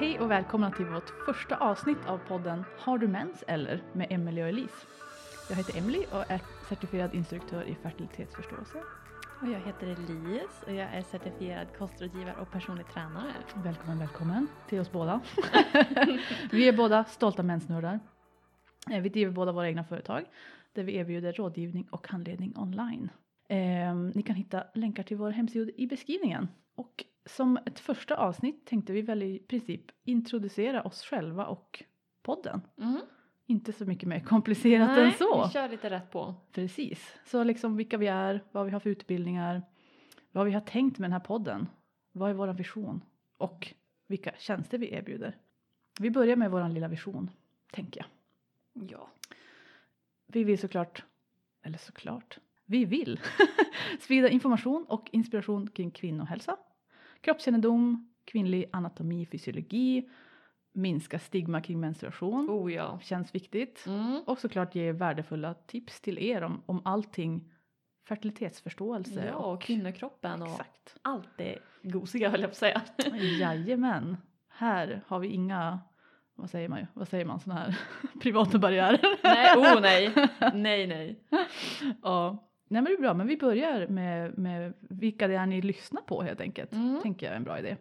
Hej 0.00 0.20
och 0.20 0.30
välkomna 0.30 0.70
till 0.70 0.86
vårt 0.86 1.10
första 1.26 1.56
avsnitt 1.56 1.98
av 2.06 2.18
podden 2.18 2.64
Har 2.78 2.98
du 2.98 3.08
mens 3.08 3.44
eller? 3.46 3.82
med 3.92 4.06
Emelie 4.10 4.42
och 4.42 4.48
Elise. 4.48 4.86
Jag 5.48 5.56
heter 5.56 5.78
Emelie 5.78 6.06
och 6.12 6.30
är 6.30 6.40
certifierad 6.68 7.14
instruktör 7.14 7.62
i 7.62 7.74
fertilitetsförståelse. 7.74 8.78
Och 9.42 9.48
jag 9.48 9.60
heter 9.60 9.86
Elias 9.86 10.62
och 10.66 10.72
jag 10.72 10.94
är 10.94 11.02
certifierad 11.02 11.66
kostrådgivare 11.78 12.34
och 12.40 12.50
personlig 12.50 12.86
tränare. 12.86 13.32
Välkommen, 13.64 13.98
välkommen 13.98 14.46
till 14.68 14.80
oss 14.80 14.92
båda. 14.92 15.20
vi 16.52 16.68
är 16.68 16.76
båda 16.76 17.04
stolta 17.04 17.42
mensnördar. 17.42 18.00
Eh, 18.90 19.00
Vi 19.00 19.08
driver 19.08 19.32
båda 19.32 19.52
våra 19.52 19.68
egna 19.68 19.84
företag 19.84 20.24
där 20.72 20.82
vi 20.82 20.96
erbjuder 20.96 21.32
rådgivning 21.32 21.88
och 21.90 22.08
handledning 22.08 22.52
online. 22.56 23.10
Eh, 23.48 23.94
ni 24.14 24.22
kan 24.26 24.36
hitta 24.36 24.64
länkar 24.74 25.02
till 25.02 25.16
vår 25.16 25.30
hemsida 25.30 25.72
i 25.76 25.86
beskrivningen. 25.86 26.48
Och 26.76 27.04
som 27.26 27.58
ett 27.66 27.80
första 27.80 28.16
avsnitt 28.16 28.66
tänkte 28.66 28.92
vi 28.92 29.02
väl 29.02 29.22
i 29.22 29.38
princip 29.38 29.82
introducera 30.04 30.82
oss 30.82 31.02
själva 31.04 31.46
och 31.46 31.84
podden. 32.22 32.60
Mm. 32.78 33.00
Inte 33.46 33.72
så 33.72 33.84
mycket 33.84 34.08
mer 34.08 34.20
komplicerat 34.20 34.98
än 34.98 35.04
Nej, 35.04 35.12
så. 35.12 35.44
vi 35.46 35.52
kör 35.52 35.68
lite 35.68 35.90
rätt 35.90 36.10
på. 36.10 36.34
Precis. 36.52 37.14
Så 37.24 37.44
liksom 37.44 37.76
vilka 37.76 37.96
vi 37.96 38.06
är, 38.06 38.44
vad 38.52 38.66
vi 38.66 38.72
har 38.72 38.80
för 38.80 38.90
utbildningar, 38.90 39.62
vad 40.32 40.46
vi 40.46 40.52
har 40.52 40.60
tänkt 40.60 40.98
med 40.98 41.10
den 41.10 41.12
här 41.12 41.20
podden, 41.20 41.68
vad 42.12 42.30
är 42.30 42.34
vår 42.34 42.48
vision 42.48 43.04
och 43.36 43.74
vilka 44.06 44.32
tjänster 44.38 44.78
vi 44.78 44.94
erbjuder. 44.94 45.36
Vi 46.00 46.10
börjar 46.10 46.36
med 46.36 46.50
vår 46.50 46.68
lilla 46.68 46.88
vision, 46.88 47.30
tänker 47.72 48.00
jag. 48.00 48.90
Ja. 48.90 49.10
Vi 50.26 50.44
vill 50.44 50.58
såklart, 50.58 51.04
eller 51.62 51.78
såklart, 51.78 52.38
vi 52.64 52.84
vill 52.84 53.20
sprida 54.00 54.28
information 54.28 54.84
och 54.88 55.08
inspiration 55.12 55.70
kring 55.70 55.90
kvinnohälsa, 55.90 56.56
kroppskännedom, 57.20 58.12
kvinnlig 58.24 58.64
anatomi, 58.72 59.26
fysiologi, 59.26 60.08
minska 60.72 61.18
stigma 61.18 61.60
kring 61.60 61.80
menstruation, 61.80 62.50
Oh 62.50 62.72
ja. 62.72 62.98
känns 63.02 63.34
viktigt. 63.34 63.84
Mm. 63.86 64.22
Och 64.26 64.38
såklart 64.38 64.74
ge 64.74 64.92
värdefulla 64.92 65.54
tips 65.54 66.00
till 66.00 66.18
er 66.18 66.42
om, 66.42 66.62
om 66.66 66.80
allting 66.84 67.52
fertilitetsförståelse. 68.08 69.24
Ja, 69.26 69.34
och 69.34 69.62
kvinnokroppen 69.62 70.42
och 70.42 70.48
Exakt. 70.48 70.96
allt 71.02 71.28
det 71.36 71.58
gosiga 71.82 72.30
höll 72.30 72.40
jag 72.40 72.50
på 72.50 72.52
att 72.52 72.56
säga. 72.56 72.82
Jajamän. 73.40 74.16
Här 74.48 75.02
har 75.06 75.18
vi 75.18 75.28
inga, 75.28 75.78
vad 76.34 76.50
säger 76.50 76.68
man 76.68 76.86
vad 76.94 77.08
säger 77.08 77.24
man, 77.24 77.40
sådana 77.40 77.60
här 77.60 77.78
privata 78.20 78.58
barriärer. 78.58 79.00
nej, 79.22 79.56
oh 79.56 79.80
nej. 79.80 80.12
Nej, 80.54 80.86
nej. 80.86 81.24
ja. 82.02 82.49
Nej 82.72 82.82
men 82.82 82.84
det 82.84 82.92
är 82.92 83.00
bra, 83.00 83.14
men 83.14 83.26
vi 83.26 83.36
börjar 83.36 83.86
med, 83.86 84.38
med 84.38 84.72
vilka 84.80 85.28
det 85.28 85.34
är 85.34 85.46
ni 85.46 85.62
lyssnar 85.62 86.02
på 86.02 86.22
helt 86.22 86.40
enkelt. 86.40 86.72
Mm. 86.72 87.00
Tänker 87.02 87.26
jag 87.26 87.32
är 87.32 87.36
en 87.36 87.44
bra 87.44 87.58
idé. 87.58 87.76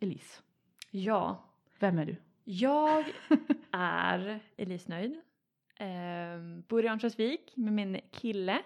Elise, 0.00 0.42
Ja, 0.90 1.44
vem 1.78 1.98
är 1.98 2.04
du? 2.06 2.16
jag 2.44 3.04
är 3.72 4.40
Elise 4.56 4.90
Nöjd. 4.90 5.20
Ehm, 5.78 6.62
bor 6.68 6.84
i 6.84 6.88
Örnsköldsvik 6.88 7.52
med 7.56 7.72
min 7.72 8.00
kille 8.10 8.62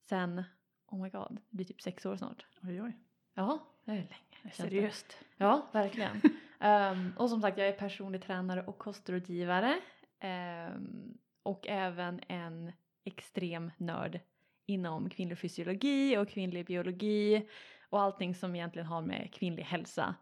sen, 0.00 0.42
oh 0.86 1.02
my 1.02 1.08
god, 1.08 1.38
det 1.50 1.56
blir 1.56 1.66
typ 1.66 1.82
sex 1.82 2.06
år 2.06 2.16
snart. 2.16 2.46
Oj 2.62 2.82
oj, 2.82 2.96
Ja, 3.34 3.66
det 3.84 3.90
är 3.92 3.94
länge. 3.96 4.06
det. 4.42 4.50
seriöst. 4.50 5.18
Ja, 5.36 5.66
verkligen. 5.72 6.20
Ehm, 6.60 7.12
och 7.16 7.30
som 7.30 7.40
sagt, 7.40 7.58
jag 7.58 7.68
är 7.68 7.72
personlig 7.72 8.22
tränare 8.22 8.62
och 8.66 8.78
kostrådgivare. 8.78 9.80
Ehm, 10.20 11.18
och 11.42 11.66
även 11.68 12.20
en 12.28 12.72
extrem 13.04 13.70
nörd 13.76 14.20
inom 14.66 15.10
kvinnlig 15.10 15.38
fysiologi 15.38 16.16
och 16.16 16.28
kvinnlig 16.28 16.66
biologi 16.66 17.48
och 17.90 18.00
allting 18.00 18.34
som 18.34 18.54
egentligen 18.54 18.86
har 18.86 19.02
med 19.02 19.34
kvinnlig 19.34 19.62
hälsa. 19.62 20.14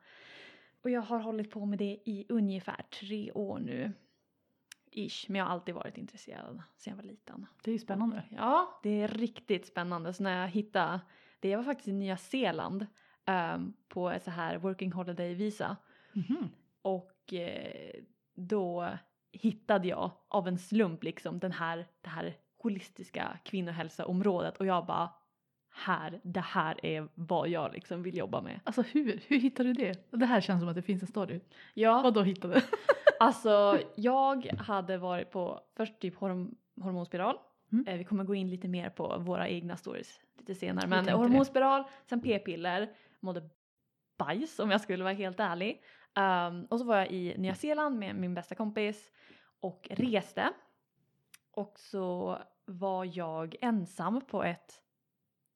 Och 0.83 0.91
jag 0.91 1.01
har 1.01 1.19
hållit 1.19 1.51
på 1.51 1.67
med 1.67 1.79
det 1.79 1.99
i 2.05 2.27
ungefär 2.29 2.83
tre 3.01 3.33
år 3.33 3.59
nu. 3.59 3.93
Ish, 4.93 5.25
men 5.29 5.39
jag 5.39 5.45
har 5.45 5.53
alltid 5.53 5.75
varit 5.75 5.99
intresserad 5.99 6.63
sen 6.77 6.91
jag 6.91 6.97
var 6.97 7.11
liten. 7.11 7.47
Det 7.65 7.71
är 7.71 7.73
ju 7.73 7.79
spännande. 7.79 8.23
Ja, 8.31 8.81
det 8.83 9.03
är 9.03 9.09
riktigt 9.09 9.67
spännande. 9.67 10.13
Så 10.13 10.23
när 10.23 10.41
jag 10.41 10.49
hittade 10.49 11.01
det, 11.41 11.49
jag 11.49 11.59
var 11.59 11.65
faktiskt 11.65 11.89
i 11.89 11.93
Nya 11.93 12.17
Zeeland 12.17 12.87
ehm, 13.27 13.73
på 13.89 14.11
ett 14.11 14.25
så 14.25 14.31
här 14.31 14.59
working 14.59 14.93
holiday 14.93 15.35
visa 15.35 15.77
Mhm. 16.13 16.49
och 16.83 17.33
eh, 17.33 18.03
då 18.35 18.89
hittade 19.33 19.89
jag 19.89 20.11
av 20.29 20.49
en 20.49 20.59
slump 20.59 21.05
liksom 21.05 21.39
den 21.39 21.53
här, 21.53 21.87
det 22.01 22.09
här 22.09 22.37
holistiska 22.63 23.39
kvinnohälsoområdet 23.45 24.57
och 24.57 24.67
jag 24.67 24.87
bara 24.87 25.11
här, 25.73 26.21
det 26.23 26.41
här 26.41 26.87
är 26.87 27.09
vad 27.15 27.49
jag 27.49 27.73
liksom 27.73 28.03
vill 28.03 28.17
jobba 28.17 28.41
med. 28.43 28.61
Alltså 28.65 28.83
hur, 28.83 29.23
hur 29.27 29.39
hittade 29.39 29.73
du 29.73 29.73
det? 29.73 30.11
Det 30.11 30.27
här 30.27 30.41
känns 30.41 30.61
som 30.61 30.69
att 30.69 30.75
det 30.75 30.83
finns 30.83 31.03
en 31.03 31.09
story. 31.09 31.41
Ja, 31.75 32.03
Vad 32.03 32.15
då 32.15 32.23
hittade? 32.23 32.63
Alltså 33.21 33.79
jag 33.95 34.47
hade 34.59 34.99
varit 34.99 35.31
på 35.31 35.61
först 35.77 36.01
typ 36.01 36.17
horm 36.17 36.55
hormonspiral. 36.81 37.37
Mm. 37.73 37.87
Eh, 37.87 37.99
vi 37.99 38.05
kommer 38.05 38.25
gå 38.25 38.35
in 38.35 38.51
lite 38.51 38.69
mer 38.69 38.91
på 38.91 39.19
våra 39.19 39.49
egna 39.49 39.77
stories 39.77 40.21
lite 40.39 40.55
senare. 40.55 40.87
Men 40.87 40.99
tänkte 40.99 41.13
det. 41.13 41.17
hormonspiral, 41.19 41.85
sen 42.07 42.21
p-piller, 42.21 42.91
mådde 43.21 43.49
bajs 44.19 44.59
om 44.59 44.71
jag 44.71 44.81
skulle 44.81 45.05
vara 45.05 45.15
helt 45.15 45.41
ärlig. 45.41 45.83
Ehm, 46.15 46.65
och 46.65 46.79
så 46.79 46.85
var 46.85 46.97
jag 46.97 47.11
i 47.11 47.35
Nya 47.39 47.55
Zeeland 47.55 47.99
med 47.99 48.17
min 48.17 48.35
bästa 48.35 48.55
kompis 48.55 49.11
och 49.61 49.89
reste. 49.91 50.53
Och 51.61 51.79
så 51.79 52.39
var 52.65 53.19
jag 53.19 53.57
ensam 53.61 54.21
på 54.21 54.45
ett, 54.45 54.83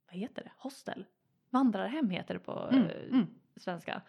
vad 0.06 0.16
heter 0.16 0.42
det, 0.42 0.52
hostel? 0.58 1.04
Vandrarhem 1.50 2.10
heter 2.10 2.34
det 2.34 2.40
på 2.40 2.68
Mm, 2.72 2.84
eh, 2.84 3.08
mm. 3.10 3.26
svenska. 3.56 4.02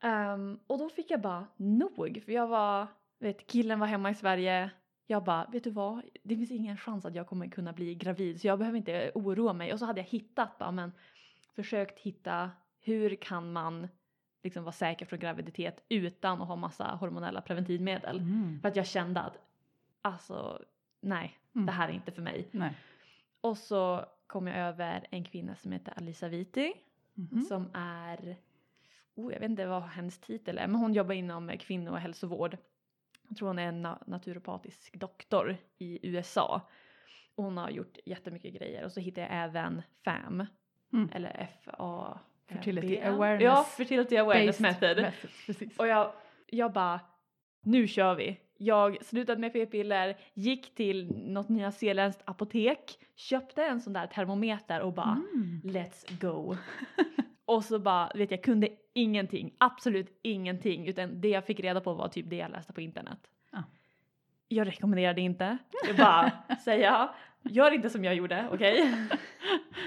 Ehm, 0.00 0.60
och 0.66 0.78
då 0.78 0.88
fick 0.88 1.10
jag 1.10 1.20
bara 1.20 1.46
nog 1.56 2.22
för 2.24 2.32
jag 2.32 2.46
var, 2.46 2.86
vet 3.18 3.46
killen 3.46 3.80
var 3.80 3.86
hemma 3.86 4.10
i 4.10 4.14
Sverige. 4.14 4.70
Jag 5.06 5.24
bara, 5.24 5.46
vet 5.52 5.64
du 5.64 5.70
vad, 5.70 6.02
det 6.22 6.36
finns 6.36 6.50
ingen 6.50 6.76
chans 6.76 7.04
att 7.04 7.14
jag 7.14 7.26
kommer 7.26 7.46
kunna 7.48 7.72
bli 7.72 7.94
gravid 7.94 8.40
så 8.40 8.46
jag 8.46 8.58
behöver 8.58 8.78
inte 8.78 9.10
oroa 9.14 9.52
mig. 9.52 9.72
Och 9.72 9.78
så 9.78 9.84
hade 9.84 10.00
jag 10.00 10.08
hittat, 10.08 10.58
bara, 10.58 10.70
men 10.70 10.92
försökt 11.54 11.98
hitta 11.98 12.50
hur 12.80 13.14
kan 13.14 13.52
man 13.52 13.88
liksom 14.42 14.64
vara 14.64 14.72
säker 14.72 15.06
för 15.06 15.16
graviditet 15.16 15.84
utan 15.88 16.42
att 16.42 16.48
ha 16.48 16.56
massa 16.56 16.84
hormonella 16.84 17.40
preventivmedel. 17.40 18.18
Mm. 18.18 18.60
För 18.60 18.68
att 18.68 18.76
jag 18.76 18.86
kände 18.86 19.20
att, 19.20 19.38
alltså 20.02 20.64
nej, 21.00 21.38
Mm. 21.54 21.66
det 21.66 21.72
här 21.72 21.88
är 21.88 21.92
inte 21.92 22.12
för 22.12 22.22
mig. 22.22 22.48
Nej. 22.50 22.74
Och 23.40 23.58
så 23.58 24.04
kom 24.26 24.46
jag 24.46 24.56
över 24.56 25.06
en 25.10 25.24
kvinna 25.24 25.54
som 25.54 25.72
heter 25.72 25.94
Alisa 25.96 26.28
Viti 26.28 26.72
Mhm. 27.14 27.40
som 27.44 27.70
är, 27.74 28.36
oh, 29.14 29.32
jag 29.32 29.40
vet 29.40 29.50
inte 29.50 29.66
vad 29.66 29.82
hennes 29.82 30.18
titel 30.18 30.58
är, 30.58 30.66
men 30.66 30.80
hon 30.80 30.94
jobbar 30.94 31.14
inom 31.14 31.58
kvinno 31.58 31.90
och 31.90 31.98
hälsovård. 31.98 32.56
Jag 33.28 33.36
tror 33.36 33.48
hon 33.48 33.58
är 33.58 33.68
en 33.68 33.86
na- 33.86 34.02
naturopatisk 34.06 34.96
doktor 34.96 35.56
i 35.78 36.08
USA. 36.08 36.60
Och 37.34 37.44
hon 37.44 37.56
har 37.56 37.70
gjort 37.70 37.98
jättemycket 38.04 38.54
grejer 38.54 38.84
och 38.84 38.92
så 38.92 39.00
hittade 39.00 39.26
jag 39.26 39.44
även 39.44 39.82
FAM, 40.04 40.46
Mm. 40.92 41.08
eller 41.12 41.30
F-A 41.38 42.18
Fertility 42.48 42.88
BM. 42.88 43.14
awareness 43.14 43.42
Ja, 43.42 43.64
Fertility 43.64 44.16
Awareness 44.16 44.60
Method. 44.60 45.06
precis. 45.46 45.78
Och 45.78 45.86
jag, 45.86 46.12
jag 46.46 46.72
bara, 46.72 47.00
nu 47.60 47.88
kör 47.88 48.14
vi. 48.14 48.40
Jag 48.58 49.04
slutade 49.04 49.40
med 49.40 49.52
p-piller, 49.52 50.16
gick 50.34 50.74
till 50.74 51.06
något 51.16 51.48
nyzeeländskt 51.48 52.22
apotek, 52.24 52.98
köpte 53.16 53.64
en 53.64 53.80
sån 53.80 53.92
där 53.92 54.06
termometer 54.06 54.80
och 54.80 54.92
bara 54.92 55.22
Mm. 55.34 55.60
let's 55.64 56.20
go. 56.20 56.56
och 57.44 57.64
så 57.64 57.78
bara, 57.78 58.10
vet 58.14 58.30
jag, 58.30 58.42
kunde 58.42 58.68
ingenting, 58.92 59.54
absolut 59.58 60.18
ingenting, 60.22 60.86
utan 60.88 61.20
det 61.20 61.28
jag 61.28 61.44
fick 61.46 61.60
reda 61.60 61.80
på 61.80 61.94
var 61.94 62.08
typ 62.08 62.30
det 62.30 62.36
jag 62.36 62.50
läste 62.50 62.72
på 62.72 62.80
internet. 62.80 63.18
Ja. 63.52 63.62
Jag 64.48 64.66
rekommenderar 64.66 65.14
det 65.14 65.20
inte, 65.20 65.58
det 65.84 65.90
är 65.90 65.94
bara 65.98 66.32
säga, 66.64 67.10
gör 67.42 67.70
inte 67.70 67.90
som 67.90 68.04
jag 68.04 68.14
gjorde, 68.14 68.48
okej? 68.52 68.92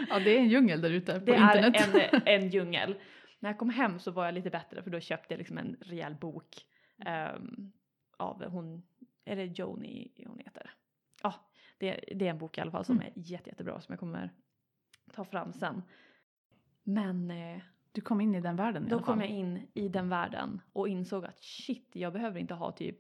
Ja, 0.10 0.20
det 0.20 0.36
är 0.38 0.40
en 0.40 0.50
djungel 0.50 0.82
där 0.82 0.90
ute 0.92 1.20
på 1.20 1.26
Det 1.26 1.32
internet. 1.36 1.76
är 1.96 2.14
en, 2.14 2.44
en 2.44 2.50
djungel. 2.50 2.96
När 3.40 3.50
jag 3.50 3.58
kom 3.58 3.70
hem 3.70 4.00
så 4.00 4.12
var 4.12 4.26
jag 4.26 4.34
lite 4.34 4.50
bättre 4.50 4.84
för 4.84 4.90
då 4.90 5.00
köpte 5.00 5.34
jag 5.34 5.38
liksom 5.38 5.58
en 5.58 5.78
rejäl 5.82 6.16
bok 6.16 6.46
ehm, 7.06 7.72
av 8.20 8.44
hon, 8.46 8.84
är 9.26 9.36
det 9.36 9.46
Joni 9.46 10.12
hon 10.28 10.40
heter? 10.40 10.72
Ja, 11.24 11.34
det, 11.78 12.04
det 12.16 12.26
är 12.26 12.30
en 12.30 12.38
bok 12.38 12.58
i 12.58 12.62
alla 12.62 12.72
fall 12.72 12.86
som 12.86 12.96
Mm. 12.96 13.08
är 13.08 13.22
jätte, 13.22 13.50
jättebra 13.50 13.82
som 13.82 13.94
jag 13.94 14.00
kommer 14.00 14.30
ta 15.14 15.24
fram 15.26 15.54
sen. 15.54 15.84
Men 16.84 17.32
eh, 17.32 17.62
Du 17.92 18.02
kom 18.02 18.22
in 18.22 18.36
i 18.36 18.42
den 18.42 18.56
världen 18.56 18.86
i 18.86 18.90
då 18.90 18.96
alla 18.96 19.06
fall. 19.06 19.14
kom 19.14 19.22
jag 19.22 19.30
in 19.30 19.68
i 19.74 19.88
den 19.90 20.10
världen 20.10 20.62
och 20.74 20.88
insåg 20.90 21.26
att 21.26 21.40
shit, 21.40 21.90
jag 21.96 22.14
behöver 22.14 22.40
inte 22.40 22.54
ha 22.54 22.72
typ 22.72 22.98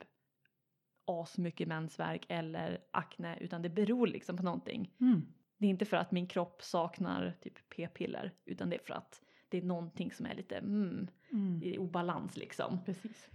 asmycket 1.05 1.67
mensvärk 1.67 2.25
eller 2.29 2.81
akne 2.91 3.37
utan 3.39 3.61
det 3.61 3.69
beror 3.69 4.07
liksom 4.07 4.37
på 4.37 4.43
någonting. 4.43 4.93
Mm. 4.99 5.21
Det 5.57 5.65
är 5.65 5.69
inte 5.69 5.85
för 5.85 5.97
att 5.97 6.11
min 6.11 6.27
kropp 6.27 6.63
saknar 6.63 7.35
typ 7.41 7.69
p-piller 7.69 8.31
utan 8.45 8.69
det 8.69 8.75
är 8.75 8.83
för 8.85 8.93
att 8.93 9.21
det 9.49 9.57
är 9.57 9.61
någonting 9.61 10.11
som 10.11 10.25
är 10.25 10.35
lite 10.35 10.57
mm, 10.57 11.07
Mm. 11.31 11.63
i 11.63 11.77
obalans 11.77 12.37
liksom. 12.37 12.79
Precis. 12.85 13.29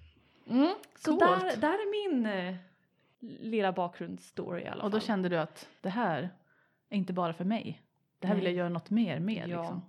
Mm. 0.47 0.75
Så 0.97 1.19
där, 1.19 1.57
där 1.57 1.73
är 1.73 2.11
min 2.11 2.27
eh, 2.27 2.57
lilla 3.21 3.73
bakgrundsstory 3.73 4.63
i 4.63 4.67
alla 4.67 4.75
Och 4.85 4.91
fall. 4.91 5.01
då 5.01 5.07
kände 5.07 5.29
du 5.29 5.39
att 5.39 5.69
det 5.81 5.89
här 5.91 6.31
är 6.89 6.97
inte 6.97 7.13
bara 7.13 7.33
för 7.33 7.45
mig. 7.45 7.83
Det 8.19 8.27
här 8.27 8.35
vill 8.35 8.45
Nej. 8.45 8.53
jag 8.53 8.59
göra 8.59 8.69
något 8.69 8.91
mer 8.91 9.21
med 9.21 9.49
Ja. 9.49 9.61
liksom. 9.61 9.83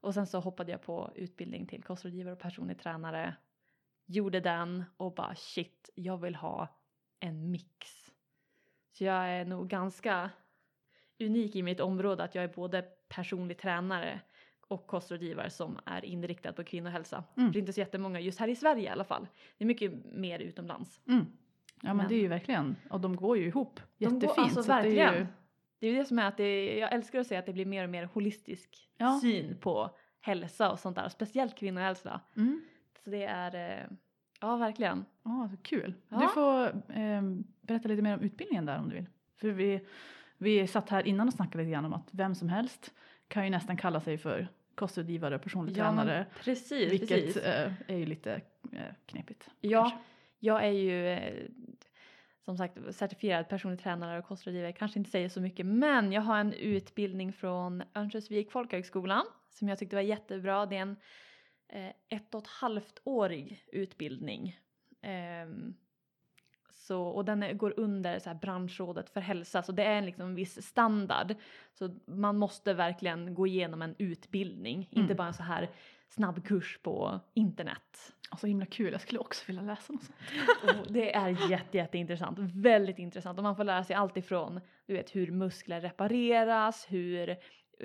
Och 0.00 0.14
sen 0.14 0.26
så 0.26 0.40
hoppade 0.40 0.70
jag 0.72 0.82
på 0.82 1.10
utbildning 1.14 1.66
till 1.66 1.82
kostrådgivare 1.82 2.32
och 2.32 2.38
personlig 2.40 2.78
tränare 2.78 3.36
gjorde 4.06 4.40
den 4.40 4.84
och 4.96 5.14
bara 5.14 5.34
shit, 5.34 5.90
jag 5.94 6.18
vill 6.18 6.34
ha 6.34 6.68
en 7.20 7.50
mix. 7.50 8.10
Så 8.92 9.04
jag 9.04 9.28
är 9.28 9.44
nog 9.44 9.68
ganska 9.68 10.30
unik 11.20 11.56
i 11.56 11.62
mitt 11.62 11.80
område 11.80 12.24
att 12.24 12.34
jag 12.34 12.44
är 12.44 12.48
både 12.48 12.82
personlig 13.08 13.58
tränare 13.58 14.20
och 14.70 14.86
kostrådgivare 14.86 15.50
som 15.50 15.78
är 15.86 16.04
inriktad 16.04 16.52
på 16.52 16.64
kvinnohälsa. 16.64 17.24
Mm. 17.36 17.52
Det 17.52 17.58
är 17.58 17.60
inte 17.60 17.72
så 17.72 17.80
jättemånga 17.80 18.20
just 18.20 18.38
här 18.40 18.48
i 18.48 18.56
Sverige 18.56 18.82
i 18.84 18.88
alla 18.88 19.04
fall. 19.04 19.26
Det 19.58 19.64
är 19.64 19.66
mycket 19.66 19.92
mer 20.04 20.38
utomlands. 20.38 21.00
Mm. 21.08 21.26
Ja 21.82 21.88
men, 21.88 21.96
Men- 21.96 22.08
det 22.08 22.14
är 22.14 22.20
ju 22.20 22.28
verkligen, 22.28 22.76
och 22.90 23.00
de 23.00 23.16
går 23.16 23.38
ju 23.38 23.46
ihop 23.46 23.80
De 23.98 24.04
jättefint. 24.04 24.36
går, 24.36 24.42
alltså 24.42 24.62
verkligen. 24.62 25.12
Det 25.12 25.18
är 25.18 25.20
ju, 25.20 25.26
Det 25.78 25.86
är 25.86 25.90
ju 25.92 25.96
det 25.98 26.04
som 26.04 26.18
är 26.18 26.24
att 26.28 26.36
det, 26.36 26.78
jag 26.78 26.92
älskar 26.92 27.20
att 27.20 27.26
se 27.26 27.36
att 27.36 27.46
det 27.46 27.52
blir 27.52 27.66
mer 27.66 27.84
och 27.84 27.90
mer 27.90 28.04
holistisk 28.04 28.88
Ja. 28.96 29.18
syn 29.22 29.56
på 29.60 29.90
hälsa 30.20 30.70
och 30.70 30.78
sånt 30.78 30.96
där. 30.96 31.08
Speciellt 31.08 31.54
kvinnohälsa. 31.58 32.20
mm. 32.36 32.60
Så 33.04 33.10
det 33.10 33.24
är, 33.24 33.54
eh, 33.80 33.86
ja 34.40 34.56
verkligen. 34.56 35.04
Ja, 35.22 35.48
så 35.50 35.56
kul. 35.62 35.94
Ja. 36.08 36.18
Du 36.20 36.28
får 36.28 36.82
ehm, 36.94 37.44
berätta 37.60 37.88
lite 37.88 38.02
mer 38.02 38.14
om 38.14 38.20
utbildningen 38.20 38.66
där 38.66 38.78
om 38.78 38.88
du 38.88 38.94
vill. 38.94 39.06
För 39.36 39.48
vi, 39.50 39.86
vi 40.38 40.66
satt 40.66 40.88
här 40.90 41.06
innan 41.06 41.28
och 41.28 41.34
snackade 41.34 41.64
lite 41.64 41.72
grann 41.72 41.84
om 41.84 41.92
att 41.92 42.08
vem 42.12 42.34
som 42.34 42.48
helst 42.48 42.94
kan 43.28 43.44
ju 43.44 43.50
nästan 43.50 43.76
kalla 43.76 44.00
sig 44.00 44.18
för 44.18 44.48
kostrådgivare 44.80 45.34
och 45.34 45.42
personlig 45.42 45.72
Ja, 45.76 45.84
tränare. 45.84 46.26
precis, 46.44 46.92
Vilket 46.92 47.08
precis. 47.08 47.36
eh, 47.36 47.72
är 47.86 47.96
ju 47.96 48.06
lite 48.06 48.32
eh, 48.72 48.80
knepigt. 49.06 49.48
Ja, 49.60 49.82
kanske. 49.82 49.98
jag 50.38 50.64
är 50.64 50.70
ju 50.70 51.08
eh, 51.08 51.48
som 52.44 52.56
sagt 52.56 52.78
certifierad 52.94 53.48
personlig 53.48 53.80
tränare 53.80 54.18
och 54.18 54.24
kostrådgivare. 54.24 54.72
Kanske 54.72 54.98
inte 54.98 55.10
säger 55.10 55.28
så 55.28 55.40
mycket 55.40 55.66
men 55.66 56.12
jag 56.12 56.22
har 56.22 56.38
en 56.38 56.52
utbildning 56.52 57.32
från 57.32 57.82
Örnsköldsvik 57.94 58.50
folkhögskola 58.52 59.24
som 59.50 59.68
jag 59.68 59.78
tyckte 59.78 59.96
var 59.96 60.02
jättebra. 60.02 60.66
Det 60.66 60.76
är 60.76 60.80
en 60.82 60.96
eh, 61.68 61.92
ett 62.08 62.34
och 62.34 62.42
ett 62.42 62.48
halvt 62.48 63.00
årig 63.04 63.64
utbildning. 63.72 64.58
Ehm, 65.02 65.74
så, 66.90 67.02
och 67.02 67.24
den 67.24 67.58
går 67.58 67.74
under 67.76 68.18
så 68.18 68.30
här 68.30 68.36
branschrådet 68.36 69.10
för 69.10 69.20
hälsa 69.20 69.62
så 69.62 69.72
det 69.72 69.84
är 69.84 69.98
en 69.98 70.06
liksom 70.06 70.34
viss 70.34 70.62
standard. 70.66 71.34
Så 71.72 71.96
man 72.06 72.38
måste 72.38 72.74
verkligen 72.74 73.34
gå 73.34 73.46
igenom 73.46 73.82
en 73.82 73.94
utbildning, 73.98 74.78
inte 74.90 75.00
Mm. 75.00 75.16
bara 75.16 75.28
en 75.28 75.34
så 75.34 75.42
här 75.42 75.70
snabb 76.08 76.44
kurs 76.44 76.78
på 76.82 77.20
internet. 77.34 78.12
Ja, 78.30 78.36
så 78.36 78.46
himla 78.46 78.66
kul, 78.66 78.92
jag 78.92 79.00
skulle 79.00 79.18
också 79.20 79.44
vilja 79.46 79.62
läsa 79.62 79.92
något 79.92 80.02
sånt. 80.02 80.16
Och 80.86 80.92
det 80.92 81.14
är 81.14 81.50
jätte, 81.50 81.76
jätteintressant, 81.78 82.38
väldigt 82.54 82.98
intressant 82.98 83.38
och 83.38 83.44
man 83.44 83.56
får 83.56 83.64
lära 83.64 83.84
sig 83.84 83.96
allt 83.96 84.16
ifrån 84.16 84.60
du 84.86 84.92
vet 84.94 85.16
hur 85.16 85.30
muskler 85.30 85.80
repareras, 85.80 86.86
hur 86.88 87.36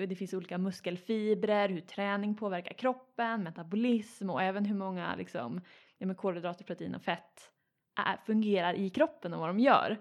det 0.08 0.16
finns 0.16 0.34
olika 0.34 0.58
muskelfibrer, 0.58 1.70
hur 1.70 1.82
träning 1.82 2.36
påverkar 2.36 2.74
kroppen, 2.74 3.44
metabolism 3.44 4.30
och 4.30 4.42
även 4.42 4.66
hur 4.66 4.76
många 4.76 5.16
liksom, 5.16 5.62
ja, 5.98 6.14
kolhydrater, 6.14 6.66
protein 6.66 6.96
och 6.96 7.02
fett 7.02 7.52
är, 7.96 8.18
fungerar 8.26 8.74
i 8.74 8.90
kroppen 8.90 9.34
och 9.34 9.40
vad 9.40 9.50
de 9.50 9.60
gör. 9.60 9.98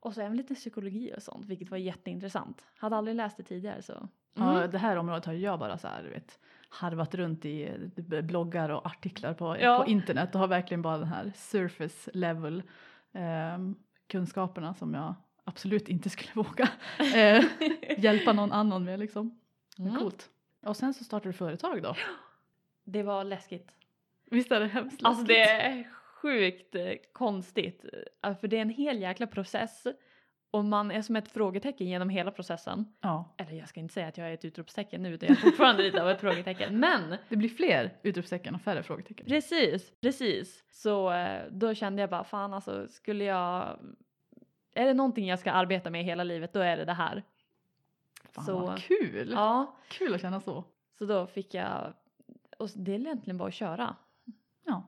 Och 0.00 0.14
så 0.14 0.20
även 0.20 0.36
lite 0.36 0.54
psykologi 0.54 1.12
och 1.16 1.22
sånt, 1.22 1.46
vilket 1.46 1.70
var 1.70 1.78
jätteintressant. 1.78 2.64
Hade 2.76 2.96
aldrig 2.96 3.16
läst 3.16 3.36
det 3.36 3.42
tidigare 3.42 3.82
så. 3.82 4.08
Ja, 4.34 4.56
Mm. 4.58 4.70
det 4.70 4.78
här 4.78 4.96
området 4.96 5.24
har 5.24 5.32
jag 5.32 5.58
bara 5.58 5.78
så 5.78 5.88
här, 5.88 6.02
du 6.02 6.10
vet, 6.10 6.38
harvat 6.68 7.14
runt 7.14 7.44
i 7.44 7.62
eh, 8.12 8.20
bloggar 8.22 8.68
och 8.68 8.86
artiklar 8.86 9.34
på, 9.34 9.56
Ja. 9.60 9.78
på 9.84 9.90
internet 9.90 10.34
och 10.34 10.40
har 10.40 10.48
verkligen 10.48 10.82
bara 10.82 10.98
den 10.98 11.08
här 11.08 11.32
surface 11.34 12.10
level 12.14 12.62
ehm, 13.12 13.76
kunskaperna 14.06 14.74
som 14.74 14.94
jag 14.94 15.14
absolut 15.44 15.88
inte 15.88 16.10
skulle 16.10 16.30
våga 16.34 16.68
eh, 17.14 17.44
hjälpa 17.98 18.32
någon 18.32 18.52
annan 18.52 18.84
med 18.84 18.98
liksom. 19.00 19.40
Mm. 19.78 19.96
Coolt. 19.96 20.30
Och 20.62 20.76
sen 20.76 20.94
så 20.94 21.04
startar 21.04 21.26
du 21.26 21.32
företag 21.32 21.82
då? 21.82 21.96
Det 22.84 23.02
var 23.02 23.24
läskigt. 23.24 23.70
Visst 24.30 24.52
är 24.52 24.60
det 24.60 24.66
hemskt 24.66 25.00
Alltså 25.04 25.24
det 25.24 25.38
läskigt? 25.38 25.86
är 25.86 25.90
sjukt 26.22 26.74
eh, 26.74 26.92
konstigt. 27.12 27.84
eh, 28.22 28.36
För 28.36 28.48
det 28.48 28.56
är 28.56 28.62
en 28.62 28.70
hel 28.70 29.00
jäkla 29.00 29.26
process. 29.26 29.86
Och 30.50 30.64
man 30.64 30.90
är 30.90 31.02
som 31.02 31.16
ett 31.16 31.28
frågetecken 31.28 31.86
genom 31.86 32.08
hela 32.08 32.30
processen. 32.30 32.94
Ja, 33.00 33.34
Eller 33.38 33.52
jag 33.52 33.68
ska 33.68 33.80
inte 33.80 33.94
säga 33.94 34.08
att 34.08 34.18
jag 34.18 34.28
är 34.28 34.34
ett 34.34 34.44
utropstecken 34.44 35.02
nu 35.02 35.14
utan 35.14 35.28
jag 35.28 35.36
är 35.38 35.40
fortfarande 35.42 35.82
lite 35.82 36.02
av 36.02 36.10
ett 36.10 36.20
frågetecken. 36.20 36.80
Men 36.80 37.16
det 37.28 37.36
blir 37.36 37.48
fler 37.48 37.96
utropstecken 38.02 38.54
och 38.54 38.60
färre 38.62 38.82
frågetecken. 38.82 39.26
precis, 39.26 39.92
precis. 40.00 40.64
Så 40.70 41.12
eh, 41.12 41.42
då 41.50 41.74
kände 41.74 42.00
jag 42.02 42.10
bara 42.10 42.24
fan 42.24 42.54
alltså 42.54 42.88
skulle 42.88 43.24
jag... 43.24 43.78
Är 44.74 44.84
det 44.86 44.94
någonting 44.94 45.26
jag 45.26 45.38
ska 45.38 45.52
arbeta 45.52 45.90
med 45.90 46.04
hela 46.04 46.24
livet 46.24 46.52
då 46.52 46.60
är 46.60 46.76
det 46.76 46.84
det 46.84 46.92
här. 46.92 47.22
Fan 48.30 48.44
Så- 48.44 48.58
vad 48.58 48.78
kul! 48.78 49.30
Ja, 49.32 49.76
Kul 49.88 50.14
att 50.14 50.20
känna 50.20 50.40
så. 50.40 50.64
så 50.98 51.04
då 51.04 51.26
fick 51.26 51.54
jag... 51.54 51.92
Och 52.58 52.68
det 52.76 52.94
är 52.94 52.98
egentligen 52.98 53.38
bara 53.38 53.48
att 53.48 53.54
köra. 53.54 53.96
Ja. 54.66 54.82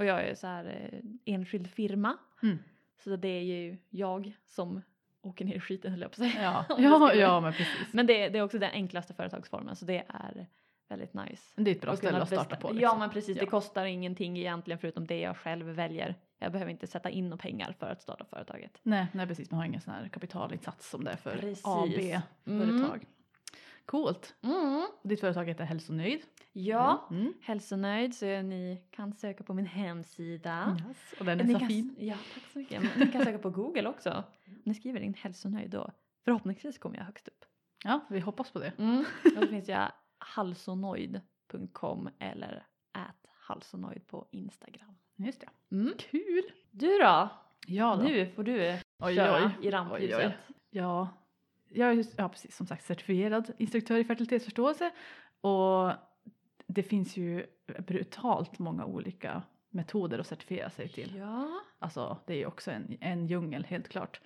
Och 0.00 0.06
jag 0.06 0.22
är 0.28 0.34
så 0.34 0.46
här 0.46 0.90
eh, 0.92 1.00
enskild 1.34 1.70
firma. 1.70 2.16
Mm. 2.42 2.58
Så 3.04 3.16
det 3.16 3.28
är 3.28 3.42
ju 3.42 3.76
jag 3.90 4.32
som 4.46 4.82
åker 5.22 5.44
ner 5.44 5.54
i 5.56 5.60
skiten 5.60 5.90
höll 5.90 6.00
jag 6.00 6.10
på 6.10 6.22
att 6.22 6.30
säga. 6.30 6.64
Ja, 6.68 6.76
det 6.76 6.82
ja, 6.82 7.14
ja 7.14 7.40
men 7.40 7.52
precis. 7.52 7.92
Men 7.92 8.06
det, 8.06 8.28
det 8.28 8.38
är 8.38 8.42
också 8.42 8.58
den 8.58 8.70
enklaste 8.70 9.14
företagsformen 9.14 9.76
så 9.76 9.84
det 9.84 10.04
är 10.08 10.46
väldigt 10.88 11.14
nice. 11.14 11.42
Det 11.56 11.70
är 11.70 11.74
ett 11.74 11.80
bra 11.80 11.92
Och 11.92 11.98
ställe 11.98 12.18
att 12.18 12.28
starta 12.28 12.56
på. 12.56 12.68
Liksom. 12.68 12.82
Ja 12.82 12.98
men 12.98 13.10
precis, 13.10 13.38
det 13.38 13.44
Ja. 13.44 13.50
kostar 13.50 13.84
ingenting 13.84 14.38
egentligen 14.38 14.78
förutom 14.78 15.06
det 15.06 15.20
jag 15.20 15.36
själv 15.36 15.66
väljer. 15.66 16.14
Jag 16.38 16.52
behöver 16.52 16.72
inte 16.72 16.86
sätta 16.86 17.10
in 17.10 17.24
några 17.24 17.42
pengar 17.42 17.74
för 17.78 17.90
att 17.90 18.02
starta 18.02 18.24
företaget. 18.24 18.78
Nej, 18.82 19.06
nej 19.12 19.26
precis, 19.26 19.50
man 19.50 19.58
har 19.58 19.66
ingen 19.66 19.80
sån 19.80 19.94
här 19.94 20.08
kapitalinsats 20.08 20.90
som 20.90 21.04
det 21.04 21.10
är 21.10 21.16
för. 21.16 21.54
AB-företag. 21.64 23.06
Coolt. 23.90 24.34
Mm. 24.42 24.86
Ditt 25.02 25.20
företag 25.20 25.44
heter 25.44 25.64
Hälsonöjd. 25.64 26.20
Ja, 26.52 27.08
Mm. 27.10 27.32
hälsonöjd 27.42 28.14
så 28.14 28.26
ni 28.42 28.82
kan 28.90 29.12
söka 29.12 29.44
på 29.44 29.54
min 29.54 29.66
hemsida. 29.66 30.76
Yes. 30.88 31.14
Och 31.18 31.24
den 31.24 31.40
är 31.40 31.44
Ni 31.44 31.52
så 31.52 31.58
kan, 31.58 31.68
fin. 31.68 31.96
Ja, 31.98 32.14
tack 32.34 32.42
så 32.52 32.58
mycket. 32.58 32.96
Ni 32.96 33.06
kan 33.12 33.24
söka 33.24 33.38
på 33.38 33.50
Google 33.50 33.88
också. 33.88 34.24
Om 34.46 34.62
ni 34.64 34.74
skriver 34.74 35.00
in 35.00 35.14
hälsonöjd 35.14 35.70
då 35.70 35.90
förhoppningsvis 36.24 36.78
kommer 36.78 36.96
jag 36.96 37.04
högst 37.04 37.28
upp. 37.28 37.44
Ja, 37.84 38.00
vi 38.10 38.20
hoppas 38.20 38.50
på 38.50 38.58
det. 38.58 38.72
Mm. 38.78 39.04
Och 39.36 39.40
då 39.40 39.46
finns 39.46 39.68
jag 39.68 39.92
halsonoid.com 40.18 42.08
eller 42.18 42.66
at 42.92 43.26
halsonoid 43.40 44.06
på 44.06 44.26
Instagram. 44.32 44.94
Just 45.16 45.40
det. 45.40 45.48
Mm. 45.76 45.94
Kul! 45.98 46.42
Du 46.70 46.86
då? 46.98 47.28
Ja 47.66 47.96
då. 47.96 48.02
Nu 48.02 48.26
får 48.30 48.42
du 48.42 48.78
Oj, 48.98 49.14
köra 49.16 49.44
oj. 49.60 49.66
i 49.66 49.70
rampljuset. 49.70 50.18
Oj, 50.18 50.26
oj. 50.26 50.54
Ja, 50.70 51.08
jag 51.70 51.92
är 51.92 52.04
ja, 52.16 52.28
precis 52.28 52.56
som 52.56 52.66
sagt 52.66 52.84
certifierad 52.84 53.52
instruktör 53.58 53.98
i 53.98 54.04
fertilitetsförståelse 54.04 54.90
och 55.40 55.92
det 56.66 56.82
finns 56.82 57.16
ju 57.16 57.46
brutalt 57.78 58.58
många 58.58 58.84
olika 58.84 59.42
metoder 59.70 60.18
att 60.18 60.26
certifiera 60.26 60.70
sig 60.70 60.88
till. 60.88 61.16
Ja. 61.16 61.60
Alltså 61.78 62.18
det 62.26 62.32
är 62.32 62.38
ju 62.38 62.46
också 62.46 62.70
en, 62.70 62.96
en 63.00 63.26
djungel 63.26 63.64
helt 63.64 63.88
klart. 63.88 64.20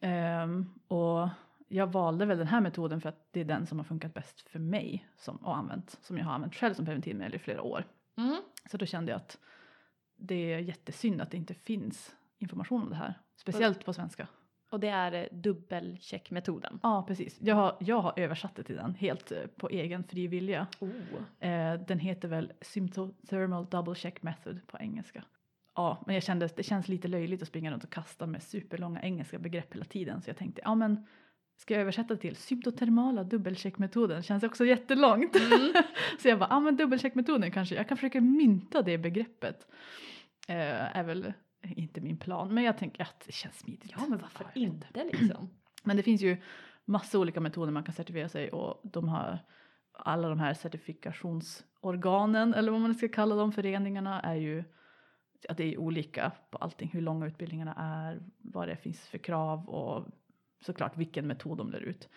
Ehm, 0.00 0.66
och 0.88 1.28
jag 1.68 1.86
valde 1.86 2.26
väl 2.26 2.38
den 2.38 2.46
här 2.46 2.60
metoden 2.60 3.00
för 3.00 3.08
att 3.08 3.28
det 3.30 3.40
är 3.40 3.44
den 3.44 3.66
som 3.66 3.78
har 3.78 3.84
funkat 3.84 4.14
bäst 4.14 4.40
för 4.40 4.58
mig 4.58 5.08
som, 5.16 5.36
och 5.36 5.56
använt, 5.56 5.98
som 6.02 6.18
jag 6.18 6.24
har 6.24 6.32
använt 6.32 6.54
själv 6.54 6.74
som 6.74 6.84
preventivmedel 6.84 7.34
i 7.34 7.38
flera 7.38 7.62
år. 7.62 7.84
Mm. 8.16 8.36
Så 8.70 8.76
då 8.76 8.86
kände 8.86 9.12
jag 9.12 9.16
att 9.16 9.38
det 10.16 10.52
är 10.52 10.58
jättesynd 10.58 11.20
att 11.20 11.30
det 11.30 11.36
inte 11.36 11.54
finns 11.54 12.16
information 12.38 12.82
om 12.82 12.90
det 12.90 12.96
här. 12.96 13.14
Speciellt 13.36 13.84
på 13.84 13.92
svenska. 13.92 14.28
Och 14.70 14.80
det 14.80 14.88
är 14.88 15.12
eh, 15.12 15.26
dubbelcheckmetoden. 15.30 16.80
Ja, 16.82 17.04
precis. 17.08 17.38
Jag 17.40 17.54
har, 17.54 17.76
jag 17.80 18.00
har 18.00 18.12
översatt 18.16 18.54
det 18.54 18.62
till 18.62 18.76
den 18.76 18.94
helt 18.94 19.32
eh, 19.32 19.38
på 19.56 19.68
egen 19.68 20.04
fri 20.04 20.26
vilja. 20.26 20.66
Oh. 20.80 21.48
Eh, 21.48 21.80
den 21.80 21.98
heter 21.98 22.28
väl 22.28 22.52
Symptothermal 22.60 23.66
Double 23.66 23.94
Check 23.94 24.22
Method 24.22 24.60
på 24.66 24.78
engelska. 24.78 25.24
Ja, 25.74 26.02
men 26.06 26.14
jag 26.14 26.22
kände 26.22 26.48
det 26.56 26.62
känns 26.62 26.88
lite 26.88 27.08
löjligt 27.08 27.42
att 27.42 27.48
springa 27.48 27.70
runt 27.70 27.84
och 27.84 27.90
kasta 27.90 28.26
med 28.26 28.42
superlånga 28.42 29.02
engelska 29.02 29.38
begrepp 29.38 29.74
hela 29.74 29.84
tiden. 29.84 30.22
Så 30.22 30.30
jag 30.30 30.36
tänkte, 30.36 30.60
ja 30.64 30.74
men 30.74 31.06
ska 31.56 31.74
jag 31.74 31.80
översätta 31.80 32.14
det 32.14 32.20
till 32.20 32.36
symptotermala 32.36 33.24
dubbelcheckmetoden? 33.24 34.22
Känns 34.22 34.42
också 34.42 34.64
jättelångt. 34.64 35.36
Mm. 35.36 35.72
så 36.22 36.28
jag 36.28 36.38
bara, 36.38 36.48
ja 36.50 36.60
men 36.60 36.76
dubbelcheckmetoden 36.76 37.50
kanske, 37.50 37.74
jag 37.74 37.88
kan 37.88 37.96
försöka 37.96 38.20
mynta 38.20 38.82
det 38.82 38.98
begreppet. 38.98 39.66
Eh, 40.48 40.96
är 40.96 41.02
väl 41.02 41.32
inte 41.62 42.00
min 42.00 42.18
plan, 42.18 42.54
men 42.54 42.64
jag 42.64 42.78
tänker 42.78 43.02
att 43.02 43.20
det 43.26 43.32
känns 43.32 43.58
smidigt. 43.58 43.92
Ja 43.96 44.06
men 44.08 44.18
varför 44.18 44.44
Ja, 44.54 44.60
inte. 44.60 44.86
liksom? 45.12 45.50
Men 45.84 45.96
det 45.96 46.02
finns 46.02 46.22
ju 46.22 46.36
massa 46.84 47.18
olika 47.18 47.40
metoder 47.40 47.72
man 47.72 47.84
kan 47.84 47.94
certifiera 47.94 48.28
sig 48.28 48.50
och 48.52 48.80
de 48.84 49.08
har 49.08 49.38
alla 49.92 50.28
de 50.28 50.40
här 50.40 50.54
certifikationsorganen 50.54 52.54
eller 52.54 52.72
vad 52.72 52.80
man 52.80 52.94
ska 52.94 53.08
kalla 53.08 53.34
dem, 53.34 53.52
föreningarna 53.52 54.20
är 54.20 54.34
ju 54.34 54.64
att 55.48 55.56
det 55.56 55.74
är 55.74 55.78
olika 55.78 56.32
på 56.50 56.58
allting, 56.58 56.90
hur 56.92 57.00
långa 57.00 57.26
utbildningarna 57.26 57.74
är, 57.74 58.22
vad 58.38 58.68
det 58.68 58.76
finns 58.76 59.00
för 59.00 59.18
krav 59.18 59.68
och 59.68 60.06
såklart 60.60 60.96
vilken 60.96 61.26
metod 61.26 61.58
de 61.58 61.70
lär 61.70 61.80
ut. 61.80 62.08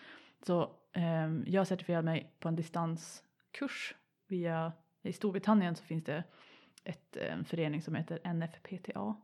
Så 0.46 0.70
ehm, 0.92 1.44
jag 1.46 1.66
certifierade 1.66 2.04
mig 2.04 2.34
på 2.40 2.48
en 2.48 2.56
distanskurs 2.56 3.94
via, 4.28 4.72
i 5.02 5.12
Storbritannien 5.12 5.76
så 5.76 5.84
finns 5.84 6.04
det 6.04 6.24
ett, 6.84 7.16
eh, 7.16 7.32
en 7.32 7.44
förening 7.44 7.82
som 7.82 7.94
heter 7.94 8.34
NFPTA, 8.34 9.16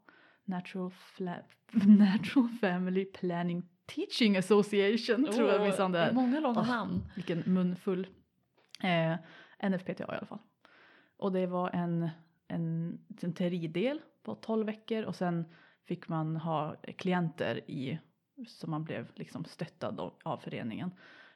Natural, 0.49 0.91
Fla- 0.91 1.43
Natural 1.87 2.49
Family 2.61 3.05
Planning 3.05 3.69
Teaching 3.87 4.37
Association 4.37 5.33
tror 5.33 5.49
jag 5.51 5.63
minsann 5.63 5.93
det 5.93 5.99
är 5.99 6.13
många 6.13 6.41
långa 6.41 6.61
Åh. 6.61 6.69
namn. 6.69 7.05
Vilken 7.15 7.43
munfull. 7.47 8.07
Eh, 8.83 9.17
NFPTA 9.71 10.05
i 10.05 10.17
alla 10.17 10.27
fall. 10.27 10.39
Och 11.17 11.33
det 11.33 11.47
var 11.47 11.71
en 11.71 12.11
en, 12.49 12.99
en 13.23 13.33
teoridel 13.33 14.01
på 14.23 14.35
12 14.35 14.67
veckor 14.67 15.03
och 15.03 15.17
sen 15.17 15.45
fick 15.85 16.09
man 16.09 16.37
ha 16.37 16.77
klienter 16.99 17.71
i 17.71 17.99
som 18.47 18.71
man 18.71 18.85
blev 18.85 19.09
liksom 19.15 19.45
stöttad 19.45 20.01
av, 20.01 20.15
av 20.25 20.37
föreningen 20.37 20.91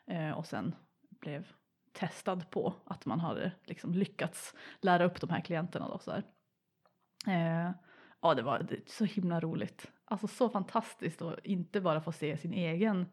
eh, 0.07 0.31
och 0.31 0.47
sen 0.47 0.75
blev 1.11 1.53
testad 1.93 2.51
på 2.51 2.75
att 2.85 3.07
man 3.07 3.21
hade 3.21 3.53
liksom 3.65 3.95
lyckats 3.95 4.55
lära 4.81 5.05
upp 5.05 5.21
de 5.21 5.31
här 5.31 5.41
klienterna 5.41 5.89
då 5.89 5.99
så 5.99 6.11
här. 6.11 6.25
Eh, 7.27 7.73
ja 8.23 8.35
det 8.35 8.43
var 8.43 8.67
så 8.87 9.05
himla 9.05 9.41
roligt, 9.41 9.91
alltså 10.05 10.27
så 10.27 10.49
fantastiskt 10.49 11.23
att 11.23 11.47
inte 11.47 11.81
bara 11.81 12.01
få 12.01 12.13
se 12.13 12.37
sin 12.37 12.53
egen 12.53 13.07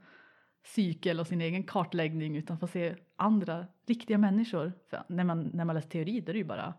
cykel 0.64 1.20
och 1.20 1.28
sin 1.28 1.42
egen 1.42 1.64
kartläggning 1.64 2.38
utan 2.38 2.60
få 2.60 2.68
se 2.68 2.96
andra 3.16 3.68
riktiga 3.88 4.18
människor. 4.18 4.74
För 4.90 5.04
när 5.08 5.24
man, 5.24 5.52
när 5.54 5.66
man 5.66 5.76
läser 5.76 5.90
teori 5.90 6.22
då 6.22 6.30
är 6.30 6.34
det 6.34 6.40
ju 6.40 6.46
bara 6.46 6.74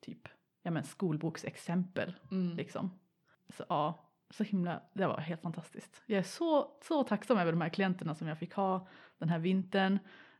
typ 0.00 0.28
ja, 0.62 0.70
men 0.70 0.84
skolboksexempel 0.84 2.14
Mm. 2.30 2.56
liksom. 2.56 2.98
Så 3.48 3.64
ja, 3.68 4.10
så 4.30 4.44
himla, 4.44 4.82
det 4.94 5.06
var 5.06 5.18
helt 5.18 5.42
fantastiskt. 5.42 6.02
Jag 6.06 6.18
är 6.18 6.22
så, 6.22 6.70
så 6.82 7.04
tacksam 7.04 7.38
över 7.38 7.52
de 7.52 7.60
här 7.60 7.68
klienterna 7.68 8.14
som 8.14 8.28
jag 8.28 8.38
fick 8.38 8.54
ha 8.54 8.88
den 9.18 9.28
här 9.28 9.38
vintern. 9.38 9.98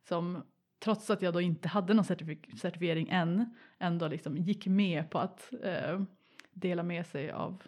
Som 0.09 0.43
trots 0.79 1.11
att 1.11 1.23
jag 1.23 1.35
då 1.35 1.41
inte 1.41 1.69
hade 1.69 1.95
någon 1.95 2.05
certifiering 2.05 3.09
än, 3.11 3.55
ändå 3.79 4.09
liksom 4.09 4.37
gick 4.37 4.67
med 4.67 5.11
på 5.11 5.19
att 5.19 5.53
eh, 5.63 6.01
dela 6.53 6.83
med 6.83 7.07
sig 7.07 7.31
av 7.31 7.63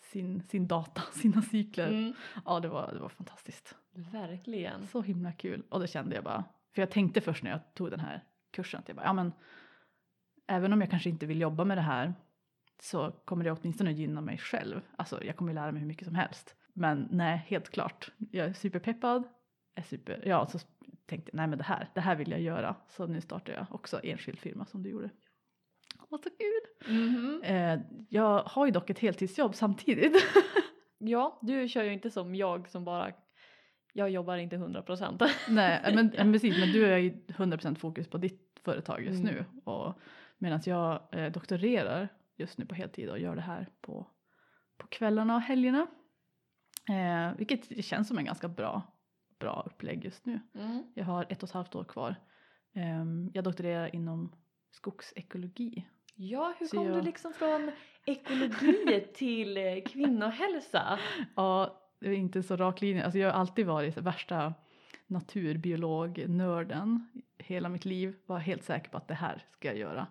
sin, 0.00 0.42
sin 0.42 0.66
data, 0.66 1.02
sina 1.12 1.42
cykler. 1.42 1.88
Mm. 1.88 2.12
Ja, 2.44 2.60
det 2.60 2.68
var, 2.68 2.92
det 2.92 2.98
var 2.98 3.08
fantastiskt. 3.08 3.74
Verkligen. 4.12 4.86
Så 4.86 5.02
himla 5.02 5.32
kul. 5.32 5.62
Och 5.68 5.80
det 5.80 5.86
kände 5.86 6.14
jag 6.14 6.24
bara, 6.24 6.44
för 6.74 6.82
jag 6.82 6.90
tänkte 6.90 7.20
först 7.20 7.42
när 7.42 7.50
jag 7.50 7.74
tog 7.74 7.90
den 7.90 8.00
här 8.00 8.24
kursen 8.52 8.80
att 8.80 8.88
jag 8.88 8.96
bara, 8.96 9.06
ja 9.06 9.12
men 9.12 9.32
även 10.46 10.72
om 10.72 10.80
jag 10.80 10.90
kanske 10.90 11.10
inte 11.10 11.26
vill 11.26 11.40
jobba 11.40 11.64
med 11.64 11.78
det 11.78 11.82
här 11.82 12.14
så 12.82 13.10
kommer 13.10 13.44
det 13.44 13.52
åtminstone 13.52 13.92
gynna 13.92 14.20
mig 14.20 14.38
själv. 14.38 14.80
Alltså 14.96 15.24
jag 15.24 15.36
kommer 15.36 15.52
lära 15.52 15.72
mig 15.72 15.80
hur 15.80 15.88
mycket 15.88 16.06
som 16.06 16.14
helst. 16.14 16.56
Men 16.72 17.08
nej, 17.10 17.44
helt 17.46 17.70
klart. 17.70 18.12
Jag 18.30 18.46
är 18.46 18.52
superpeppad. 18.52 19.28
Är 19.74 19.82
super, 19.82 20.22
ja, 20.26 20.46
så 20.46 20.58
tänkte 21.06 21.30
jag, 21.30 21.36
nej 21.36 21.46
men 21.46 21.58
det 21.58 21.64
här, 21.64 21.88
det 21.94 22.00
här 22.00 22.16
vill 22.16 22.30
jag 22.30 22.40
göra. 22.40 22.76
Så 22.88 23.06
nu 23.06 23.20
startar 23.20 23.52
jag 23.52 23.66
också 23.70 24.00
enskild 24.02 24.38
firma 24.38 24.66
som 24.66 24.82
du 24.82 24.90
gjorde. 24.90 25.10
Åh, 26.14 26.20
så 26.22 26.30
kul! 26.30 26.94
Mhm. 26.96 27.42
Eh, 27.44 27.80
jag 28.08 28.42
har 28.42 28.66
ju 28.66 28.72
dock 28.72 28.90
ett 28.90 28.98
heltidsjobb 28.98 29.54
samtidigt. 29.54 30.16
Ja, 30.98 31.38
du 31.42 31.68
kör 31.68 31.82
ju 31.82 31.92
inte 31.92 32.10
som 32.10 32.34
jag 32.34 32.68
som 32.68 32.84
bara 32.84 33.12
jag 33.92 34.10
jobbar 34.10 34.36
inte 34.36 34.56
100 34.56 34.82
procent. 34.82 35.22
Nej, 35.48 35.94
men, 35.94 36.06
men 36.16 36.32
precis, 36.32 36.58
men 36.58 36.72
du 36.72 36.86
är 36.86 36.96
ju 36.98 37.10
100% 37.10 37.74
fokus 37.74 38.08
på 38.08 38.18
ditt 38.18 38.60
företag 38.64 39.04
just 39.04 39.22
Mm. 39.22 39.34
nu. 39.34 39.44
Och 39.64 39.98
medan 40.38 40.60
jag 40.66 41.00
eh, 41.12 41.32
doktorerar 41.32 42.08
just 42.36 42.58
nu 42.58 42.66
på 42.66 42.74
heltid 42.74 43.08
och 43.10 43.18
gör 43.18 43.34
det 43.36 43.42
här 43.42 43.68
på, 43.80 44.06
på 44.78 44.86
kvällarna 44.86 45.34
och 45.36 45.42
helgerna. 45.42 45.86
Eh, 46.88 47.36
vilket 47.38 47.84
känns 47.84 48.08
som 48.08 48.18
en 48.18 48.24
ganska 48.24 48.48
bra, 48.48 48.82
bra 49.38 49.62
upplägg 49.66 50.04
just 50.04 50.26
nu. 50.26 50.40
Mm. 50.54 50.82
Jag 50.94 51.04
har 51.04 51.26
ett 51.28 51.42
och 51.42 51.48
ett 51.48 51.54
halvt 51.54 51.74
år 51.74 51.84
kvar. 51.84 52.16
Eh, 52.74 53.04
jag 53.32 53.44
doktorerar 53.44 53.94
inom 53.94 54.32
skogsekologi. 54.70 55.86
Ja, 56.14 56.54
hur 56.58 56.66
Så 56.66 56.76
kom 56.76 56.86
jag- 56.86 56.96
du 56.96 57.02
liksom 57.02 57.32
från 57.32 57.70
ekologi 58.06 59.06
till 59.14 59.56
eh, 59.56 59.82
kvinnohälsa? 59.86 60.98
Ja, 61.36 61.80
det 62.00 62.06
är 62.08 62.12
inte 62.12 62.42
så 62.42 62.56
rak 62.56 62.80
linje. 62.80 63.04
Alltså 63.04 63.18
jag 63.18 63.32
har 63.32 63.40
alltid 63.40 63.66
varit 63.66 63.96
värsta 63.98 64.54
naturbiolog-nörden 65.06 67.06
hela 67.38 67.68
mitt 67.68 67.84
liv. 67.84 68.16
Var 68.26 68.38
helt 68.38 68.64
säker 68.64 68.90
på 68.90 68.96
att 68.96 69.08
det 69.08 69.14
här 69.14 69.44
ska 69.52 69.68
jag 69.68 69.76
göra. 69.78 70.06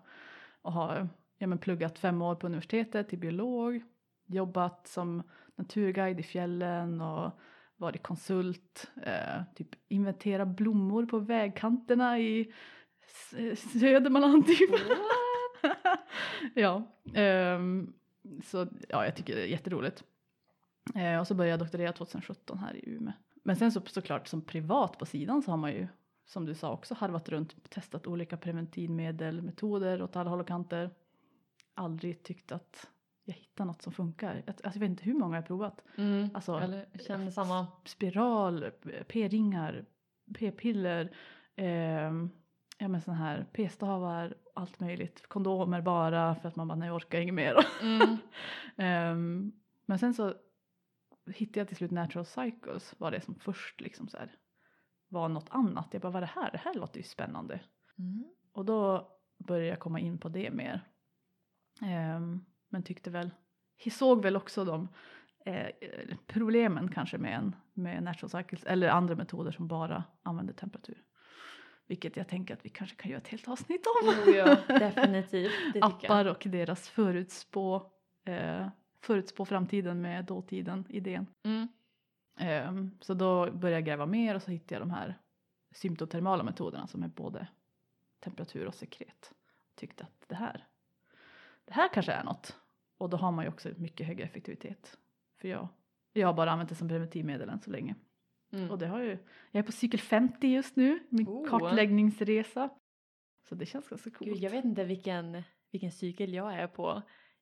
Och 0.61 0.73
har 0.73 1.07
ja, 1.37 1.47
men 1.47 1.57
pluggat 1.57 1.99
fem 1.99 2.21
år 2.21 2.35
på 2.35 2.45
universitetet 2.47 3.09
till 3.09 3.19
biolog. 3.19 3.83
Jobbat 4.25 4.87
som 4.87 5.23
naturguide 5.55 6.19
i 6.19 6.23
fjällen 6.23 7.01
och 7.01 7.31
varit 7.77 8.03
konsult. 8.03 8.91
Eh, 9.03 9.41
typ 9.55 9.67
inventera 9.87 10.45
blommor 10.45 11.05
på 11.05 11.19
vägkanterna 11.19 12.19
i 12.19 12.53
Södermanland 13.81 14.47
typ. 14.47 14.69
ja, 16.55 16.83
ehm, 17.13 17.93
så 18.43 18.67
ja, 18.89 19.05
jag 19.05 19.15
tycker 19.15 19.35
det 19.35 19.41
är 19.41 19.47
jätteroligt. 19.47 20.03
Eh, 20.95 21.19
och 21.19 21.27
så 21.27 21.35
började 21.35 21.51
jag 21.51 21.59
doktorera 21.59 21.91
2017 21.93 22.57
här 22.57 22.75
i 22.75 22.89
Umeå. 22.89 23.13
Men 23.43 23.55
sen 23.55 23.71
så 23.71 23.81
såklart 23.85 24.27
som 24.27 24.41
privat 24.41 24.97
på 24.97 25.05
sidan 25.05 25.41
så 25.41 25.51
har 25.51 25.57
man 25.57 25.71
ju 25.71 25.87
som 26.25 26.45
du 26.45 26.55
sa 26.55 26.71
också 26.73 26.93
harvat 26.93 27.29
runt 27.29 27.69
testat 27.69 28.07
olika 28.07 28.37
preventivmedel, 28.37 29.41
metoder 29.41 30.01
åt 30.01 30.15
alla 30.15 30.29
håll 30.29 30.39
och 30.39 30.47
kanter. 30.47 30.89
Aldrig 31.73 32.23
tyckt 32.23 32.51
att 32.51 32.89
jag 33.25 33.33
hittar 33.33 33.65
något 33.65 33.81
som 33.81 33.93
funkar. 33.93 34.35
Jag, 34.35 34.43
alltså 34.47 34.67
jag 34.73 34.79
vet 34.79 34.89
inte 34.89 35.03
hur 35.03 35.13
många 35.13 35.37
jag 35.37 35.47
provat. 35.47 35.81
Mm. 35.97 36.29
Alltså- 36.33 36.59
Eller 36.59 36.85
känner 37.07 37.31
samma. 37.31 37.67
Spiral, 37.85 38.71
p-ringar, 39.07 39.85
p-piller, 40.39 41.15
ehm, 41.55 42.29
ja 42.77 42.87
men 42.87 43.01
sån 43.01 43.13
här 43.13 43.45
p-stavar, 43.53 44.35
allt 44.53 44.79
möjligt. 44.79 45.27
Kondomer 45.27 45.81
bara 45.81 46.35
för 46.35 46.47
att 46.47 46.55
man 46.55 46.67
bara 46.67 46.75
nej 46.75 46.87
jag 46.87 46.95
orkar 46.95 47.19
inget 47.19 47.33
mer. 47.33 47.67
Mm. 47.81 48.17
Ehm, 48.77 49.51
men 49.85 49.99
sen 49.99 50.13
så 50.13 50.33
hittade 51.25 51.59
jag 51.59 51.67
till 51.67 51.77
slut 51.77 51.91
Natural 51.91 52.25
Cycles 52.25 52.99
var 52.99 53.11
det 53.11 53.21
som 53.21 53.35
först 53.35 53.81
liksom 53.81 54.07
så 54.07 54.17
här 54.17 54.35
var 55.07 55.29
något 55.29 55.49
annat. 55.49 55.87
Jag 55.91 56.01
bara 56.01 56.11
vad 56.11 56.23
är 56.23 56.27
det 56.27 56.41
här? 56.41 56.51
Det 56.51 56.57
här 56.57 56.73
låter 56.73 56.97
ju 56.97 57.03
spännande. 57.03 57.59
Mm. 57.99 58.25
Och 58.53 58.65
då 58.65 59.09
började 59.37 59.69
jag 59.69 59.79
komma 59.79 59.99
in 59.99 60.17
på 60.17 60.29
det 60.29 60.51
mer. 60.51 60.81
Ehm, 61.81 62.45
men 62.69 62.83
tyckte 62.83 63.09
väl, 63.09 63.31
såg 63.91 64.23
väl 64.23 64.35
också 64.35 64.65
de 64.65 64.87
eh, 65.45 65.67
problemen 66.27 66.91
kanske 66.91 67.17
med, 67.17 67.37
en, 67.37 67.55
med 67.73 68.03
natural 68.03 68.29
cycles 68.29 68.63
eller 68.63 68.89
andra 68.89 69.15
metoder 69.15 69.51
som 69.51 69.67
bara 69.67 70.03
använder 70.23 70.53
temperatur. 70.53 71.03
Vilket 71.87 72.17
jag 72.17 72.27
tänker 72.27 72.53
att 72.53 72.65
vi 72.65 72.69
kanske 72.69 72.95
kan 72.95 73.11
göra 73.11 73.21
ett 73.21 73.27
helt 73.27 73.47
avsnitt 73.47 73.85
om. 73.87 74.09
Oh, 74.09 74.35
ja, 74.35 74.57
definitivt. 74.67 75.51
Appar 75.81 76.25
och 76.25 76.43
deras 76.45 76.89
förutspå, 76.89 77.91
eh, 78.25 78.67
förutspå 79.01 79.45
framtiden 79.45 80.01
med 80.01 80.25
dåtiden 80.25 80.85
idén. 80.89 81.27
Mm. 81.43 81.67
Ehm, 82.37 82.91
så 83.01 83.13
då 83.13 83.51
började 83.51 83.77
jag 83.77 83.85
gräva 83.85 84.05
mer 84.05 84.35
och 84.35 84.43
så 84.43 84.51
hittade 84.51 84.75
jag 84.75 84.81
de 84.81 84.91
här 84.91 85.17
symptotermala 85.71 86.43
metoderna 86.43 86.87
som 86.87 87.03
är 87.03 87.07
både 87.07 87.47
temperatur 88.19 88.67
och 88.67 88.75
sekret. 88.75 89.33
Tyckte 89.75 90.03
att 90.03 90.25
det 90.27 90.35
här, 90.35 90.67
det 91.65 91.73
här 91.73 91.89
kanske 91.93 92.11
är 92.11 92.23
något. 92.23 92.57
Och 92.97 93.09
då 93.09 93.17
har 93.17 93.31
man 93.31 93.45
ju 93.45 93.49
också 93.49 93.69
mycket 93.77 94.07
högre 94.07 94.23
effektivitet. 94.23 94.97
För 95.37 95.47
jag, 95.47 95.67
jag 96.13 96.27
har 96.27 96.33
bara 96.33 96.51
använt 96.51 96.69
det 96.69 96.75
som 96.75 96.87
preventivmedel 96.87 97.49
än 97.49 97.61
så 97.61 97.71
länge. 97.71 97.95
Mm. 98.53 98.71
Och 98.71 98.77
det 98.79 98.87
har 98.87 98.99
ju, 98.99 99.17
jag 99.51 99.59
är 99.59 99.63
på 99.63 99.71
cykel 99.71 99.99
50 99.99 100.47
just 100.47 100.75
nu, 100.75 100.99
min 101.09 101.27
Oh. 101.27 101.49
kartläggningsresa. 101.49 102.69
Så 103.49 103.55
det 103.55 103.65
känns 103.65 103.89
ganska 103.89 104.09
coolt. 104.11 104.31
Gud, 104.31 104.43
jag 104.43 104.51
vet 104.51 104.65
inte 104.65 104.83
vilken, 104.83 105.43
vilken 105.71 105.91
cykel 105.91 106.33
jag 106.33 106.53
är 106.53 106.67
på. 106.67 107.01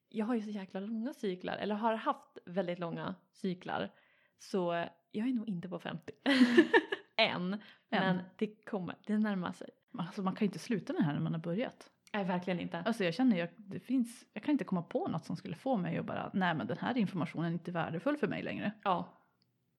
Jag 0.10 0.26
har 0.26 0.36
ju 0.36 0.42
så 0.42 0.50
jäkla 0.50 0.80
långa 0.80 1.14
cyklar, 1.14 1.58
eller 1.58 1.76
har 1.76 1.96
haft 1.96 2.38
väldigt 2.46 2.80
långa 2.80 3.16
cyklar. 3.32 3.92
Så 4.40 4.86
jag 5.12 5.28
är 5.28 5.34
nog 5.34 5.50
inte 5.50 5.70
på 5.70 5.80
50. 5.80 6.12
Än. 7.18 7.58
Men 7.90 8.20
det 8.38 8.66
kommer, 8.66 8.96
det 9.06 9.18
närmar 9.18 9.52
sig. 9.52 9.70
Alltså 9.98 10.22
man 10.22 10.36
kan 10.36 10.46
ju 10.46 10.48
inte 10.48 10.60
sluta 10.60 10.94
med 10.94 11.02
det 11.02 11.06
här 11.06 11.14
när 11.14 11.22
man 11.22 11.34
har 11.34 11.42
börjat. 11.42 11.90
Nej, 12.14 12.26
verkligen 12.26 12.60
inte. 12.60 12.80
Alltså 12.80 13.04
jag 13.04 13.14
känner 13.14 13.44
att 13.44 13.54
det 13.58 13.80
finns, 13.80 14.26
jag 14.34 14.44
kan 14.44 14.52
inte 14.52 14.64
komma 14.64 14.82
på 14.82 15.08
något 15.08 15.26
som 15.26 15.36
skulle 15.36 15.56
få 15.56 15.78
mig 15.78 15.98
att 15.98 16.06
bara, 16.06 16.32
nej 16.34 16.56
men 16.56 16.68
den 16.68 16.78
här 16.78 16.98
informationen 16.98 17.46
är 17.50 17.54
inte 17.54 17.72
värdefull 17.72 18.18
för 18.18 18.28
mig 18.28 18.44
längre. 18.44 18.72
Ja. 18.84 19.21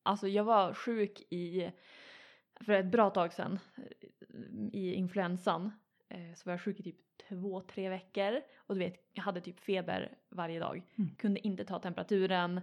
Alltså 0.02 0.28
jag 0.28 0.44
var 0.44 0.74
sjuk 0.74 1.20
i, 1.30 1.70
för 2.60 2.72
ett 2.72 2.86
bra 2.86 3.10
tag 3.10 3.32
sedan, 3.32 3.58
i 4.72 4.92
influensan. 4.94 5.72
Eh, 6.08 6.34
Så 6.34 6.42
var 6.48 6.52
jag 6.52 6.60
sjuk 6.60 6.80
i 6.80 6.82
typ 6.82 6.96
två, 7.28 7.60
tre 7.60 7.88
veckor. 7.88 8.40
Och 8.56 8.74
du 8.74 8.78
vet, 8.78 8.94
jag 9.12 9.22
hade 9.22 9.40
typ 9.40 9.60
feber 9.60 10.14
varje 10.30 10.60
dag. 10.60 10.82
Mm. 10.98 11.10
Kunde 11.16 11.46
inte 11.46 11.64
ta 11.64 11.78
temperaturen. 11.78 12.60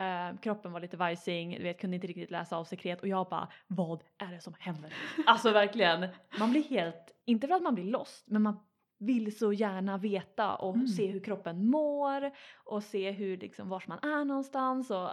Eh, 0.00 0.38
kroppen 0.42 0.72
var 0.72 0.80
lite 0.80 0.96
vajsing, 0.96 1.56
du 1.56 1.62
vet, 1.62 1.80
kunde 1.80 1.94
inte 1.94 2.06
riktigt 2.06 2.30
läsa 2.30 2.56
av 2.56 2.64
sekret. 2.64 3.00
Och 3.00 3.08
jag 3.08 3.28
bara, 3.28 3.48
vad 3.66 4.02
är 4.18 4.32
det 4.32 4.40
som 4.40 4.54
händer? 4.58 4.94
Alltså 5.26 5.52
verkligen, 5.52 6.06
man 6.38 6.50
blir 6.50 6.62
helt, 6.62 7.14
inte 7.24 7.46
för 7.48 7.54
att 7.54 7.62
man 7.62 7.74
blir 7.74 7.84
lost, 7.84 8.28
men 8.28 8.42
man 8.42 8.60
vill 8.98 9.38
så 9.38 9.52
gärna 9.52 9.98
veta 9.98 10.54
och 10.56 10.74
Mm. 10.74 10.86
se 10.86 11.06
hur 11.06 11.20
kroppen 11.20 11.66
mår 11.66 12.30
och 12.64 12.82
se 12.82 13.10
hur 13.10 13.36
liksom 13.36 13.68
vars 13.68 13.86
man 13.86 13.98
är 13.98 14.24
någonstans 14.24 14.90
och 14.90 15.10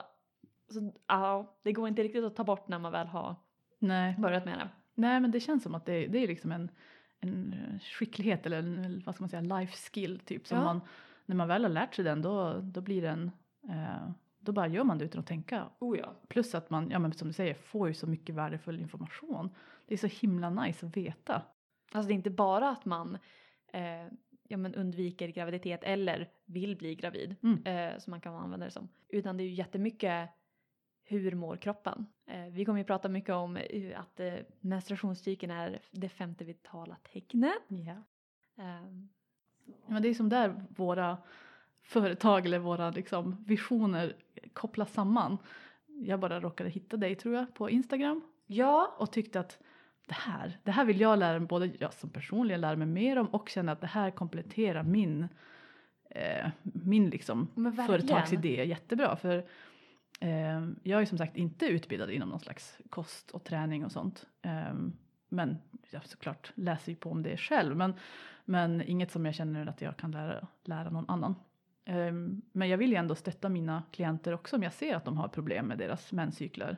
så, 0.70 0.93
ja, 1.08 1.55
det 1.63 1.72
går 1.74 1.88
inte 1.88 2.03
riktigt 2.03 2.24
att 2.24 2.36
ta 2.36 2.43
bort 2.43 2.67
när 2.67 2.79
man 2.79 2.91
väl 2.91 3.08
har 3.08 3.36
Nej, 3.79 4.15
börjat 4.20 4.46
med 4.46 4.58
det. 4.58 4.70
nej 4.96 5.20
men 5.20 5.32
det 5.32 5.39
känns 5.39 5.63
som 5.63 5.75
att 5.75 5.86
det, 5.86 6.08
det 6.08 6.17
är 6.24 6.27
liksom 6.27 6.51
en, 6.51 6.72
en 7.20 7.55
skicklighet 8.00 8.46
eller 8.46 8.60
en, 8.60 9.03
vad 9.05 9.15
ska 9.15 9.24
man 9.24 9.29
säga, 9.29 9.60
life 9.60 9.77
skill 9.91 10.20
typ. 10.20 10.48
Som 10.48 10.58
Ja. 10.58 10.63
man, 10.63 10.82
när 11.25 11.36
man 11.36 11.48
väl 11.48 11.63
har 11.63 11.70
lärt 11.70 11.96
sig 11.96 12.05
den 12.05 12.22
då, 12.22 12.60
då 12.62 12.82
blir 12.82 13.01
den, 13.01 13.32
eh, 13.70 14.10
då 14.39 14.51
bara 14.51 14.67
gör 14.67 14.84
man 14.84 14.98
det 14.98 15.05
utan 15.05 15.20
att 15.20 15.27
tänka. 15.27 15.70
Oh 15.79 15.98
ja. 16.00 16.13
Plus 16.27 16.55
att 16.55 16.70
man, 16.70 16.89
ja 16.89 17.00
men 17.00 17.13
som 17.13 17.27
du 17.27 17.34
säger, 17.34 17.53
får 17.53 17.88
ju 17.88 17.93
så 17.93 18.08
mycket 18.08 18.36
värdefull 18.36 18.79
information. 18.79 19.50
Det 19.88 19.93
är 19.93 19.98
så 19.98 20.08
himla 20.08 20.50
nice 20.50 20.86
att 20.86 20.98
veta. 20.98 21.41
Alltså 21.91 22.08
det 22.08 22.13
är 22.13 22.15
inte 22.15 22.29
bara 22.29 22.70
att 22.70 22.86
man, 22.86 23.17
eh, 23.74 24.08
ja, 24.48 24.58
men 24.58 24.75
undviker 24.75 25.27
graviditet 25.27 25.84
eller 25.84 26.29
vill 26.46 26.75
bli 26.77 26.96
gravid 26.96 27.36
Mm. 27.43 27.63
eh, 27.65 28.00
som 28.00 28.12
man 28.12 28.22
kan 28.22 28.36
använda 28.36 28.65
det 28.65 28.72
som. 28.72 28.88
Utan 29.10 29.38
det 29.38 29.43
är 29.43 29.46
ju 29.46 29.53
jättemycket 29.53 30.29
hur 31.03 31.36
mår 31.36 31.57
kroppen? 31.57 32.05
Eh, 32.27 32.45
vi 32.51 32.65
kommer 32.65 32.79
ju 32.79 32.86
prata 32.86 33.10
mycket 33.10 33.36
om 33.36 33.55
hur 33.55 33.93
att 33.93 34.19
eh, 34.19 34.33
menstruationscykeln 34.60 35.51
är 35.51 35.79
det 35.91 36.10
femte 36.10 36.43
vitala 36.43 36.98
tecknet. 37.13 37.63
Ja. 37.67 38.03
Ehm, 38.63 39.10
Men 39.88 40.01
det 40.01 40.10
är 40.10 40.13
som 40.13 40.29
där 40.29 40.65
våra 40.69 41.17
företag 41.81 42.45
eller 42.45 42.60
våra 42.60 42.89
liksom, 42.89 43.43
visioner 43.48 44.15
kopplas 44.53 44.93
samman. 44.93 45.38
Jag 45.86 46.19
bara 46.19 46.39
råkade 46.39 46.69
hitta 46.69 46.98
dig 46.98 47.15
tror 47.15 47.36
jag 47.36 47.53
på 47.53 47.69
Instagram 47.69 48.22
ja, 48.48 48.95
och 48.98 49.12
tyckte 49.12 49.39
att 49.39 49.60
det 50.07 50.13
här, 50.13 50.60
det 50.63 50.72
här 50.72 50.86
vill 50.86 51.01
jag 51.01 51.19
lära 51.19 51.39
mig, 51.39 51.48
både 51.48 51.72
jag 51.79 51.93
som 51.93 52.10
personligen 52.10 52.62
lära 52.62 52.75
mig 52.75 52.88
mer 52.88 53.17
om 53.17 53.27
och 53.27 53.50
känna 53.50 53.72
att 53.72 53.81
det 53.81 53.88
här 53.88 54.12
kompletterar 54.12 54.83
min, 54.83 55.27
eh, 56.10 56.50
min 56.62 57.10
liksom 57.10 57.48
företagsidé 57.88 58.63
jättebra. 58.65 59.15
För 59.15 59.38
eh, 59.38 59.43
jag 60.83 61.01
är 61.01 61.05
som 61.05 61.17
sagt 61.17 61.37
inte 61.37 61.65
utbildad 61.65 62.11
inom 62.11 62.29
någon 62.29 62.39
slags 62.39 62.77
kost 62.89 63.31
och 63.31 63.43
träning 63.43 63.85
och 63.85 63.91
sånt. 63.91 64.27
Eh, 64.41 64.73
men 65.29 65.57
jag 65.91 66.05
såklart 66.05 66.51
läser 66.55 66.91
ju 66.91 66.95
på 66.95 67.11
om 67.11 67.23
det 67.23 67.37
själv. 67.37 67.75
Men, 67.77 67.93
men 68.45 68.81
inget 68.81 69.11
som 69.11 69.25
jag 69.25 69.35
känner 69.35 69.65
att 69.65 69.81
jag 69.81 69.97
kan 69.97 70.11
lära, 70.11 70.47
lära 70.63 70.89
någon 70.89 71.09
annan. 71.09 71.35
Eh, 71.85 72.13
men 72.51 72.69
jag 72.69 72.77
vill 72.77 72.91
ju 72.91 72.95
ändå 72.95 73.15
stötta 73.15 73.49
mina 73.49 73.83
klienter 73.91 74.33
också 74.33 74.55
om 74.55 74.63
jag 74.63 74.73
ser 74.73 74.95
att 74.95 75.05
de 75.05 75.17
har 75.17 75.27
problem 75.27 75.65
med 75.65 75.77
deras 75.77 76.11
menscykler. 76.11 76.77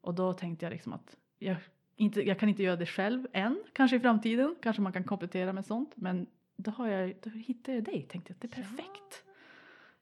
Och 0.00 0.14
då 0.14 0.32
tänkte 0.32 0.64
jag 0.64 0.70
liksom 0.70 0.92
att 0.92 1.16
jag, 1.38 1.56
inte, 1.96 2.22
jag 2.28 2.38
kan 2.38 2.48
inte 2.48 2.62
göra 2.62 2.76
det 2.76 2.86
själv 2.86 3.26
än, 3.32 3.62
kanske 3.72 3.96
i 3.96 4.00
framtiden. 4.00 4.56
Kanske 4.62 4.82
man 4.82 4.92
kan 4.92 5.04
komplettera 5.04 5.52
med 5.52 5.64
sånt. 5.66 5.92
Men 5.96 6.26
då, 6.56 6.70
har 6.70 6.88
jag, 6.88 7.14
då 7.22 7.30
hittade 7.30 7.76
jag 7.76 7.84
dig, 7.84 8.02
tänkte 8.02 8.30
jag 8.32 8.34
att 8.34 8.40
det 8.40 8.58
är 8.58 8.62
Ja. 8.62 8.68
perfekt. 8.68 9.24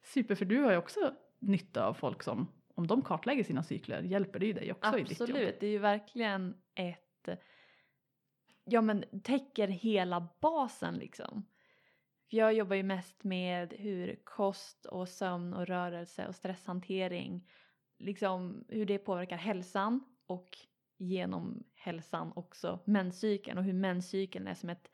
Super, 0.02 0.34
för 0.34 0.44
du 0.44 0.58
har 0.58 0.70
ju 0.70 0.76
också 0.76 1.12
nytta 1.38 1.86
av 1.86 1.94
folk 1.94 2.22
som, 2.22 2.48
om 2.76 2.86
de 2.86 3.02
kartlägger 3.02 3.44
sina 3.44 3.62
cykler, 3.62 4.02
hjälper 4.02 4.38
det 4.38 4.46
ju 4.46 4.52
dig 4.52 4.72
också 4.72 4.98
i 4.98 5.02
ditt 5.02 5.20
jobb. 5.20 5.28
Absolut, 5.30 5.60
det 5.60 5.66
är 5.66 5.70
ju 5.70 5.78
verkligen 5.78 6.56
ett, 6.74 7.28
ja 8.64 8.80
men 8.80 9.04
täcker 9.22 9.68
hela 9.68 10.28
basen 10.40 10.94
liksom. 10.94 11.46
För 12.30 12.36
Jag 12.36 12.52
jobbar 12.54 12.76
ju 12.76 12.82
mest 12.82 13.24
med 13.24 13.72
hur 13.72 14.20
kost 14.24 14.86
och 14.86 15.08
sömn 15.08 15.54
och 15.54 15.66
rörelse 15.66 16.26
och 16.26 16.34
stresshantering, 16.34 17.50
liksom 17.98 18.64
hur 18.68 18.86
det 18.86 18.98
påverkar 18.98 19.36
hälsan 19.36 20.04
och 20.26 20.58
genom 20.96 21.64
hälsan 21.74 22.32
också 22.36 22.80
menscykeln 22.84 23.58
och 23.58 23.64
hur 23.64 23.72
menscykeln 23.72 24.46
är 24.46 24.54
som 24.54 24.70
ett 24.70 24.90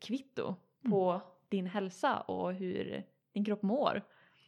kvitto 0.00 0.54
på 0.90 1.22
din 1.48 1.66
hälsa 1.66 2.20
och 2.20 2.54
hur 2.54 3.04
din 3.32 3.44
kropp 3.44 3.62
mår. 3.62 4.02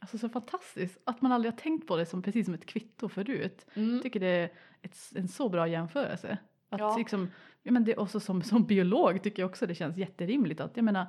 Alltså 0.05 0.19
så 0.19 0.29
fantastiskt 0.29 0.99
att 1.05 1.23
man 1.23 1.33
aldrig 1.33 1.53
har 1.53 1.59
tänkt 1.59 1.87
på 1.87 1.97
det 1.97 2.07
som 2.07 2.23
precis 2.23 2.45
som 2.45 2.55
ett 2.55 2.67
kvitto 2.67 3.09
förut. 3.09 3.67
Mm. 3.75 3.93
Jag 3.95 4.03
tycker 4.03 4.21
det 4.21 4.27
är 4.27 4.51
ett, 4.83 4.97
en 5.15 5.29
så 5.29 5.49
bra 5.49 5.69
jämförelse. 5.69 6.39
Att 6.69 6.81
Ja. 6.81 6.97
liksom, 6.99 7.31
ja 7.63 7.73
men 7.73 7.85
det 7.85 7.97
också 7.97 8.21
som, 8.21 8.43
som 8.43 8.65
biolog 8.67 9.23
tycker 9.23 9.43
jag 9.43 9.51
också 9.51 9.67
det 9.67 9.75
känns 9.75 9.97
jätterimligt 9.97 10.61
att 10.61 10.77
jag 10.77 10.85
menar 10.85 11.07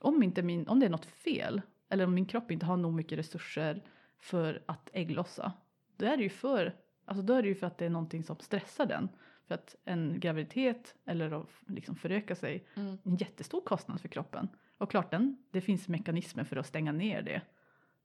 om, 0.00 0.22
inte 0.22 0.42
min, 0.42 0.68
om 0.68 0.80
det 0.80 0.86
är 0.86 0.90
något 0.90 1.06
fel 1.06 1.62
eller 1.88 2.04
om 2.04 2.14
min 2.14 2.26
kropp 2.26 2.50
inte 2.50 2.66
har 2.66 2.76
nog 2.76 2.92
mycket 2.94 3.18
resurser 3.18 3.82
för 4.20 4.62
att 4.66 4.90
ägglossa 4.92 5.52
då 5.96 6.06
är 6.06 6.16
det 6.16 6.22
ju 6.22 6.28
för, 6.28 6.74
alltså 7.04 7.22
då 7.22 7.34
är 7.34 7.42
det 7.42 7.48
ju 7.48 7.54
för 7.54 7.66
att 7.66 7.78
det 7.78 7.84
är 7.86 7.90
någonting 7.90 8.22
som 8.24 8.36
stressar 8.40 8.86
den. 8.86 9.08
För 9.48 9.54
att 9.54 9.76
en 9.84 10.20
graviditet 10.20 10.94
eller 11.04 11.40
att 11.40 11.48
liksom 11.66 11.96
föröka 11.96 12.34
sig 12.34 12.66
Mm. 12.74 12.98
en 13.04 13.16
jättestor 13.16 13.60
kostnad 13.60 14.00
för 14.00 14.08
kroppen. 14.08 14.48
Och 14.78 14.90
klart 14.90 15.10
den, 15.10 15.36
det 15.50 15.60
finns 15.60 15.88
mekanismer 15.88 16.44
för 16.44 16.56
att 16.56 16.66
stänga 16.66 16.92
ner 16.92 17.22
det 17.22 17.42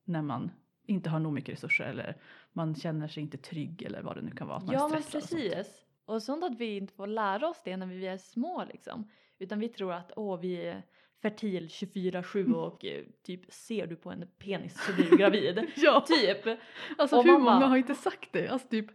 när 0.04 0.22
man 0.22 0.52
inte 0.86 1.10
har 1.10 1.20
nog 1.20 1.34
mycket 1.34 1.54
resurser 1.54 1.84
eller 1.86 2.16
man 2.54 2.76
känner 2.76 3.08
sig 3.08 3.24
inte 3.24 3.38
trygg 3.38 3.82
eller 3.82 4.02
vad 4.02 4.16
det 4.16 4.22
nu 4.22 4.32
kan 4.32 4.48
vara. 4.48 4.58
Att 4.58 4.66
man 4.66 4.76
Ja 4.76 4.88
men 4.88 5.02
stressad 5.04 5.22
och 5.24 5.28
sånt. 5.30 5.42
precis. 5.42 5.82
Och 6.06 6.24
sånt 6.24 6.44
att 6.44 6.58
vi 6.58 6.78
inte 6.78 6.94
får 6.94 7.08
lära 7.08 7.48
oss 7.50 7.62
det 7.66 7.78
när 7.78 7.86
vi 7.86 8.08
är 8.08 8.18
små 8.18 8.66
liksom. 8.74 9.10
Utan 9.40 9.60
vi 9.60 9.70
tror 9.70 9.94
att 9.94 10.12
åh 10.16 10.40
vi 10.40 10.66
är 10.68 10.84
fertil 11.22 11.68
24-7 11.68 12.54
och 12.54 12.86
eh, 12.86 13.04
typ 13.24 13.54
ser 13.54 13.88
du 13.88 13.96
på 13.96 14.12
en 14.12 14.28
penis 14.40 14.84
så 14.86 14.94
blir 14.94 15.10
du 15.10 15.18
gravid. 15.18 15.68
Ja, 15.76 16.06
typ. 16.08 16.60
alltså 16.98 17.18
Och 17.18 17.24
hur 17.24 17.32
man 17.32 17.42
många 17.42 17.66
har 17.68 17.78
inte 17.78 17.96
sagt 17.96 18.30
det? 18.34 18.48
Alltså 18.48 18.68
typ, 18.68 18.86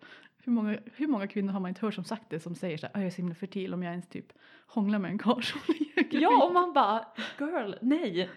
hur, 0.45 0.53
många, 0.53 0.79
hur 0.95 1.07
många 1.07 1.27
kvinnor 1.27 1.53
har 1.53 1.61
man 1.61 1.69
inte 1.69 1.81
hört 1.87 1.95
som 1.95 2.05
sagt 2.05 2.31
det 2.31 2.41
som 2.41 2.55
säger 2.55 2.79
så 2.79 2.87
här, 2.87 2.93
"Ah, 2.97 2.99
jag 2.99 3.07
är 3.07 3.11
så 3.11 3.17
himla 3.17 3.35
fertil 3.35 3.75
om 3.75 3.83
jag 3.83 3.91
ens 3.91 4.09
typ 4.09 4.33
hånglar 4.67 4.99
med 4.99 5.11
en 5.11 5.19
karl 5.19 5.43
som 5.43 5.61
blir 5.67 5.95
gravid. 5.95 6.23
Ja 6.23 6.45
och 6.47 6.53
man 6.53 6.73
bara 6.73 7.07
girl 7.39 7.75
nej. 7.81 8.31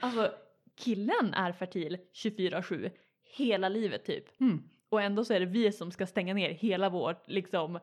Alltså 0.00 0.32
killen 0.78 1.34
är 1.34 1.52
fertil 1.52 1.98
24-7 2.24 2.90
hela 3.36 3.68
livet 3.68 4.04
typ. 4.04 4.40
Mm. 4.40 4.62
Och 4.88 5.02
ändå 5.02 5.24
så 5.24 5.34
är 5.34 5.40
det 5.40 5.46
vi 5.46 5.72
som 5.72 5.90
ska 5.92 6.06
stänga 6.06 6.34
ner 6.34 6.50
hela 6.50 6.88
vårt 6.90 7.28
liksom 7.28 7.78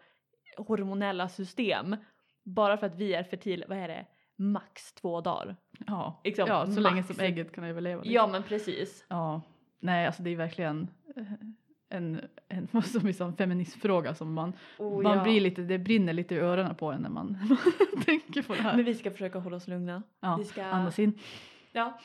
hormonella 0.58 1.30
system. 1.30 1.96
Bara 2.44 2.78
för 2.78 2.88
att 2.88 2.96
vi 2.96 3.14
är 3.14 3.24
fertil, 3.24 3.66
vad 3.70 3.78
är 3.78 3.88
det, 3.88 4.06
max 4.36 4.94
två 4.94 5.22
dagar. 5.22 5.56
Ja, 5.88 6.22
Liksom, 6.24 6.46
ja 6.48 6.66
så 6.68 6.80
länge 6.80 6.96
max. 7.02 7.08
som 7.08 7.20
ägget 7.26 7.52
kan 7.56 7.64
överleva. 7.64 8.02
liksom. 8.02 8.14
Ja 8.16 8.28
men 8.28 8.44
precis. 8.44 9.06
Ja, 9.10 9.42
nej 9.80 10.06
alltså 10.06 10.24
det 10.24 10.30
är 10.30 10.36
verkligen 10.36 10.88
eh, 11.16 11.24
en, 11.90 12.22
en 12.48 12.68
som 12.84 13.08
en 13.28 13.36
feministfråga 13.36 14.16
som 14.16 14.34
man, 14.34 14.54
Oh, 14.78 15.02
man 15.04 15.18
ja. 15.18 15.24
blir 15.24 15.42
lite, 15.42 15.62
det 15.62 15.78
brinner 15.80 16.14
lite 16.14 16.36
i 16.36 16.38
öronen 16.40 16.76
på 16.76 16.92
en 16.92 17.02
när 17.02 17.10
man 17.10 17.38
tänker 18.06 18.42
på 18.42 18.54
det 18.56 18.62
här. 18.62 18.76
Men 18.76 18.86
vi 18.86 18.96
ska 18.96 19.12
försöka 19.12 19.40
hålla 19.40 19.56
oss 19.58 19.68
lugna. 19.68 20.04
ja, 20.20 20.36
vi 20.40 20.46
ska- 20.46 20.64
andas 20.66 21.00
in. 21.00 21.20
Ja. 21.72 22.00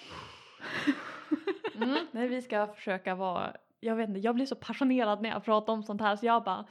Mm, 1.74 2.06
nej, 2.12 2.28
vi 2.28 2.42
ska 2.42 2.66
försöka 2.66 3.14
vara, 3.14 3.56
jag 3.80 3.96
vet 3.96 4.08
inte, 4.08 4.20
jag 4.20 4.34
blir 4.34 4.46
så 4.46 4.56
passionerad 4.56 5.22
när 5.22 5.30
jag 5.30 5.44
pratar 5.44 5.72
om 5.72 5.82
sånt 5.82 6.00
här 6.00 6.16
så 6.16 6.26
jag 6.26 6.44
bara, 6.44 6.66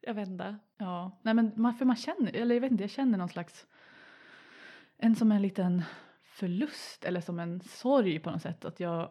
jag 0.00 0.14
vet 0.14 0.28
inte. 0.28 0.56
Ja, 0.76 1.18
nej 1.22 1.34
men 1.34 1.52
man, 1.56 1.74
för 1.74 1.84
man 1.84 1.96
känner, 1.96 2.36
eller 2.36 2.54
jag 2.54 2.60
vet 2.60 2.72
inte, 2.72 2.84
jag 2.84 2.90
känner 2.90 3.18
någon 3.18 3.28
slags, 3.28 3.66
en 4.98 5.16
som 5.16 5.32
en 5.32 5.42
liten 5.42 5.82
förlust 6.22 7.04
eller 7.04 7.20
som 7.20 7.40
en 7.40 7.60
sorg 7.60 8.18
på 8.18 8.30
något 8.30 8.42
sätt 8.42 8.64
att 8.64 8.80
jag, 8.80 9.10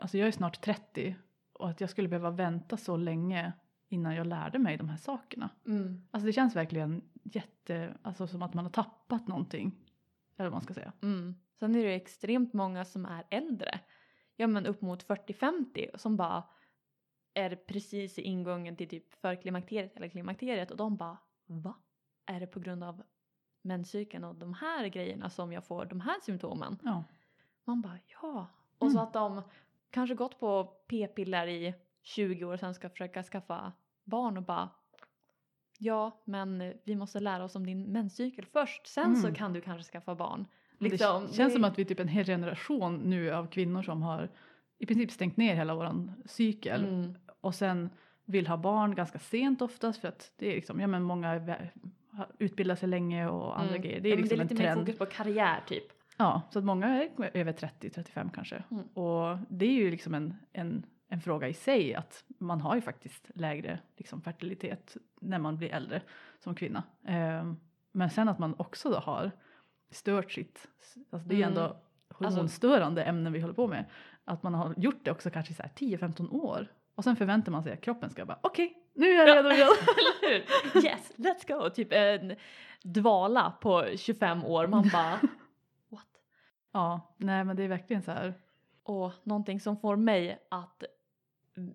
alltså 0.00 0.18
jag 0.18 0.28
är 0.28 0.32
snart 0.32 0.60
30 0.60 1.16
och 1.52 1.70
att 1.70 1.80
jag 1.80 1.90
skulle 1.90 2.08
behöva 2.08 2.30
vänta 2.30 2.76
så 2.76 2.96
länge 2.96 3.52
innan 3.88 4.14
jag 4.14 4.26
lärde 4.26 4.58
mig 4.58 4.76
de 4.76 4.88
här 4.88 4.96
sakerna. 4.96 5.50
Mm. 5.66 6.06
Alltså 6.10 6.26
det 6.26 6.32
känns 6.32 6.56
verkligen 6.56 7.02
jätte, 7.22 7.94
alltså 8.02 8.26
som 8.26 8.42
att 8.42 8.54
man 8.54 8.64
har 8.64 8.72
tappat 8.72 9.28
någonting. 9.28 9.72
Eller 10.36 10.50
vad 10.50 10.56
man 10.56 10.62
ska 10.62 10.74
säga. 10.74 10.92
Mm. 11.02 11.34
Sen 11.58 11.74
är 11.74 11.84
det 11.84 11.94
extremt 11.94 12.52
många 12.52 12.84
som 12.84 13.06
är 13.06 13.24
äldre, 13.30 13.80
ja 14.36 14.46
men 14.46 14.66
upp 14.66 14.80
mot 14.82 15.06
40-50 15.06 15.96
som 15.96 16.16
bara 16.16 16.44
är 17.34 17.56
precis 17.56 18.18
i 18.18 18.22
ingången 18.22 18.76
till 18.76 18.88
typ 18.88 19.14
förklimakteriet 19.14 19.96
eller 19.96 20.08
klimakteriet 20.08 20.70
och 20.70 20.76
de 20.76 20.96
bara 20.96 21.18
va? 21.46 21.74
Är 22.26 22.40
det 22.40 22.46
på 22.46 22.60
grund 22.60 22.84
av 22.84 23.02
menscykeln 23.62 24.24
och 24.24 24.34
de 24.34 24.54
här 24.54 24.86
grejerna 24.88 25.30
som 25.30 25.52
jag 25.52 25.64
får 25.64 25.84
de 25.84 26.00
här 26.00 26.20
symptomen? 26.22 26.78
Ja. 26.82 27.04
Man 27.64 27.80
bara 27.80 27.98
ja. 28.22 28.46
Och 28.78 28.90
så 28.92 28.98
Mm. 28.98 29.02
att 29.08 29.12
de 29.12 29.42
kanske 29.90 30.14
gått 30.14 30.38
på 30.40 30.64
p-piller 30.64 31.46
i 31.46 31.74
20 32.02 32.44
år 32.44 32.52
och 32.52 32.60
sen 32.60 32.74
ska 32.74 32.90
försöka 32.90 33.22
skaffa 33.22 33.72
barn 34.04 34.36
och 34.36 34.42
bara 34.42 34.70
ja 35.78 36.22
men 36.24 36.74
vi 36.84 36.96
måste 36.96 37.20
lära 37.20 37.44
oss 37.44 37.54
om 37.56 37.66
din 37.66 37.92
menscykel 37.92 38.46
först 38.46 38.86
sen 38.86 39.16
så 39.16 39.26
Mm. 39.26 39.34
kan 39.34 39.52
du 39.52 39.60
kanske 39.60 39.92
skaffa 39.92 40.14
barn. 40.14 40.46
Liksom, 40.78 41.26
det 41.26 41.32
känns 41.32 41.36
det- 41.36 41.50
som 41.50 41.64
att 41.64 41.78
vi 41.78 41.82
är 41.82 41.86
typ 41.86 42.00
en 42.00 42.08
hel 42.08 42.24
generation 42.26 42.96
nu 42.98 43.30
av 43.32 43.46
kvinnor 43.46 43.82
som 43.82 44.02
har 44.02 44.28
i 44.78 44.86
princip 44.86 45.10
stängt 45.10 45.36
ner 45.36 45.54
hela 45.54 45.74
våran 45.74 46.12
cykel 46.24 46.84
Mm. 46.84 47.14
och 47.40 47.54
sen 47.54 47.90
vill 48.24 48.46
ha 48.46 48.56
barn 48.56 48.94
ganska 48.94 49.18
sent 49.18 49.62
oftast 49.62 50.00
för 50.00 50.08
att 50.08 50.32
det 50.36 50.50
är 50.50 50.54
liksom, 50.54 50.80
ja 50.80 50.86
men 50.86 51.02
många 51.02 51.56
utbildat 52.38 52.78
sig 52.78 52.88
länge 52.88 53.28
och 53.28 53.58
andra 53.60 53.70
Mm. 53.74 53.82
grejer. 53.82 54.00
Det 54.00 54.08
Ja, 54.08 54.12
är 54.14 54.16
men 54.16 54.22
liksom 54.22 54.38
det 54.38 54.42
är 54.42 54.42
en 54.42 54.48
lite 54.48 54.62
mer 54.62 54.74
trend. 54.74 54.80
fokus 54.86 54.98
på 54.98 55.06
karriär 55.06 55.60
typ. 55.68 55.84
Ja, 56.16 56.42
så 56.50 56.58
att 56.58 56.64
många 56.64 56.86
är 56.86 57.10
över 57.34 57.52
30-35 57.52 58.30
kanske. 58.34 58.62
Mm. 58.70 58.84
Och 58.86 59.38
det 59.48 59.66
är 59.66 59.72
ju 59.72 59.90
liksom 59.90 60.14
en, 60.14 60.34
en, 60.52 60.86
en 61.08 61.20
fråga 61.20 61.48
i 61.48 61.54
sig 61.54 61.94
att 61.94 62.24
man 62.38 62.60
har 62.60 62.74
ju 62.74 62.80
faktiskt 62.80 63.30
lägre 63.34 63.78
liksom, 63.96 64.22
fertilitet 64.22 64.96
när 65.20 65.38
man 65.38 65.56
blir 65.56 65.68
äldre 65.74 66.02
som 66.38 66.54
kvinna. 66.54 66.82
Ehm, 67.06 67.56
men 67.92 68.10
sen 68.10 68.28
att 68.28 68.38
man 68.38 68.54
också 68.58 68.90
då 68.90 68.96
har 68.98 69.30
stört 69.90 70.32
sitt, 70.32 70.68
alltså 71.10 71.28
det 71.28 71.34
är 71.34 71.36
ju 71.38 71.42
Mm. 71.44 71.58
ändå 71.58 71.76
hormonstörande 72.14 73.04
ämnen 73.04 73.32
vi 73.32 73.40
håller 73.40 73.54
på 73.54 73.66
med. 73.66 73.84
Att 74.24 74.42
man 74.42 74.54
har 74.54 74.74
gjort 74.76 75.04
det 75.04 75.10
också 75.10 75.30
kanske 75.30 75.54
här 75.62 75.70
10-15 75.76 76.30
år. 76.30 76.66
Och 76.94 77.04
sen 77.04 77.16
förväntar 77.16 77.52
man 77.52 77.62
sig 77.62 77.72
att 77.72 77.80
kroppen 77.80 78.10
ska 78.10 78.24
bara 78.26 78.38
okej, 78.42 78.78
nu 78.94 79.06
är 79.06 79.26
jag 79.26 79.36
redo 79.36 79.50
igen. 79.50 79.68
Yes, 80.84 81.12
let's 81.16 81.48
go! 81.48 81.70
Typ 81.70 81.88
en 81.92 82.36
dvala 82.82 83.50
på 83.60 83.86
25 83.96 84.44
år. 84.44 84.66
Man 84.66 84.88
bara 84.92 85.20
what? 85.88 86.06
ja, 86.72 87.14
nej 87.16 87.44
men 87.44 87.56
det 87.56 87.62
är 87.62 87.68
verkligen 87.68 88.02
så 88.02 88.10
här. 88.10 88.34
Och 88.82 89.12
någonting 89.22 89.60
som 89.60 89.76
får 89.76 89.96
mig 89.96 90.46
att 90.48 90.82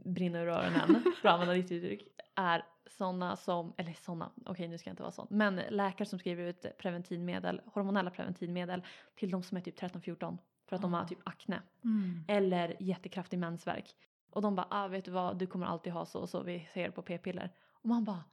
brinna 0.05 0.39
ur 0.41 0.47
öronen, 0.47 1.03
för 1.21 1.27
att 1.29 1.33
använda 1.33 1.53
ditt 1.53 1.71
uttryck, 1.71 2.07
är 2.35 2.65
sådana 2.89 3.35
som, 3.35 3.73
eller 3.77 3.93
sådana, 3.93 4.31
okej 4.45 4.67
nu 4.67 4.77
ska 4.77 4.89
jag 4.89 4.93
inte 4.93 5.03
vara 5.03 5.11
sån, 5.11 5.27
men 5.29 5.55
läkare 5.55 6.05
som 6.05 6.19
skriver 6.19 6.43
ut 6.43 6.65
preventivmedel, 6.77 7.61
hormonella 7.65 8.09
preventivmedel 8.11 8.83
till 9.15 9.31
de 9.31 9.43
som 9.43 9.57
är 9.57 9.61
typ 9.61 9.79
13-14. 9.79 10.37
för 10.65 10.75
att 10.75 10.81
de 10.81 10.93
Ah. 10.93 10.97
har 10.97 11.05
typ 11.07 11.19
akne 11.25 11.61
Mm. 11.83 12.23
eller 12.27 12.75
jättekraftig 12.79 13.39
mensvärk. 13.39 13.95
Och 14.29 14.41
de 14.41 14.55
bara, 14.55 14.67
ah, 14.69 14.87
vet 14.87 15.05
du 15.05 15.11
vad, 15.11 15.37
du 15.37 15.47
kommer 15.47 15.65
alltid 15.65 15.93
ha 15.93 16.05
så 16.05 16.19
och 16.19 16.29
så, 16.29 16.43
vi 16.43 16.67
ser 16.73 16.91
på 16.91 17.01
p-piller. 17.01 17.53
Och 17.73 17.89
man 17.89 18.03
bara, 18.03 18.23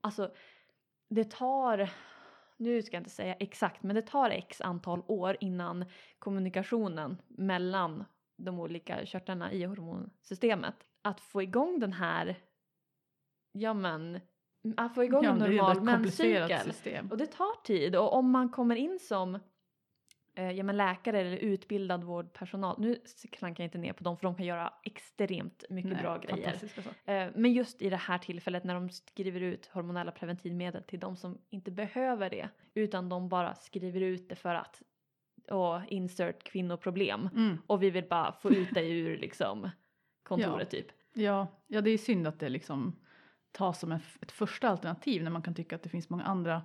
alltså 0.00 0.32
det 1.08 1.30
tar, 1.30 1.90
nu 2.56 2.82
ska 2.82 2.96
jag 2.96 3.00
inte 3.00 3.10
säga 3.10 3.34
exakt, 3.34 3.82
men 3.82 3.96
det 3.96 4.02
tar 4.02 4.30
x 4.30 4.60
antal 4.60 5.02
år 5.06 5.36
innan 5.40 5.84
kommunikationen 6.18 7.22
mellan 7.28 8.04
de 8.36 8.60
olika 8.60 9.06
körtlarna 9.06 9.52
i 9.52 9.64
hormonsystemet, 9.64 10.74
att 11.02 11.20
få 11.20 11.42
igång 11.42 11.78
den 11.80 11.92
här, 11.92 12.36
ja 13.56 13.74
men, 13.74 14.20
att 14.76 14.94
få 14.94 15.04
igång 15.04 15.24
Ja, 15.24 15.30
en 15.30 15.38
normal 15.38 15.82
menscykel. 15.82 16.72
Och 17.10 17.16
det 17.16 17.26
tar 17.26 17.62
tid 17.64 17.96
och 17.96 18.14
om 18.14 18.30
man 18.30 18.48
kommer 18.48 18.76
in 18.76 18.98
som 19.00 19.38
eh, 20.34 20.50
ja, 20.50 20.64
men 20.64 20.76
läkare 20.76 21.20
eller 21.20 21.36
utbildad 21.36 22.04
vårdpersonal, 22.04 22.80
nu 22.80 23.00
klankar 23.32 23.64
jag 23.64 23.66
inte 23.66 23.78
ner 23.78 23.92
på 23.92 24.04
dem 24.04 24.16
för 24.16 24.22
de 24.22 24.34
kan 24.34 24.46
göra 24.46 24.72
extremt 24.84 25.64
mycket 25.70 25.92
Nej, 25.92 26.02
bra 26.02 26.18
grejer. 26.18 26.54
Eh, 27.04 27.28
men 27.34 27.52
just 27.52 27.82
i 27.82 27.90
det 27.90 27.96
här 27.96 28.18
tillfället 28.18 28.64
när 28.64 28.74
de 28.74 28.90
skriver 28.90 29.40
ut 29.40 29.66
hormonella 29.66 30.10
preventivmedel 30.12 30.82
till 30.82 31.00
de 31.00 31.16
som 31.16 31.38
inte 31.50 31.70
behöver 31.70 32.30
det 32.30 32.48
utan 32.74 33.08
de 33.08 33.28
bara 33.28 33.54
skriver 33.54 34.00
ut 34.00 34.28
det 34.28 34.36
för 34.36 34.54
att 34.54 34.82
och 35.50 35.80
insert 35.88 36.44
kvinnoproblem 36.44 37.28
Mm. 37.34 37.58
och 37.66 37.82
vi 37.82 37.90
vill 37.90 38.04
bara 38.08 38.32
få 38.32 38.50
ut 38.50 38.74
dig 38.74 38.98
ur 38.98 39.18
liksom 39.18 39.70
kontoret 40.22 40.70
typ. 40.70 40.86
Ja, 41.14 41.46
ja, 41.66 41.80
det 41.80 41.90
är 41.90 41.98
synd 41.98 42.26
att 42.26 42.40
det 42.40 42.48
liksom 42.48 42.96
tas 43.56 43.80
som 43.80 43.92
ett 43.92 44.32
första 44.32 44.68
alternativ 44.68 45.22
när 45.22 45.30
man 45.30 45.42
kan 45.42 45.54
tycka 45.54 45.76
att 45.76 45.82
det 45.82 45.88
finns 45.88 46.10
många 46.10 46.24
andra 46.24 46.62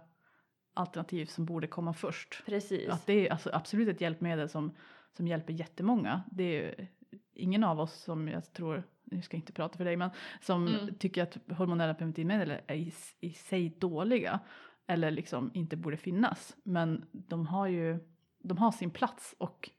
alternativ 0.73 1.25
som 1.25 1.45
borde 1.45 1.67
komma 1.67 1.93
först. 1.93 2.43
Precis. 2.45 2.89
Att 2.89 3.05
det 3.05 3.27
är 3.27 3.31
alltså 3.31 3.49
absolut 3.53 3.87
ett 3.89 4.01
hjälpmedel 4.01 4.49
som, 4.49 4.75
som 5.17 5.27
hjälper 5.27 5.53
jättemånga. 5.53 6.23
Det 6.31 6.43
är 6.43 6.87
ingen 7.33 7.63
av 7.63 7.79
oss 7.79 7.93
som 7.93 8.27
jag 8.27 8.53
tror, 8.53 8.83
nu 9.03 9.21
ska 9.21 9.37
jag 9.37 9.41
inte 9.41 9.53
prata 9.53 9.77
för 9.77 9.85
dig, 9.85 9.97
men 9.97 10.09
som 10.41 10.67
Mm. 10.67 10.95
tycker 10.95 11.23
att 11.23 11.37
hormonella 11.57 11.93
preventivmedel 11.93 12.53
är 12.67 12.75
i, 12.75 12.93
i 13.19 13.33
sig 13.33 13.69
dåliga 13.69 14.39
eller 14.87 15.11
liksom 15.11 15.51
inte 15.53 15.77
borde 15.77 15.97
finnas. 15.97 16.55
Men 16.63 17.05
de 17.11 17.47
har 17.47 17.67
ju, 17.67 17.99
de 18.39 18.57
har 18.57 18.71
sin 18.71 18.91
plats 18.91 19.35
och 19.37 19.69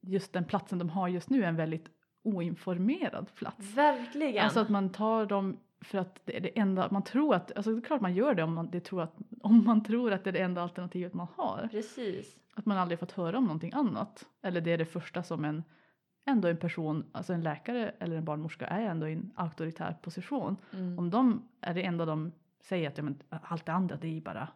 just 0.00 0.32
den 0.32 0.44
platsen 0.44 0.78
de 0.78 0.88
har 0.90 1.08
just 1.08 1.30
nu 1.30 1.44
är 1.44 1.48
en 1.48 1.56
väldigt 1.56 1.88
oinformerad 2.22 3.34
plats. 3.34 3.74
Verkligen. 3.74 4.44
Alltså 4.44 4.60
att 4.60 4.68
man 4.68 4.92
tar 4.92 5.26
dem 5.26 5.56
för 5.80 5.98
att 5.98 6.20
det 6.24 6.36
är 6.36 6.40
det 6.40 6.58
enda, 6.58 6.88
man 6.90 7.02
tror 7.04 7.34
att, 7.34 7.56
alltså 7.56 7.72
det 7.72 7.78
är 7.78 7.80
klart 7.80 8.00
man 8.00 8.14
gör 8.14 8.34
det 8.34 8.42
om 8.42 8.54
man, 8.54 8.70
det 8.70 8.80
tror 8.80 9.02
att, 9.02 9.14
om 9.42 9.64
man 9.64 9.82
tror 9.82 10.12
att 10.12 10.24
det 10.24 10.30
är 10.30 10.32
det 10.32 10.38
enda 10.38 10.62
alternativet 10.62 11.14
man 11.14 11.26
har. 11.36 11.68
Precis. 11.70 12.36
Att 12.54 12.66
man 12.66 12.78
aldrig 12.78 12.98
fått 12.98 13.12
höra 13.12 13.38
om 13.38 13.44
någonting 13.44 13.72
annat. 13.74 14.26
Eller 14.42 14.60
det 14.60 14.70
är 14.72 14.78
det 14.78 14.84
första 14.84 15.22
som 15.22 15.44
en, 15.44 15.64
ändå 16.26 16.48
en 16.48 16.56
person, 16.56 17.04
alltså 17.12 17.32
en 17.32 17.42
läkare 17.42 17.94
eller 17.98 18.16
en 18.16 18.24
barnmorska 18.24 18.66
är 18.66 18.80
ändå 18.82 19.08
i 19.08 19.12
en 19.12 19.30
auktoritär 19.36 19.96
position. 20.02 20.56
Mm. 20.72 20.98
Om 20.98 21.10
de 21.10 21.48
är 21.60 21.74
det 21.74 21.82
enda 21.82 22.04
de 22.04 22.32
säger 22.60 22.88
att 22.88 22.96
ja, 22.98 23.02
men, 23.04 23.18
allt 23.28 23.66
det 23.66 23.72
andra 23.72 23.96
det 23.96 24.16
är 24.16 24.20
bara 24.20 24.48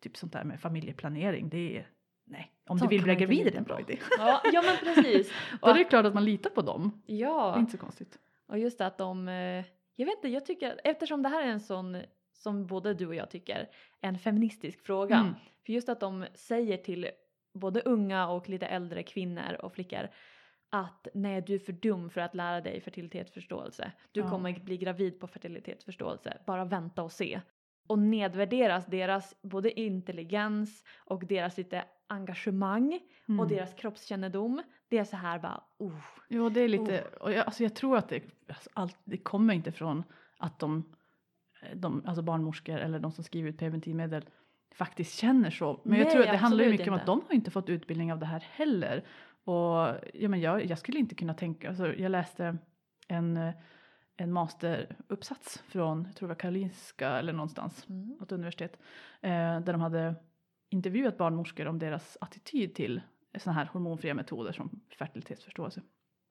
typ 0.00 0.16
sånt 0.16 0.32
där 0.32 0.44
med 0.44 0.60
familjeplanering, 0.60 1.48
det 1.48 1.76
är 1.78 1.86
nej. 2.24 2.52
Om 2.68 2.78
Sånt 2.78 2.90
du 2.90 2.96
vill 2.96 3.04
bli 3.04 3.14
gravid 3.14 3.46
är 3.46 3.50
det 3.50 3.58
en 3.58 3.64
bra 3.64 3.80
idé. 3.80 3.98
Ja, 4.18 4.40
ja 4.52 4.62
men 4.62 4.94
precis. 4.94 5.32
Då 5.62 5.68
är 5.68 5.74
det 5.74 5.84
klart 5.84 6.04
att 6.06 6.14
man 6.14 6.24
litar 6.24 6.50
på 6.50 6.62
dem. 6.62 7.02
Det 7.06 7.12
är 7.12 7.16
Ja, 7.18 7.58
inte 7.58 7.72
så 7.72 7.78
konstigt. 7.78 8.18
och 8.46 8.58
just 8.58 8.80
att 8.80 8.98
de, 8.98 9.28
eh, 9.28 9.64
jag 10.00 10.06
vet 10.06 10.16
inte, 10.16 10.28
jag 10.28 10.46
tycker, 10.46 10.80
eftersom 10.84 11.22
det 11.22 11.28
här 11.28 11.42
är 11.42 11.50
en 11.50 11.60
sån, 11.60 11.96
som 12.32 12.66
både 12.66 12.94
du 12.94 13.06
och 13.06 13.14
jag 13.14 13.30
tycker, 13.30 13.68
en 14.00 14.18
feministisk 14.18 14.80
fråga. 14.86 15.16
Mm. 15.16 15.34
För 15.66 15.72
just 15.72 15.88
att 15.88 16.00
de 16.00 16.26
säger 16.34 16.76
till 16.76 17.10
både 17.54 17.80
unga 17.80 18.28
och 18.28 18.48
lite 18.48 18.66
äldre 18.66 19.02
kvinnor 19.02 19.54
och 19.62 19.72
flickor 19.72 20.08
att 20.72 21.08
nej 21.14 21.42
du 21.42 21.54
är 21.54 21.58
för 21.58 21.72
dum 21.72 22.10
för 22.10 22.20
att 22.20 22.34
lära 22.34 22.60
dig 22.60 22.80
fertilitetsförståelse. 22.80 23.92
Du 24.12 24.20
Ja. 24.20 24.30
kommer 24.30 24.60
bli 24.60 24.76
gravid 24.76 25.20
på 25.20 25.26
fertilitetsförståelse. 25.26 26.38
Bara 26.46 26.64
vänta 26.64 27.02
och 27.02 27.12
se. 27.12 27.40
Och 27.88 27.98
nedvärderas 27.98 28.86
deras 28.86 29.42
både 29.42 29.80
intelligens 29.80 30.84
och 30.98 31.26
deras 31.26 31.56
lite 31.58 31.84
engagemang 32.06 33.00
Mm. 33.28 33.40
och 33.40 33.48
deras 33.48 33.74
kroppskännedom. 33.74 34.62
Det 34.90 34.98
är 34.98 35.04
så 35.04 35.16
här 35.16 35.38
bara, 35.38 35.60
oh. 35.78 35.92
Jo, 36.28 36.48
det 36.48 36.60
är 36.60 36.68
lite, 36.68 37.04
och 37.20 37.32
jag, 37.32 37.46
alltså 37.46 37.62
jag 37.62 37.74
tror 37.74 37.96
att 37.96 38.08
det, 38.08 38.22
alltså 38.48 38.70
allt, 38.74 38.98
det 39.04 39.16
kommer 39.16 39.54
inte 39.54 39.72
från 39.72 40.04
att 40.38 40.58
de, 40.58 40.84
de, 41.74 42.02
alltså 42.06 42.22
barnmorskor 42.22 42.78
eller 42.78 42.98
de 42.98 43.12
som 43.12 43.24
skriver 43.24 43.48
ut 43.50 43.58
preventivmedel 43.58 44.24
faktiskt 44.74 45.18
känner 45.18 45.50
så. 45.50 45.80
Men 45.84 45.98
jag 45.98 46.04
Nej, 46.04 46.12
tror 46.12 46.22
att 46.24 46.30
det 46.30 46.36
handlar 46.36 46.64
mycket 46.64 46.88
om 46.88 46.94
att 46.94 47.00
inte. 47.00 47.06
de 47.12 47.22
har 47.28 47.34
inte 47.34 47.50
fått 47.50 47.68
utbildning 47.68 48.12
av 48.12 48.18
det 48.18 48.26
här 48.26 48.44
heller. 48.50 49.04
Och 49.44 49.96
ja, 50.14 50.28
men 50.28 50.40
jag, 50.40 50.64
jag 50.64 50.78
skulle 50.78 50.98
inte 50.98 51.14
kunna 51.14 51.34
tänka, 51.34 51.68
alltså 51.68 51.94
jag 51.94 52.10
läste 52.10 52.58
en, 53.08 53.36
eh, 53.36 53.54
en 54.16 54.32
masteruppsats 54.32 55.58
från, 55.68 56.04
jag 56.04 56.16
tror 56.16 56.28
det 56.28 56.34
var 56.34 56.38
Karolinska 56.40 57.08
eller 57.18 57.32
någonstans, 57.32 57.86
Mm. 57.88 58.16
något 58.20 58.32
universitet, 58.32 58.78
eh, 59.20 59.30
där 59.60 59.72
de 59.72 59.80
hade 59.80 60.14
intervjuat 60.70 61.18
barnmorskor 61.18 61.66
om 61.66 61.78
deras 61.78 62.18
attityd 62.20 62.74
till 62.74 63.00
sådana 63.38 63.58
här 63.58 63.66
hormonfria 63.72 64.14
metoder 64.14 64.52
som 64.52 64.80
fertilitetsförståelse. 64.98 65.82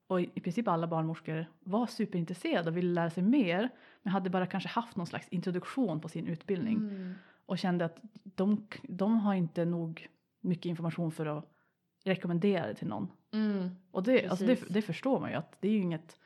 Och 0.08 0.22
i, 0.22 0.28
princip 0.28 0.68
alla 0.68 0.88
barnmorskor 0.88 1.46
var 1.60 1.88
superintresserade 1.88 2.70
och 2.70 2.78
ville 2.78 2.94
lära 2.94 3.10
sig 3.10 3.24
mer 3.24 3.70
men 4.02 4.14
hade 4.14 4.30
bara 4.30 4.46
kanske 4.46 4.70
haft 4.70 4.96
någon 4.96 5.08
slags 5.08 5.28
introduktion 5.30 6.02
på 6.02 6.10
sin 6.10 6.28
utbildning 6.28 6.78
Mm. 6.78 7.14
och 7.46 7.58
kände 7.58 7.86
att 7.86 8.00
de, 8.24 8.68
de 8.84 9.20
har 9.20 9.34
inte 9.34 9.66
nog 9.66 10.08
mycket 10.42 10.66
information 10.66 11.12
för 11.12 11.26
att 11.26 11.46
rekommendera 12.04 12.68
det 12.68 12.76
till 12.76 12.88
någon. 12.88 13.12
Mm. 13.34 13.70
Och 13.92 14.04
det, 14.04 14.28
alltså 14.28 14.46
det, 14.46 14.64
det 14.70 14.82
förstår 14.82 15.20
man 15.20 15.30
ju 15.30 15.36
att 15.36 15.62
det 15.62 15.68
är 15.68 15.72
ju 15.72 15.80
inget, 15.80 16.18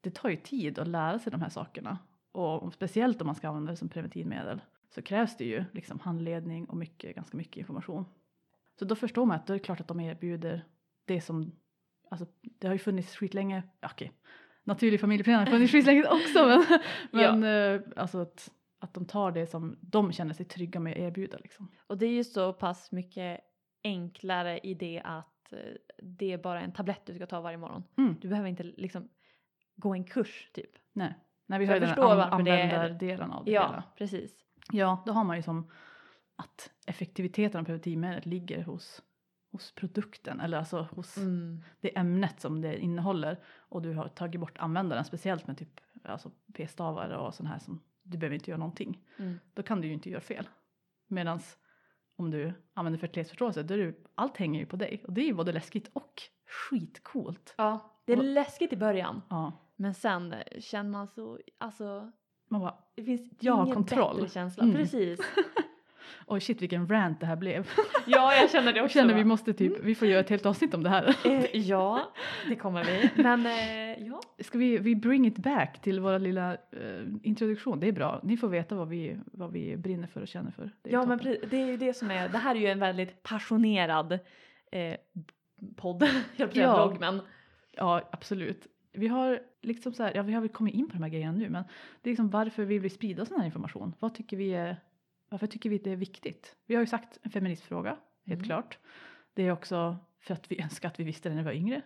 det 0.00 0.10
tar 0.10 0.28
ju 0.28 0.36
tid 0.36 0.78
att 0.78 0.88
lära 0.88 1.18
sig 1.18 1.32
de 1.32 1.40
här 1.42 1.48
sakerna. 1.48 1.98
Och 2.32 2.74
speciellt 2.74 3.20
om 3.20 3.26
man 3.26 3.34
ska 3.34 3.48
använda 3.48 3.70
det 3.70 3.76
som 3.76 3.88
preventivmedel 3.88 4.60
så 4.94 5.02
krävs 5.02 5.36
det 5.36 5.44
ju 5.44 5.64
liksom 5.72 6.00
handledning 6.00 6.64
och 6.64 6.76
mycket, 6.76 7.14
ganska 7.14 7.36
mycket 7.36 7.56
information. 7.56 8.04
Så 8.80 8.86
då 8.86 8.94
förstår 8.94 9.26
man 9.26 9.36
att 9.36 9.46
då 9.46 9.52
är 9.52 9.58
det 9.58 9.64
klart 9.64 9.80
att 9.80 9.88
de 9.88 10.00
erbjuder 10.00 10.64
det 11.04 11.20
som, 11.20 11.52
alltså 12.10 12.26
det 12.42 12.66
har 12.66 12.74
ju 12.74 12.78
funnits 12.78 13.16
skitlänge, 13.16 13.62
ja, 13.80 13.88
okej, 13.92 14.12
naturlig 14.64 15.00
familjeplanering 15.00 15.46
har 15.46 15.52
funnits 15.52 15.72
skitlänge 15.72 16.04
också 16.04 16.46
men, 16.46 16.64
men 17.40 17.44
eh, 17.74 17.80
alltså 17.96 18.18
att, 18.18 18.50
att 18.78 18.94
de 18.94 19.04
tar 19.04 19.32
det 19.32 19.46
som 19.46 19.78
de 19.80 20.12
känner 20.12 20.34
sig 20.34 20.46
trygga 20.46 20.80
med 20.80 20.92
att 20.92 20.98
erbjuda 20.98 21.38
liksom. 21.38 21.68
Och 21.86 21.98
det 21.98 22.06
är 22.06 22.10
ju 22.10 22.24
så 22.24 22.52
pass 22.52 22.92
mycket 22.92 23.40
enklare 23.84 24.58
i 24.58 24.74
det 24.74 25.02
att 25.04 25.52
eh, 25.52 25.58
det 26.02 26.32
är 26.32 26.38
bara 26.38 26.60
en 26.60 26.72
tablett 26.72 27.06
du 27.06 27.14
ska 27.14 27.26
ta 27.26 27.40
varje 27.40 27.58
morgon. 27.58 27.82
Mm. 27.98 28.16
Du 28.20 28.28
behöver 28.28 28.48
inte 28.48 28.62
liksom 28.62 29.08
gå 29.76 29.94
en 29.94 30.04
kurs 30.04 30.50
typ. 30.52 30.70
Nej, 30.92 31.14
Nej 31.46 31.58
vi 31.58 31.66
har 31.66 31.74
ju 31.74 31.80
den 31.80 31.88
förstår 31.88 32.10
an- 32.10 32.18
det 32.18 32.24
användardelen 32.24 33.30
av 33.30 33.44
det 33.44 33.50
Ja, 33.50 33.66
hela. 33.66 33.82
precis. 33.96 34.44
Ja, 34.72 35.02
då 35.06 35.12
har 35.12 35.24
man 35.24 35.36
ju 35.36 35.42
som 35.42 35.70
att 36.40 36.70
effektiviteten 36.86 37.60
av 37.60 37.64
preventivmedlet 37.64 38.26
ligger 38.26 38.62
hos, 38.64 39.02
hos 39.52 39.72
produkten 39.72 40.40
eller 40.40 40.58
alltså 40.58 40.88
hos 40.92 41.16
Mm. 41.16 41.62
det 41.80 41.98
ämnet 41.98 42.40
som 42.40 42.60
det 42.60 42.78
innehåller 42.78 43.40
och 43.58 43.82
du 43.82 43.92
har 43.94 44.08
tagit 44.08 44.40
bort 44.40 44.58
användaren 44.58 45.04
speciellt 45.04 45.46
med 45.46 45.58
typ 45.58 45.80
alltså 46.04 46.30
p-stavar 46.54 47.10
och 47.10 47.34
sån 47.34 47.46
här 47.46 47.58
som 47.58 47.82
du 48.02 48.18
behöver 48.18 48.34
inte 48.34 48.50
göra 48.50 48.58
någonting. 48.58 48.98
Mm. 49.18 49.38
Då 49.54 49.62
kan 49.62 49.80
du 49.80 49.86
ju 49.88 49.94
inte 49.94 50.10
göra 50.10 50.20
fel. 50.20 50.48
Medan 51.08 51.40
om 52.16 52.30
du 52.30 52.52
använder 52.74 52.98
fertilitetsförståelse 52.98 53.62
då 53.62 53.74
är 53.74 53.78
det, 53.78 53.94
allt 54.14 54.36
hänger 54.36 54.60
ju 54.60 54.66
på 54.66 54.76
dig 54.76 55.04
och 55.06 55.12
det 55.12 55.20
är 55.20 55.26
ju 55.26 55.34
både 55.34 55.52
läskigt 55.52 55.90
och 55.92 56.22
skitcoolt. 56.46 57.54
Ja, 57.58 58.02
det 58.06 58.12
är 58.12 58.16
Och- 58.18 58.24
läskigt 58.24 58.72
i 58.72 58.76
början. 58.76 59.22
Ja, 59.30 59.52
Men 59.76 59.94
sen 59.94 60.34
känner 60.58 60.90
man 60.90 61.08
så, 61.08 61.38
alltså 61.58 62.12
man 62.48 62.60
bara 62.60 62.74
det 62.96 63.04
finns 63.04 63.32
Jag 63.40 63.52
har 63.54 63.62
ingen 63.64 63.74
kontroll. 63.74 64.16
bättre 64.16 64.28
känsla. 64.28 64.62
Mm. 64.64 64.76
Precis. 64.76 65.20
oj 66.26 66.40
shit 66.40 66.62
vilken 66.62 66.88
rant 66.88 67.20
det 67.20 67.26
här 67.26 67.36
blev. 67.36 67.68
Ja, 68.06 68.34
jag 68.34 68.50
känner 68.50 68.72
det 68.72 68.78
Jag 68.78 68.84
också. 68.84 68.98
känner 68.98 69.14
vi 69.14 69.24
måste 69.24 69.52
typ, 69.52 69.72
vi 69.84 69.94
får 69.94 70.08
göra 70.08 70.20
ett 70.20 70.30
helt 70.30 70.46
avsnitt 70.46 70.74
om 70.74 70.82
det 70.82 70.88
här. 70.90 71.16
Eh, 71.24 71.56
ja, 71.56 72.12
det 72.48 72.56
kommer 72.56 72.84
vi. 72.84 73.10
Men 73.22 73.46
eh, 73.46 74.06
ja. 74.06 74.20
Ska 74.38 74.58
vi, 74.58 74.78
vi 74.78 74.96
bring 74.96 75.26
it 75.26 75.38
back 75.38 75.80
till 75.82 76.00
vår 76.00 76.18
lilla 76.18 76.52
eh, 76.52 76.58
introduktion? 77.22 77.80
Det 77.80 77.88
är 77.88 77.92
bra. 77.92 78.20
Ni 78.22 78.36
får 78.36 78.48
veta 78.48 78.74
vad 78.74 78.88
vi, 78.88 79.16
vad 79.32 79.52
vi 79.52 79.76
brinner 79.76 80.06
för 80.06 80.20
och 80.22 80.28
känner 80.28 80.50
för. 80.50 80.70
Ja, 80.82 81.04
men 81.06 81.18
toppen. 81.18 81.32
pre- 81.34 81.46
det 81.50 81.56
är 81.62 81.66
ju 81.66 81.76
det 81.76 81.94
som 81.94 82.10
är, 82.10 82.28
det 82.28 82.38
här 82.38 82.54
är 82.54 82.60
ju 82.60 82.66
en 82.66 82.78
väldigt 82.80 83.22
passionerad 83.22 84.12
eh, 84.72 84.96
podd, 85.76 86.02
jag 86.36 86.52
säga 86.52 86.66
Ja. 86.66 86.86
blogg, 86.86 87.00
men 87.00 87.20
Ja, 87.76 88.08
absolut. 88.12 88.66
Vi 88.92 89.08
har 89.08 89.40
liksom 89.62 89.92
så 89.92 90.02
här, 90.02 90.12
ja 90.14 90.22
vi 90.22 90.32
har 90.32 90.40
väl 90.40 90.48
kommit 90.50 90.74
in 90.74 90.86
på 90.88 90.92
de 90.92 91.02
här 91.02 91.10
grejerna 91.10 91.32
nu 91.32 91.48
men 91.50 91.64
det 92.02 92.08
är 92.10 92.12
liksom 92.12 92.30
varför 92.30 92.64
vill 92.64 92.80
vi 92.80 92.90
sprida 92.90 93.24
sån 93.24 93.38
här 93.38 93.46
information? 93.46 93.94
Vad 93.98 94.14
tycker 94.14 94.36
vi 94.36 94.54
är, 94.54 94.76
varför 95.30 95.46
tycker 95.46 95.70
vi 95.70 95.76
att 95.76 95.84
det 95.84 95.90
är 95.90 95.96
viktigt? 95.96 96.56
Vi 96.66 96.74
har 96.74 96.82
ju 96.82 96.86
sagt 96.86 97.18
en 97.22 97.30
feministfråga, 97.30 97.96
helt 98.26 98.38
Mm. 98.38 98.44
klart. 98.44 98.78
Det 99.34 99.42
är 99.42 99.52
också 99.52 99.96
för 100.20 100.34
att 100.34 100.52
vi 100.52 100.60
önskar 100.62 100.88
att 100.88 101.00
vi 101.00 101.04
visste 101.04 101.28
det 101.28 101.34
när 101.34 101.42
vi 101.42 101.46
var 101.46 101.52
yngre. 101.52 101.82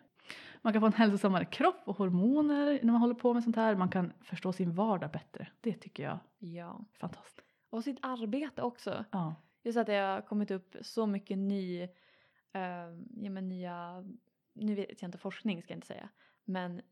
Man 0.63 0.73
kan 0.73 0.83
få 0.83 0.87
en 0.87 0.93
hälsosammare 0.93 1.45
kropp 1.45 1.83
och 1.85 1.97
hormoner 1.97 2.81
när 2.83 2.93
man 2.93 3.01
håller 3.01 3.15
på 3.15 3.35
med 3.35 3.45
sånt 3.45 3.57
här. 3.57 3.75
Man 3.77 3.89
kan 3.89 4.13
förstå 4.23 4.53
sin 4.53 4.73
vardag 4.75 5.11
bättre. 5.11 5.49
Det 5.61 5.73
tycker 5.73 6.03
jag 6.03 6.19
ja. 6.39 6.85
är 6.95 6.99
fantastiskt. 6.99 7.47
Och 7.71 7.85
sitt 7.85 7.99
arbete 8.03 8.63
också. 8.63 9.05
Ja. 9.11 9.35
Just 9.63 9.79
att 9.79 9.87
det 9.87 9.97
har 9.97 10.21
kommit 10.21 10.51
upp 10.51 10.77
så 10.81 11.07
mycket 11.07 11.39
ny 11.39 11.83
eh, 11.83 11.91
ja, 13.17 13.31
men 13.31 13.49
nya, 13.49 14.05
nu 14.53 14.75
vet 14.75 15.03
jag 15.03 15.09
inte 15.09 15.19
forskning 15.19 15.63
ska 15.63 15.73
jag 15.73 15.77
inte 15.77 15.87
säga, 15.87 16.09
men 16.45 16.83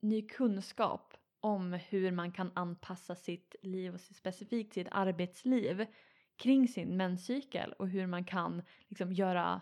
ny 0.00 0.22
kunskap 0.22 1.14
om 1.40 1.72
hur 1.72 2.12
man 2.12 2.32
kan 2.32 2.50
anpassa 2.54 3.14
sitt 3.14 3.56
liv 3.62 3.94
och 3.94 4.00
specifikt 4.00 4.72
sitt 4.72 4.88
arbetsliv 4.90 5.86
kring 6.36 6.68
sin 6.68 6.96
menscykel 6.96 7.72
och 7.72 7.88
hur 7.88 8.06
man 8.06 8.24
kan 8.24 8.62
liksom 8.88 9.12
göra 9.12 9.60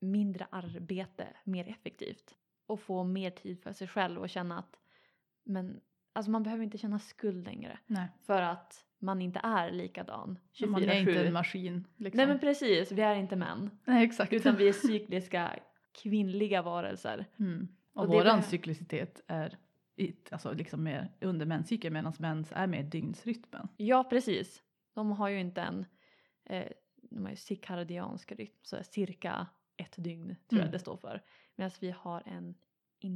mindre 0.00 0.46
arbete 0.50 1.26
mer 1.44 1.68
effektivt 1.68 2.34
och 2.66 2.80
få 2.80 3.04
mer 3.04 3.30
tid 3.30 3.62
för 3.62 3.72
sig 3.72 3.88
själv 3.88 4.20
och 4.20 4.30
känna 4.30 4.58
att 4.58 4.78
men 5.44 5.80
alltså 6.12 6.30
man 6.30 6.42
behöver 6.42 6.64
inte 6.64 6.78
känna 6.78 6.98
skuld 6.98 7.44
längre 7.44 7.78
Nej. 7.86 8.08
för 8.26 8.42
att 8.42 8.84
man 8.98 9.22
inte 9.22 9.40
är 9.42 9.70
likadan 9.70 10.38
24-7. 10.52 10.66
Man 10.66 10.82
är 10.82 11.00
inte 11.00 11.26
en 11.26 11.32
maskin. 11.32 11.86
Liksom. 11.96 12.16
Nej 12.16 12.26
men 12.26 12.38
precis, 12.38 12.92
vi 12.92 13.02
är 13.02 13.14
inte 13.14 13.36
män 13.36 13.70
Nej, 13.84 14.04
exakt. 14.04 14.32
utan 14.32 14.56
vi 14.56 14.68
är 14.68 14.72
cykliska 14.72 15.58
kvinnliga 16.02 16.62
varelser. 16.62 17.26
Mm. 17.38 17.68
Och, 17.92 18.02
Och 18.02 18.08
våran 18.08 18.42
cyklicitet 18.42 19.20
är 19.26 19.58
i, 19.96 20.14
alltså 20.30 20.52
liksom 20.52 20.82
mer 20.82 21.08
under 21.20 21.46
menscykeln 21.46 21.92
medan 21.94 22.12
mens 22.18 22.52
är 22.52 22.66
mer 22.66 22.82
dygnsrytmen. 22.82 23.68
Ja 23.76 24.04
precis, 24.04 24.62
de 24.94 25.12
har 25.12 25.28
ju 25.28 25.40
inte 25.40 25.60
en 25.62 25.84
eh, 26.44 26.68
de 27.10 27.22
har 27.24 27.30
ju 27.30 27.36
cirkadiansk 27.36 28.32
rytm 28.32 28.54
så 28.62 28.82
cirka 28.82 29.46
ett 29.76 29.94
dygn 29.96 30.36
tror 30.48 30.58
Mm. 30.60 30.64
jag 30.66 30.72
det 30.72 30.78
står 30.78 30.96
för. 30.96 31.22
Medan 31.56 31.70
vi 31.80 31.90
har 31.90 32.22
en 32.26 32.54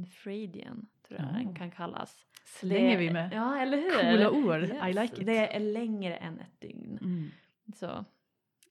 infradian 0.01 0.87
tror 1.07 1.19
jag 1.19 1.29
Oh. 1.29 1.33
den 1.33 1.55
kan 1.55 1.71
kallas. 1.71 2.25
Slänger 2.45 2.89
Det- 2.91 2.97
vi 2.97 3.11
med 3.13 3.33
Ja 3.33 3.59
eller 3.61 3.77
hur? 3.77 4.11
coola 4.11 4.31
ord. 4.31 4.63
I 4.63 4.67
Yes, 4.67 4.95
like 4.95 5.21
it. 5.21 5.25
Det 5.27 5.55
är 5.55 5.59
längre 5.59 6.15
än 6.15 6.39
ett 6.39 6.61
dygn. 6.61 6.97
Mm. 7.01 7.29
Så 7.75 8.05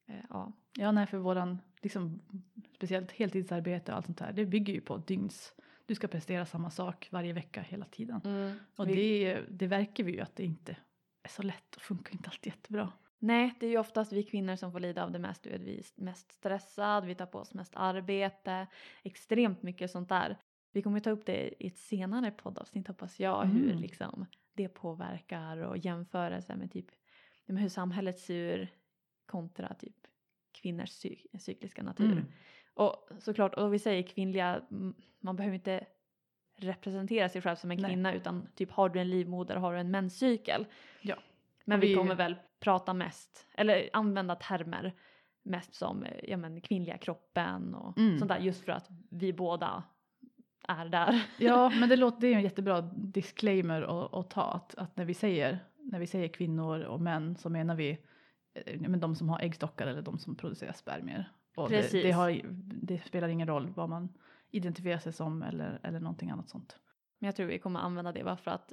eh, 0.06 0.24
ja. 0.30 0.52
Ja, 0.78 0.92
nej, 0.92 1.06
för 1.06 1.18
våran, 1.18 1.58
liksom, 1.82 2.20
speciellt 2.74 3.12
heltidsarbete 3.12 3.92
och 3.92 3.96
allt 3.96 4.06
sånt 4.06 4.18
där, 4.18 4.32
det 4.32 4.44
bygger 4.46 4.74
ju 4.74 4.80
på 4.80 4.96
dygns... 4.96 5.54
Du 5.86 5.94
ska 5.94 6.08
prestera 6.08 6.46
samma 6.46 6.70
sak 6.70 7.08
varje 7.12 7.32
vecka 7.32 7.60
hela 7.60 7.84
tiden. 7.84 8.20
Och 8.76 8.88
Vi- 8.88 9.24
det, 9.24 9.42
det 9.50 9.66
verkar 9.66 10.04
vi 10.04 10.12
ju 10.12 10.20
att 10.20 10.36
det 10.36 10.44
inte 10.44 10.76
är 11.22 11.28
så 11.28 11.42
lätt 11.42 11.76
och 11.76 11.82
funkar 11.82 12.12
inte 12.12 12.28
alltid 12.30 12.52
jättebra. 12.52 12.92
Nej, 13.18 13.54
det 13.60 13.66
är 13.66 13.70
ju 13.70 13.78
oftast 13.78 14.12
vi 14.12 14.22
kvinnor 14.22 14.56
som 14.56 14.72
får 14.72 14.80
lida 14.80 15.04
av 15.04 15.12
det 15.12 15.18
mest. 15.18 15.42
Du 15.42 15.50
är 15.50 15.80
mest 15.94 16.32
stressad, 16.32 17.04
vi 17.04 17.14
tar 17.14 17.26
på 17.26 17.38
oss 17.38 17.54
mest 17.54 17.72
arbete, 17.76 18.66
extremt 19.02 19.62
mycket 19.62 19.90
sånt 19.90 20.08
där. 20.08 20.36
Vi 20.72 20.82
kommer 20.82 21.00
ta 21.00 21.10
upp 21.10 21.26
det 21.26 21.64
i 21.64 21.66
ett 21.66 21.78
senare 21.78 22.30
poddavsnitt 22.30 22.88
hoppas 22.88 23.20
jag, 23.20 23.44
hur 23.44 23.64
Mm. 23.70 23.78
liksom 23.82 24.26
det 24.54 24.68
påverkar 24.68 25.56
och 25.56 25.78
jämförelse 25.78 26.56
med 26.56 26.72
typ 26.72 26.86
hur 27.46 27.68
samhället 27.68 28.18
ser 28.18 28.58
ut 28.58 28.68
kontra 29.26 29.74
typ 29.74 29.96
kvinnors 30.62 30.90
cy- 30.90 31.38
cykliska 31.38 31.82
natur. 31.82 32.12
Mm. 32.12 32.24
Och 32.76 33.08
såklart, 33.18 33.54
och 33.54 33.74
vi 33.74 33.78
säger 33.78 34.02
kvinnliga, 34.02 34.60
man 35.20 35.36
behöver 35.36 35.54
inte 35.54 35.86
representera 36.58 37.28
sig 37.28 37.42
själv 37.42 37.56
som 37.56 37.70
en 37.70 37.78
Nej. 37.78 37.90
kvinna 37.90 38.14
utan 38.14 38.46
typ 38.54 38.70
har 38.70 38.88
du 38.88 39.00
en 39.00 39.10
livmoder 39.10 39.56
har 39.56 39.72
du 39.74 39.78
en 39.80 39.90
menscykel. 39.90 40.66
Ja. 41.02 41.16
Men 41.64 41.80
vi 41.80 41.88
vi- 41.88 41.94
kommer 41.94 42.14
väl 42.14 42.36
prata 42.60 42.94
mest, 42.94 43.46
eller 43.54 43.90
använda 43.92 44.34
termer 44.34 44.94
mest 45.42 45.74
som 45.74 46.02
eh, 46.02 46.30
ja, 46.30 46.36
men, 46.36 46.60
kvinnliga 46.60 46.98
kroppen 46.98 47.74
och 47.74 47.98
Mm. 47.98 48.18
sånt 48.18 48.28
där 48.28 48.38
just 48.38 48.64
för 48.64 48.72
att 48.72 48.88
vi 49.10 49.32
båda 49.32 49.82
är 50.68 50.84
där. 50.88 51.22
Ja, 51.38 51.70
men 51.80 51.88
det, 51.88 51.96
låter, 51.96 52.20
det 52.20 52.26
är 52.26 52.34
en 52.34 52.42
jättebra 52.42 52.80
disclaimer 52.96 53.82
att, 53.82 54.14
att 54.14 54.30
ta. 54.30 54.42
Att, 54.42 54.74
att 54.74 54.96
när, 54.96 55.04
vi 55.04 55.14
säger, 55.14 55.58
när 55.78 55.98
vi 55.98 56.06
säger 56.06 56.28
kvinnor 56.28 56.80
och 56.80 57.00
män 57.00 57.36
så 57.36 57.48
menar 57.48 57.74
vi 57.74 57.90
eh, 58.54 58.80
men 58.80 59.00
de 59.00 59.14
som 59.16 59.28
har 59.28 59.40
äggstockar 59.40 59.86
eller 59.86 60.02
de 60.02 60.18
som 60.18 60.36
producerar 60.36 60.72
spermier. 60.72 61.30
Och 61.56 61.68
det, 61.70 61.82
Precis. 61.82 62.02
det, 62.02 62.10
har, 62.12 62.40
det 62.82 62.98
spelar 63.06 63.28
ingen 63.28 63.48
roll 63.48 63.72
vad 63.76 63.88
man 63.88 64.08
identifierar 64.50 64.98
sig 64.98 65.12
som 65.12 65.42
eller, 65.42 65.80
eller 65.82 66.00
någonting 66.00 66.30
annat 66.30 66.48
sånt. 66.48 66.76
Men 67.18 67.26
jag 67.26 67.36
tror 67.36 67.46
vi 67.46 67.58
kommer 67.58 67.80
använda 67.80 68.12
det 68.12 68.24
bara 68.24 68.36
för 68.36 68.50
att 68.50 68.72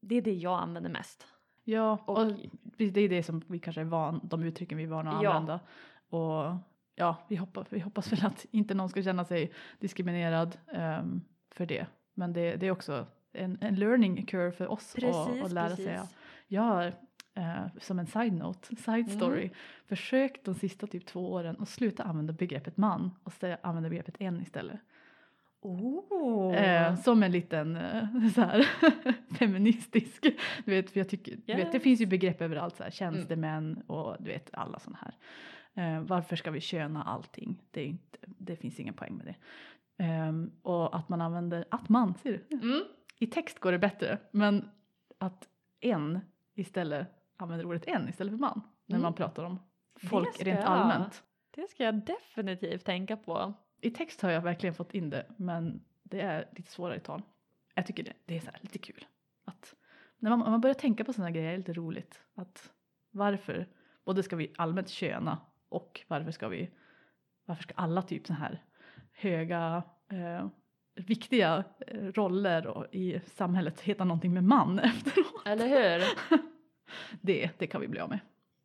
det 0.00 0.14
är 0.14 0.22
det 0.22 0.34
jag 0.34 0.62
använder 0.62 0.90
mest. 0.90 1.26
Ja, 1.64 1.98
Och- 2.06 2.18
och, 2.18 2.32
det 2.76 3.00
är 3.00 3.08
det 3.08 3.22
som 3.22 3.42
vi 3.46 3.58
kanske 3.58 3.80
är 3.80 3.84
van, 3.84 4.20
de 4.24 4.42
uttrycken 4.42 4.78
vi 4.78 4.84
är 4.84 4.88
vana 4.88 5.12
att 5.16 5.22
Ja. 5.22 5.32
använda. 5.32 5.60
Och 6.08 6.56
ja, 6.94 7.16
vi 7.28 7.36
hoppas, 7.36 7.66
vi 7.70 7.80
hoppas 7.80 8.12
väl 8.12 8.26
att 8.26 8.46
inte 8.50 8.74
någon 8.74 8.88
ska 8.88 9.02
känna 9.02 9.24
sig 9.24 9.52
diskriminerad 9.78 10.58
ehm, 10.72 11.20
för 11.50 11.66
det. 11.66 11.86
Men 12.14 12.32
det, 12.32 12.56
det 12.56 12.66
är 12.66 12.70
också 12.70 13.06
en, 13.32 13.58
en 13.60 13.74
learning 13.74 14.26
curve 14.26 14.52
för 14.52 14.66
oss 14.66 14.96
att, 14.96 15.42
att 15.44 15.52
lära 15.52 15.76
sig. 15.76 16.00
Jag 16.48 16.62
har, 16.62 16.94
eh, 17.36 17.66
som 17.80 17.98
en 17.98 18.06
side 18.06 18.32
note, 18.32 18.76
side 18.76 19.06
Mm. 19.06 19.08
story, 19.18 19.50
försökt 19.86 20.44
de 20.44 20.54
sista 20.54 20.86
typ 20.86 21.06
två 21.06 21.32
åren 21.32 21.56
att 21.58 21.68
sluta 21.68 22.02
använda 22.04 22.32
begreppet 22.32 22.76
man 22.76 23.10
och 23.24 23.32
använda 23.62 23.88
begreppet 23.88 24.14
en 24.18 24.40
istället. 24.40 24.80
Oh. 25.60 26.54
Eh, 26.56 26.96
som 26.96 27.22
en 27.22 27.32
liten 27.32 27.76
eh, 27.76 28.28
så 28.34 28.40
här, 28.40 28.68
feministisk, 29.38 30.22
du 30.64 30.70
vet, 30.70 30.90
för 30.90 31.00
jag 31.00 31.08
tycker, 31.08 31.36
du 31.46 31.54
vet, 31.54 31.72
det 31.72 31.76
Yes. 31.76 31.82
finns 31.82 32.00
ju 32.00 32.06
begrepp 32.06 32.42
överallt, 32.42 32.76
så 32.76 32.82
här, 32.82 32.90
tjänstemän 32.90 33.82
och 33.86 34.16
du 34.20 34.24
vet 34.30 34.50
alla 34.52 34.78
sådana 34.78 34.98
här. 35.02 35.14
Eh, 35.74 36.00
varför 36.02 36.36
ska 36.36 36.50
vi 36.50 36.60
köna 36.60 37.02
allting? 37.04 37.62
Det, 37.70 37.84
inte, 37.84 38.18
det 38.38 38.56
finns 38.56 38.80
ingen 38.80 38.94
poäng 38.94 39.16
med 39.16 39.26
det. 39.26 39.34
Ehm, 40.04 40.50
och 40.62 40.96
att 40.96 41.08
man 41.08 41.20
använder 41.20 41.64
att 41.70 41.88
man, 41.88 42.14
ser 42.14 42.30
du? 42.48 42.56
Mm. 42.56 42.82
I 43.18 43.26
text 43.26 43.58
går 43.58 43.72
det 43.72 43.78
bättre, 43.78 44.18
men 44.30 44.68
att 45.18 45.48
en 45.80 46.20
istället 46.54 47.08
använder 47.36 47.66
ordet 47.66 47.84
en 47.86 48.08
istället 48.08 48.32
för 48.32 48.38
man 48.38 48.62
när 48.86 48.96
Mm. 48.96 49.02
man 49.02 49.14
pratar 49.14 49.44
om 49.44 49.58
folk 50.08 50.42
rent 50.42 50.60
jag. 50.60 50.68
allmänt. 50.68 51.22
Det 51.50 51.70
ska 51.70 51.84
jag 51.84 51.94
definitivt 52.06 52.84
tänka 52.84 53.16
på. 53.16 53.52
I 53.80 53.90
text 53.90 54.22
har 54.22 54.30
jag 54.30 54.40
verkligen 54.40 54.74
fått 54.74 54.94
in 54.94 55.10
det, 55.10 55.26
men 55.36 55.80
det 56.02 56.20
är 56.20 56.48
lite 56.56 56.70
svårare 56.70 56.96
i 56.96 57.00
tal. 57.00 57.22
Jag 57.74 57.86
tycker 57.86 58.02
det, 58.02 58.12
det 58.24 58.36
är 58.36 58.58
lite 58.60 58.78
kul. 58.78 59.06
Att 59.44 59.74
när 60.18 60.30
man, 60.30 60.38
man 60.38 60.60
börjar 60.60 60.74
tänka 60.74 61.04
på 61.04 61.12
sådana 61.12 61.30
grejer 61.30 61.46
är 61.48 61.52
det 61.52 61.56
lite 61.58 61.72
roligt. 61.72 62.20
Att 62.34 62.72
varför, 63.10 63.66
både 64.04 64.22
ska 64.22 64.36
vi 64.36 64.52
allmänt 64.56 64.88
köna 64.88 65.38
och 65.68 66.00
varför 66.08 66.30
ska 66.30 66.48
vi, 66.48 66.70
varför 67.44 67.62
ska 67.62 67.74
alla 67.76 68.02
typ 68.02 68.26
så 68.26 68.32
här 68.32 68.62
höga, 69.12 69.82
eh, 70.10 70.46
viktiga 70.94 71.64
eh, 71.86 71.98
roller 72.12 72.66
och, 72.66 72.94
i 72.94 73.20
samhället 73.26 73.80
heta 73.80 74.04
någonting 74.04 74.32
med 74.34 74.44
man 74.44 74.78
efteråt. 74.84 75.46
Eller 75.46 75.66
hur? 75.68 76.02
Det, 77.20 77.50
det 77.58 77.66
kan 77.66 77.80
vi 77.80 77.88
bli 77.88 78.00
av 78.00 78.08
med. 78.08 78.18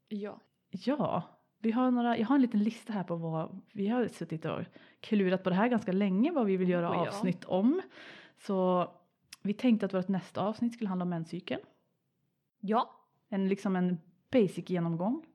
ja. 0.10 0.40
Ja, 0.74 1.24
vi 1.60 1.72
har 1.72 1.92
några, 1.92 2.18
jag 2.18 2.28
har 2.28 2.36
en 2.36 2.42
liten 2.42 2.64
lista 2.64 2.94
här 2.94 3.04
på 3.04 3.16
vad 3.16 3.60
vi 3.74 3.88
har 3.88 4.08
suttit 4.08 4.46
och 4.46 4.60
klurat 5.00 5.44
på 5.44 5.50
det 5.50 5.56
här 5.56 5.68
ganska 5.68 5.92
länge 5.92 6.32
vad 6.32 6.46
vi 6.46 6.58
vill 6.58 6.70
göra 6.70 6.90
Oh 6.90 6.96
ja. 6.96 7.08
avsnitt 7.08 7.44
om. 7.46 7.82
Så 8.38 8.88
vi 9.42 9.54
tänkte 9.54 9.86
att 9.86 9.94
vårt 9.94 10.08
nästa 10.08 10.42
avsnitt 10.42 10.74
skulle 10.74 10.90
handla 10.90 11.04
om 11.04 11.10
menscykeln. 11.10 11.62
Ja. 12.60 12.92
En, 13.30 13.48
liksom 13.48 13.76
en 13.76 13.98
basic 14.32 14.70
genomgång. 14.70 15.26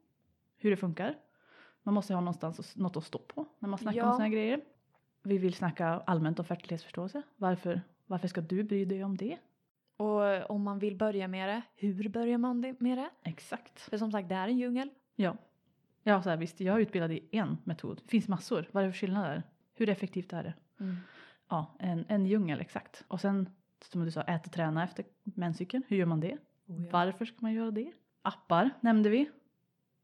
Hur 0.56 0.70
det 0.70 0.76
funkar. 0.76 1.14
Man 1.82 1.94
måste 1.94 2.14
ha 2.14 2.20
någonstans 2.20 2.76
något 2.76 2.96
att 2.96 3.04
stå 3.04 3.18
på 3.18 3.46
när 3.58 3.68
man 3.68 3.78
snackar 3.78 3.98
Ja. 3.98 4.06
om 4.06 4.12
såna 4.12 4.24
här 4.24 4.32
grejer. 4.32 4.60
Vi 5.22 5.38
vill 5.38 5.54
snacka 5.54 5.86
allmänt 5.86 6.38
om 6.38 6.44
fertilitetsförståelse. 6.44 7.22
Varför, 7.36 7.80
varför 8.06 8.28
ska 8.28 8.40
du 8.40 8.62
bry 8.62 8.84
dig 8.84 9.04
om 9.04 9.16
det? 9.16 9.38
Och 9.96 10.50
om 10.50 10.62
man 10.62 10.78
vill 10.78 10.96
börja 10.96 11.28
med 11.28 11.48
det, 11.48 11.62
hur 11.74 12.08
börjar 12.08 12.38
man 12.38 12.76
med 12.78 12.98
det? 12.98 13.10
Exakt. 13.22 13.80
För 13.80 13.98
som 13.98 14.12
sagt, 14.12 14.28
det 14.28 14.34
är 14.34 14.48
en 14.48 14.58
djungel. 14.58 14.90
Ja. 15.16 15.36
Ja, 16.02 16.22
så 16.22 16.30
här, 16.30 16.36
visst, 16.36 16.60
jag 16.60 16.76
är 16.76 16.80
utbildad 16.80 17.12
i 17.12 17.28
en 17.30 17.58
metod. 17.64 18.00
Det 18.04 18.10
finns 18.10 18.28
massor. 18.28 18.68
Vad 18.72 18.82
är 18.82 18.86
det 18.86 18.92
för 18.92 18.98
skillnader? 18.98 19.42
Hur 19.74 19.88
effektivt 19.88 20.32
är 20.32 20.42
det? 20.42 20.54
Ja, 21.48 21.76
en, 21.78 22.04
en 22.08 22.26
djungel 22.26 22.60
exakt. 22.60 23.04
Och 23.08 23.20
sen 23.20 23.48
som 23.84 24.04
du 24.04 24.10
sa, 24.10 24.22
äta 24.22 24.46
och 24.46 24.52
träna 24.52 24.84
efter 24.84 25.04
menscykeln. 25.24 25.82
Hur 25.88 25.96
gör 25.96 26.06
man 26.06 26.20
det? 26.20 26.38
Oh, 26.66 26.82
ja. 26.82 26.88
Varför 26.90 27.24
ska 27.24 27.36
man 27.38 27.52
göra 27.52 27.70
det? 27.70 27.92
Appar 28.22 28.70
nämnde 28.80 29.08
vi. 29.08 29.30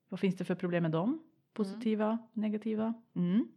Vad 0.08 0.20
finns 0.20 0.36
det 0.36 0.44
för 0.44 0.54
problem 0.54 0.82
med 0.82 0.92
dem? 0.92 1.22
Positiva, 1.52 2.18
negativa? 2.32 2.94
Mm. 3.14 3.48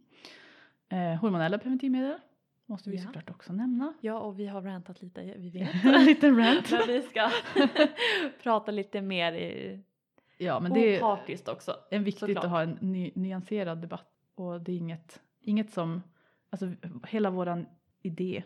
Eh, 0.88 1.20
hormonella 1.20 1.58
preventivmedel 1.58 2.18
måste 2.66 2.90
vi 2.90 2.96
Ja. 2.96 3.02
såklart 3.02 3.30
också 3.30 3.52
nämna. 3.52 3.94
Ja, 4.00 4.18
och 4.18 4.38
vi 4.40 4.46
har 4.46 4.62
rantat 4.62 5.02
lite, 5.02 5.34
vi 5.36 5.50
vet. 5.50 5.70
en 5.84 6.04
liten 6.04 6.36
rant. 6.36 6.70
Men 6.70 6.86
vi 6.86 7.02
ska 7.02 7.30
prata 8.42 8.70
lite 8.72 9.00
mer 9.02 9.32
i 9.32 9.80
Ja, 10.38 10.60
men 10.60 10.72
det 10.72 10.80
är 10.96 10.98
opartiskt 10.98 11.48
också. 11.48 11.76
en 11.90 12.04
viktigt 12.04 12.20
såklart. 12.20 12.44
att 12.44 12.50
ha 12.50 12.62
en 12.62 12.78
ny, 12.80 13.12
nyanserad 13.14 13.78
debatt. 13.78 14.12
Och 14.34 14.60
det 14.60 14.72
är 14.72 14.76
inget, 14.76 15.20
inget 15.40 15.70
som, 15.72 16.02
alltså 16.50 16.72
hela 17.08 17.30
våran 17.30 17.66
idé 18.02 18.42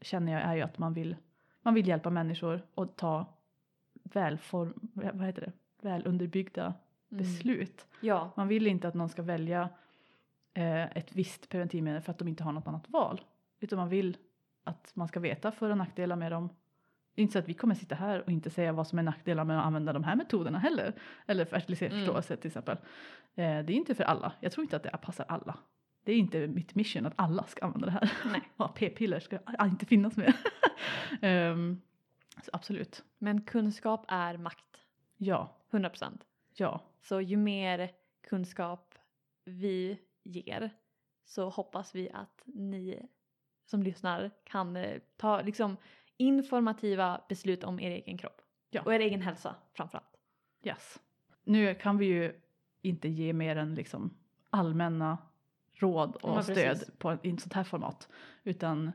känner 0.00 0.32
jag 0.32 0.42
är 0.42 0.54
ju 0.54 0.62
att 0.62 0.78
man 0.78 0.94
vill, 0.94 1.16
man 1.62 1.74
vill 1.74 1.88
hjälpa 1.88 2.10
människor 2.10 2.62
och 2.74 2.96
ta 2.96 3.26
välform, 3.92 4.74
vad 4.92 5.26
heter 5.26 5.42
det, 5.42 5.52
väl 5.88 6.06
underbyggda 6.06 6.74
Mm. 7.12 7.22
beslut. 7.24 7.86
Ja, 8.00 8.30
Man 8.36 8.48
vill 8.48 8.66
inte 8.66 8.88
att 8.88 8.94
någon 8.94 9.08
ska 9.08 9.22
välja 9.22 9.68
eh, 10.54 10.96
ett 10.96 11.12
visst 11.12 11.48
preventivmedel 11.48 12.02
för 12.02 12.10
att 12.12 12.18
de 12.18 12.28
inte 12.28 12.42
har 12.44 12.52
något 12.52 12.66
annat 12.66 12.90
val. 12.90 13.20
Utan 13.60 13.78
man 13.78 13.88
vill 13.88 14.16
att 14.64 14.92
man 14.94 15.08
ska 15.08 15.20
veta 15.20 15.52
för 15.52 15.70
och 15.70 15.78
nackdelar 15.78 16.16
med 16.16 16.32
dem. 16.32 16.48
Det 17.14 17.20
är 17.20 17.22
inte 17.22 17.32
så 17.32 17.38
att 17.38 17.48
vi 17.48 17.54
kommer 17.54 17.74
sitta 17.74 17.94
här 17.94 18.22
och 18.22 18.30
inte 18.30 18.50
säga 18.50 18.72
vad 18.72 18.86
som 18.86 18.98
är 18.98 19.02
nackdelar 19.02 19.44
med 19.44 19.58
att 19.58 19.64
använda 19.66 19.92
de 19.92 20.04
här 20.04 20.16
metoderna 20.16 20.58
heller. 20.58 20.94
Eller 21.26 21.44
fertiliseringsförståelse 21.44 22.36
till 22.36 22.48
exempel. 22.48 22.76
Eh, 23.34 23.58
det 23.64 23.72
är 23.72 23.76
inte 23.76 23.94
för 23.94 24.04
alla. 24.04 24.32
Jag 24.40 24.52
tror 24.52 24.62
inte 24.64 24.76
att 24.76 24.82
det 24.82 24.98
passar 25.02 25.24
alla. 25.28 25.58
det 26.04 26.12
är 26.12 26.16
inte 26.16 26.46
mitt 26.46 26.74
mission 26.74 27.06
att 27.06 27.12
alla 27.16 27.44
ska 27.46 27.64
använda 27.64 27.86
det 27.86 27.92
här. 27.92 28.12
Nej. 28.24 28.42
P-piller 28.74 29.20
ska 29.20 29.38
inte 29.64 29.86
finnas 29.86 30.16
mer. 30.16 30.36
Ehm, 31.22 31.80
så 32.42 32.50
absolut. 32.52 33.04
Men 33.18 33.42
kunskap 33.42 34.04
är 34.08 34.36
makt. 34.36 34.80
Ja, 35.16 35.56
100%. 35.70 36.20
ja, 36.54 36.80
Så 37.02 37.20
ju 37.20 37.36
mer 37.36 37.90
kunskap 38.28 38.94
vi 39.44 39.98
ger 40.22 40.70
så 41.24 41.48
hoppas 41.48 41.94
vi 41.94 42.10
att 42.10 42.42
ni 42.46 43.08
som 43.70 43.82
lyssnar 43.82 44.30
kan 44.44 44.76
eh, 44.76 45.00
ta 45.16 45.40
liksom 45.40 45.76
informativa 46.16 47.20
beslut 47.28 47.64
om 47.64 47.80
er 47.80 47.90
egen 47.90 48.18
kropp. 48.18 48.42
Ja. 48.70 48.82
Och 48.82 48.94
er 48.94 49.00
egen 49.00 49.22
hälsa 49.22 49.54
framförallt. 49.72 50.16
yes. 50.62 51.00
Nu 51.44 51.74
kan 51.74 51.98
vi 51.98 52.06
ju 52.06 52.40
inte 52.82 53.08
ge 53.08 53.32
mer 53.32 53.56
än 53.56 53.74
liksom 53.74 54.14
allmänna 54.50 55.18
råd 55.74 56.16
och 56.16 56.36
Ja, 56.36 56.42
stöd 56.42 56.98
på 56.98 57.18
i 57.22 57.30
ett 57.30 57.40
sånt 57.40 57.52
här 57.52 57.64
format. 57.64 58.08
Utan 58.44 58.92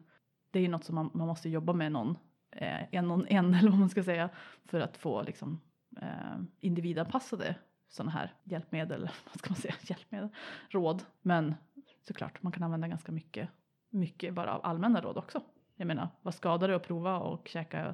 det 0.51 0.59
är 0.59 0.63
ju 0.63 0.69
något 0.69 0.83
som 0.83 0.95
man, 0.95 1.09
man 1.13 1.27
måste 1.27 1.49
jobba 1.49 1.73
med 1.73 1.91
någon, 1.91 2.17
eh, 2.51 2.93
en 2.93 3.11
on 3.11 3.27
en 3.27 3.53
eller 3.53 3.69
vad 3.69 3.79
man 3.79 3.89
ska 3.89 4.03
säga, 4.03 4.29
för 4.65 4.79
att 4.79 4.97
få 4.97 5.23
liksom 5.23 5.61
eh, 6.01 6.37
individanpassade 6.59 7.55
sådana 7.87 8.11
här 8.11 8.33
hjälpmedel, 8.43 9.01
vad 9.25 9.39
ska 9.39 9.49
man 9.49 9.57
säga, 9.57 9.75
hjälpmedel, 9.81 10.29
råd. 10.69 11.03
Men 11.21 11.55
såklart, 12.01 12.43
man 12.43 12.51
kan 12.51 12.63
använda 12.63 12.87
ganska 12.87 13.11
mycket, 13.11 13.49
mycket 13.95 14.33
bara 14.33 14.53
av 14.55 14.61
allmänna 14.65 15.01
råd 15.01 15.17
också. 15.17 15.41
Jag 15.75 15.87
menar, 15.87 16.09
vad 16.21 16.33
skadar 16.33 16.67
det 16.67 16.75
att 16.75 16.87
prova 16.87 17.19
och 17.19 17.47
käka 17.47 17.93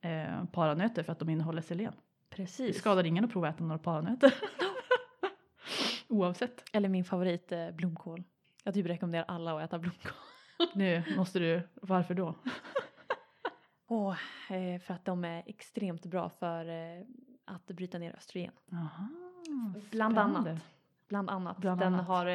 eh, 0.00 0.44
paranötter 0.44 1.02
för 1.02 1.12
att 1.12 1.18
de 1.18 1.28
innehåller 1.28 1.62
selen? 1.62 1.92
Det 2.28 2.36
Precis. 2.36 2.78
skadar 2.78 3.04
ingen 3.04 3.24
att 3.24 3.32
prova 3.32 3.48
att 3.48 3.54
äta 3.54 3.64
några 3.64 3.78
paranötter. 3.78 4.34
Oavsett. 6.08 6.64
Eller 6.72 6.88
min 6.88 7.04
favorit 7.04 7.52
eh, 7.52 7.70
blomkål. 7.70 8.24
Jag 8.64 8.74
typ 8.74 8.86
rekommenderar 8.86 9.24
alla 9.28 9.56
att 9.56 9.62
äta 9.62 9.78
blomkål. 9.78 10.12
Nu 10.74 11.02
måste 11.16 11.38
du, 11.38 11.68
varför 11.74 12.14
då? 12.14 12.34
Åh, 13.86 14.16
eh, 14.50 14.80
för 14.80 14.94
att 14.94 15.04
de 15.04 15.24
är 15.24 15.42
extremt 15.46 16.06
bra 16.06 16.28
för 16.28 16.68
eh, 16.68 17.04
att 17.44 17.66
bryta 17.66 17.98
ner 17.98 18.14
östrogen. 18.16 18.52
Aha, 18.72 19.08
Bland 19.90 20.18
annat. 20.18 20.58
Bland 21.08 21.30
annat. 21.30 21.56
Bland 21.56 21.80
den 21.80 21.94
annat. 21.94 22.06
har 22.06 22.26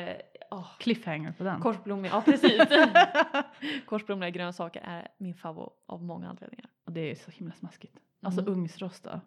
åh, 0.51 0.67
Cliffhanger 0.79 1.31
på 1.31 1.43
den. 1.43 1.61
korsblommiga, 1.61 2.11
ja 2.13 2.21
precis. 2.21 2.61
korsblommiga 3.85 4.29
grönsaker 4.29 4.81
är 4.85 5.07
min 5.17 5.35
favorit 5.35 5.73
av 5.85 6.03
många 6.03 6.29
anledningar. 6.29 6.69
Och 6.85 6.91
det 6.91 7.11
är 7.11 7.15
så 7.15 7.31
himla 7.31 7.53
smaskigt. 7.53 7.99
Alltså 8.21 8.41
Mm. 8.41 8.53
ugnsrosta. 8.53 9.21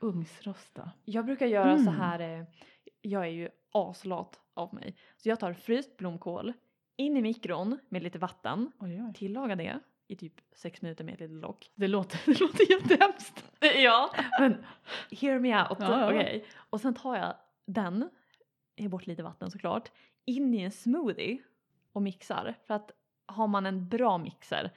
Ugnsrosta. 0.00 0.90
Jag 1.04 1.24
brukar 1.24 1.46
göra 1.46 1.76
så 1.76 1.82
Mm. 1.90 1.94
här, 2.00 2.20
eh, 2.40 2.44
jag 3.00 3.22
är 3.22 3.30
ju 3.30 3.48
aslat 3.72 4.40
av 4.54 4.74
mig. 4.74 4.96
Så 5.16 5.28
jag 5.28 5.40
tar 5.40 5.52
fryst 5.52 5.96
blomkål, 5.96 6.52
in 6.96 7.16
i 7.16 7.22
mikron 7.22 7.78
med 7.88 8.02
lite 8.02 8.18
vatten, 8.18 8.72
Oj, 8.78 9.02
oj. 9.02 9.12
tillagar 9.14 9.56
det 9.56 9.78
i 10.08 10.16
typ 10.16 10.34
sex 10.52 10.82
minuter 10.82 11.04
med 11.04 11.14
ett 11.14 11.20
litet 11.20 11.36
lock. 11.36 11.70
Det 11.74 11.88
låter, 11.88 12.20
det 12.26 12.40
låter 12.40 12.70
jättehemskt. 12.70 13.44
ja, 13.82 14.10
men 14.38 14.64
hear 15.10 15.38
me 15.38 15.60
out. 15.62 15.78
Ja, 15.80 16.00
ja. 16.00 16.06
Okej. 16.06 16.44
Och 16.70 16.80
sen 16.80 16.94
tar 16.94 17.16
jag 17.16 17.34
den, 17.66 18.10
ger 18.76 18.88
bort 18.88 19.06
lite 19.06 19.22
vatten 19.22 19.50
såklart, 19.50 19.90
in 20.36 20.54
i 20.54 20.62
en 20.62 20.70
smoothie 20.70 21.38
och 21.92 22.02
mixar. 22.02 22.54
För 22.66 22.74
att 22.74 22.90
har 23.26 23.46
man 23.46 23.66
en 23.66 23.88
bra 23.88 24.18
mixer 24.18 24.70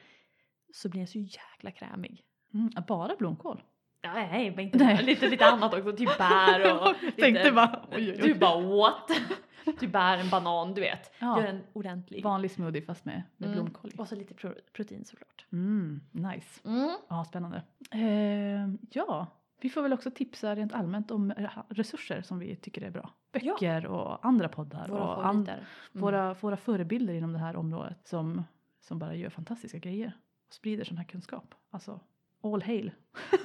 så 0.74 0.90
blir 0.90 1.00
den 1.02 1.08
så 1.08 1.18
jäkla 1.20 1.72
krämig. 1.72 2.24
Mm, 2.54 2.70
bara 2.88 3.16
blomkål. 3.16 3.64
Nej, 4.04 4.52
men 4.56 4.60
inte 4.66 4.78
Nej. 4.78 5.04
lite, 5.04 5.28
lite 5.28 5.46
annat 5.46 5.74
också, 5.74 5.92
typ 5.98 6.18
bär 6.18 6.74
och 6.82 6.96
Jag 7.02 7.16
tänkte 7.18 7.52
bara, 7.52 7.86
oj, 7.92 7.98
oj, 7.98 8.12
oj. 8.12 8.28
Du 8.28 8.34
bara 8.40 8.62
what? 8.62 9.10
Du 9.80 9.88
bär 9.88 10.18
en 10.18 10.30
banan, 10.30 10.74
du 10.74 10.82
vet. 10.82 11.12
Ja. 11.20 11.40
Gör 11.42 11.48
en 11.48 11.64
ordentlig. 11.74 12.24
Vanlig 12.24 12.52
smoothie 12.52 12.82
fast 12.82 13.06
med, 13.06 13.24
med 13.38 13.48
Mm. 13.50 13.60
blomkål. 13.60 13.92
Och 13.98 14.08
så 14.08 14.16
lite 14.16 14.34
pro- 14.34 14.56
protein 14.74 15.06
såklart. 15.06 15.46
Mm, 15.52 16.02
nice. 16.12 16.62
Mm. 16.70 16.90
Ja, 17.10 17.26
spännande. 17.26 17.64
Eh, 17.92 18.68
ja, 18.92 19.28
vi 19.64 19.70
får 19.70 19.82
väl 19.82 19.94
också 19.94 20.12
tipsa 20.12 20.56
rent 20.56 20.74
allmänt 20.74 21.12
om 21.12 21.32
re- 21.34 21.64
resurser 21.70 22.22
som 22.22 22.40
vi 22.40 22.56
tycker 22.56 22.82
är 22.82 22.90
bra. 22.92 23.14
Böcker 23.32 23.86
och 23.86 24.26
andra 24.26 24.50
poddar. 24.50 24.88
Våra 24.88 25.16
och 25.16 25.26
an-. 25.28 25.48
Mm. 25.48 25.64
våra, 25.92 26.34
våra 26.34 26.58
förebilder 26.58 27.14
inom 27.14 27.34
det 27.34 27.40
här 27.40 27.56
området 27.56 27.98
som, 28.08 28.44
som 28.82 29.00
bara 29.00 29.16
gör 29.16 29.30
fantastiska 29.30 29.78
grejer 29.78 30.18
och 30.48 30.54
sprider 30.54 30.84
sån 30.86 30.98
här 30.98 31.04
kunskap. 31.06 31.56
Alltså, 31.70 32.00
all 32.44 32.62
hail. 32.62 32.92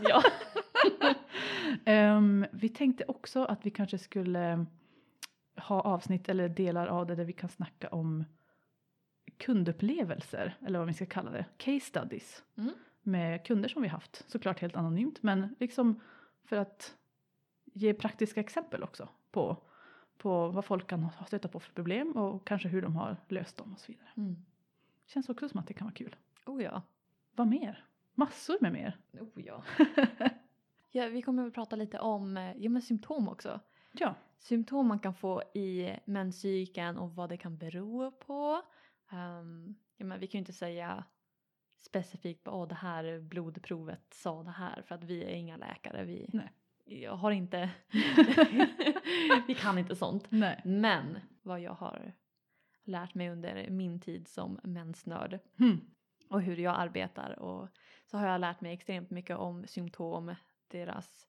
Ja. 0.03 0.23
Ehm, 1.85 2.47
vi 2.53 2.69
tänkte 2.69 3.05
också 3.09 3.45
att 3.45 3.67
vi 3.67 3.71
kanske 3.71 3.99
skulle 3.99 4.67
ha 5.57 5.81
avsnitt 5.81 6.29
eller 6.29 6.49
delar 6.49 6.87
av 6.87 7.07
det 7.07 7.15
där 7.15 7.25
vi 7.25 7.33
kan 7.33 7.49
snacka 7.49 7.89
om 7.89 8.25
kundupplevelser 9.37 10.57
eller 10.67 10.79
vad 10.79 10.89
vi 10.89 10.95
ska 10.95 11.07
kalla 11.07 11.31
det. 11.31 11.45
Case 11.57 11.81
studies 11.81 12.43
Mm. 12.57 12.73
Med 13.09 13.47
kunder 13.47 13.69
som 13.69 13.83
vi 13.83 13.89
haft. 13.89 14.25
Såklart 14.31 14.61
helt 14.61 14.77
anonymt 14.77 15.23
men 15.23 15.55
liksom 15.61 16.01
för 16.45 16.57
att 16.57 16.97
ge 17.65 17.95
praktiska 17.95 18.41
exempel 18.41 18.83
också 18.83 19.09
på, 19.31 19.57
på 20.17 20.49
vad 20.49 20.65
folk 20.65 20.87
kan 20.87 21.03
ha 21.03 21.27
stöta 21.27 21.49
på 21.49 21.61
för 21.61 21.73
problem 21.73 22.13
och 22.13 22.47
kanske 22.47 22.69
hur 22.69 22.83
de 22.83 22.97
har 22.97 23.17
löst 23.29 23.57
dem 23.57 23.73
och 23.73 23.81
så 23.81 23.93
vidare. 23.93 24.09
Mm. 24.17 24.37
Känns 25.07 25.29
också 25.29 25.49
som 25.49 25.61
att 25.61 25.67
det 25.67 25.75
kan 25.75 25.87
vara 25.87 25.95
kul. 25.95 26.17
Oh 26.47 26.63
ja. 26.63 26.83
Vad 27.33 27.47
mer? 27.47 27.85
Massor 28.15 28.57
med 28.61 28.73
mer. 28.73 28.99
Oh 29.13 29.29
ja. 29.47 29.63
ja. 30.91 31.07
Vi 31.07 31.23
kommer 31.23 31.47
att 31.47 31.55
prata 31.55 31.77
lite 31.77 31.99
om 31.99 32.37
eh, 32.37 32.53
ja, 32.57 32.71
men 32.71 32.83
symptom 32.83 33.29
också. 33.29 33.61
Ja, 33.93 34.15
Symptom 34.39 34.87
man 34.87 34.99
kan 34.99 35.15
få 35.15 35.43
i 35.55 35.97
menscykeln 36.05 36.99
och 36.99 37.15
vad 37.15 37.29
det 37.29 37.37
kan 37.37 37.57
bero 37.57 38.11
på. 38.11 38.63
Um, 39.13 39.77
ja, 39.97 40.07
men 40.07 40.21
vi 40.21 40.27
kan 40.27 40.39
ju 40.39 40.41
inte 40.41 40.53
säga 40.53 41.05
specifikt 41.81 42.49
att 42.49 42.69
det 42.69 42.75
här 42.75 43.21
blodprovet 43.21 44.15
sa 44.15 44.43
det 44.43 44.51
här 44.51 44.83
för 44.83 44.95
att 44.95 45.05
vi 45.05 45.25
är 45.25 45.29
inga 45.35 45.57
läkare. 45.57 46.05
Vi 46.05 46.31
Nej. 46.33 46.53
jag 46.85 47.17
har 47.17 47.31
inte, 47.31 47.71
vi 49.47 49.55
kan 49.55 49.79
inte 49.79 49.97
sånt. 49.97 50.27
nej. 50.29 50.61
Men 50.65 51.19
vad 51.43 51.61
jag 51.61 51.73
har 51.75 52.13
lärt 52.85 53.15
mig 53.15 53.31
under 53.31 53.71
min 53.71 54.01
tid 54.01 54.29
som 54.29 54.61
mensnörd 54.63 55.39
Hmm. 55.59 55.81
och 56.29 56.43
hur 56.43 56.57
jag 56.57 56.75
arbetar 56.79 57.39
och 57.39 57.69
så 58.07 58.19
har 58.19 58.27
jag 58.27 58.41
lärt 58.41 58.61
mig 58.61 58.73
extremt 58.73 59.11
mycket 59.11 59.37
om 59.37 59.67
symptom, 59.67 60.35
deras 60.69 61.29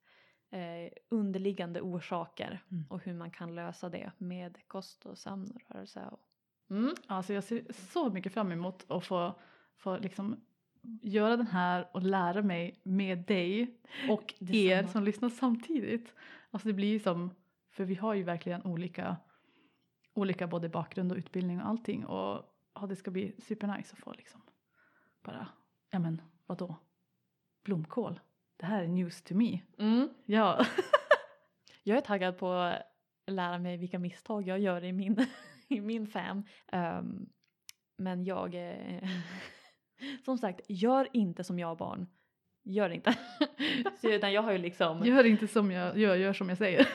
eh, 0.51 0.91
underliggande 1.09 1.81
orsaker 1.81 2.63
Mm. 2.71 2.85
och 2.89 3.03
hur 3.03 3.13
man 3.13 3.31
kan 3.31 3.55
lösa 3.55 3.89
det 3.89 4.11
med 4.17 4.57
kost 4.67 5.05
och 5.05 5.17
sömn 5.17 5.51
och 5.55 5.75
rörelse. 5.75 6.05
Och, 6.11 6.19
mm. 6.69 6.93
Alltså 7.07 7.33
jag 7.33 7.43
ser 7.43 7.65
så 7.73 8.09
mycket 8.09 8.33
fram 8.33 8.51
emot 8.51 8.85
att 8.91 9.05
få, 9.05 9.39
få 9.79 9.97
liksom 9.97 10.41
göra 11.01 11.37
den 11.37 11.47
här 11.47 11.87
och 11.91 12.03
lära 12.03 12.41
mig 12.41 12.79
med 12.83 13.17
dig 13.17 13.79
och 14.09 14.33
er 14.39 14.87
som 14.87 15.03
lyssnar 15.03 15.29
samtidigt. 15.29 16.15
Alltså 16.51 16.67
det 16.67 16.73
blir 16.73 16.87
ju 16.87 16.99
som, 16.99 17.31
för 17.71 17.85
vi 17.85 17.95
har 17.95 18.13
ju 18.13 18.23
verkligen 18.23 18.65
olika, 18.65 19.17
olika 20.13 20.47
både 20.47 20.69
bakgrund 20.69 21.11
och 21.11 21.17
utbildning 21.17 21.61
och 21.61 21.67
allting 21.67 22.05
och 22.05 22.45
ja, 22.75 22.87
det 22.87 22.95
ska 22.95 23.11
bli 23.11 23.35
supernice 23.39 23.93
att 23.93 23.99
få 23.99 24.13
liksom 24.13 24.41
bara, 25.23 25.47
ja 25.91 25.99
men 25.99 26.21
vadå, 26.45 26.75
blomkål, 27.63 28.19
det 28.57 28.65
här 28.65 28.83
är 28.83 28.87
news 28.87 29.21
to 29.21 29.35
me. 29.35 29.59
Mm. 29.77 30.09
Ja, 30.25 30.65
Jag 31.83 31.97
är 31.97 32.01
taggad 32.01 32.37
på 32.37 32.51
att 32.51 32.81
lära 33.27 33.57
mig 33.57 33.77
vilka 33.77 33.99
misstag 33.99 34.47
jag 34.47 34.59
gör 34.59 34.83
i 34.83 34.93
min, 34.93 35.25
i 35.67 35.81
min 35.81 36.07
fam. 36.07 36.43
Ehm, 36.71 37.29
men 37.97 38.23
jag, 38.23 38.55
eh, 38.55 39.09
som 40.25 40.37
sagt, 40.37 40.61
gör 40.67 41.07
inte 41.13 41.43
som 41.43 41.59
jag 41.59 41.77
barn. 41.77 42.07
Gör 42.63 42.89
inte. 42.89 43.15
Så, 44.01 44.09
utan 44.09 44.33
jag 44.33 44.41
har 44.41 44.51
ju 44.51 44.57
liksom, 44.57 44.99
gör 45.05 45.23
inte 45.23 45.47
som 45.47 45.71
jag 45.71 45.97
gör, 45.97 46.15
gör 46.15 46.33
som 46.33 46.49
jag 46.49 46.57
säger. 46.57 46.87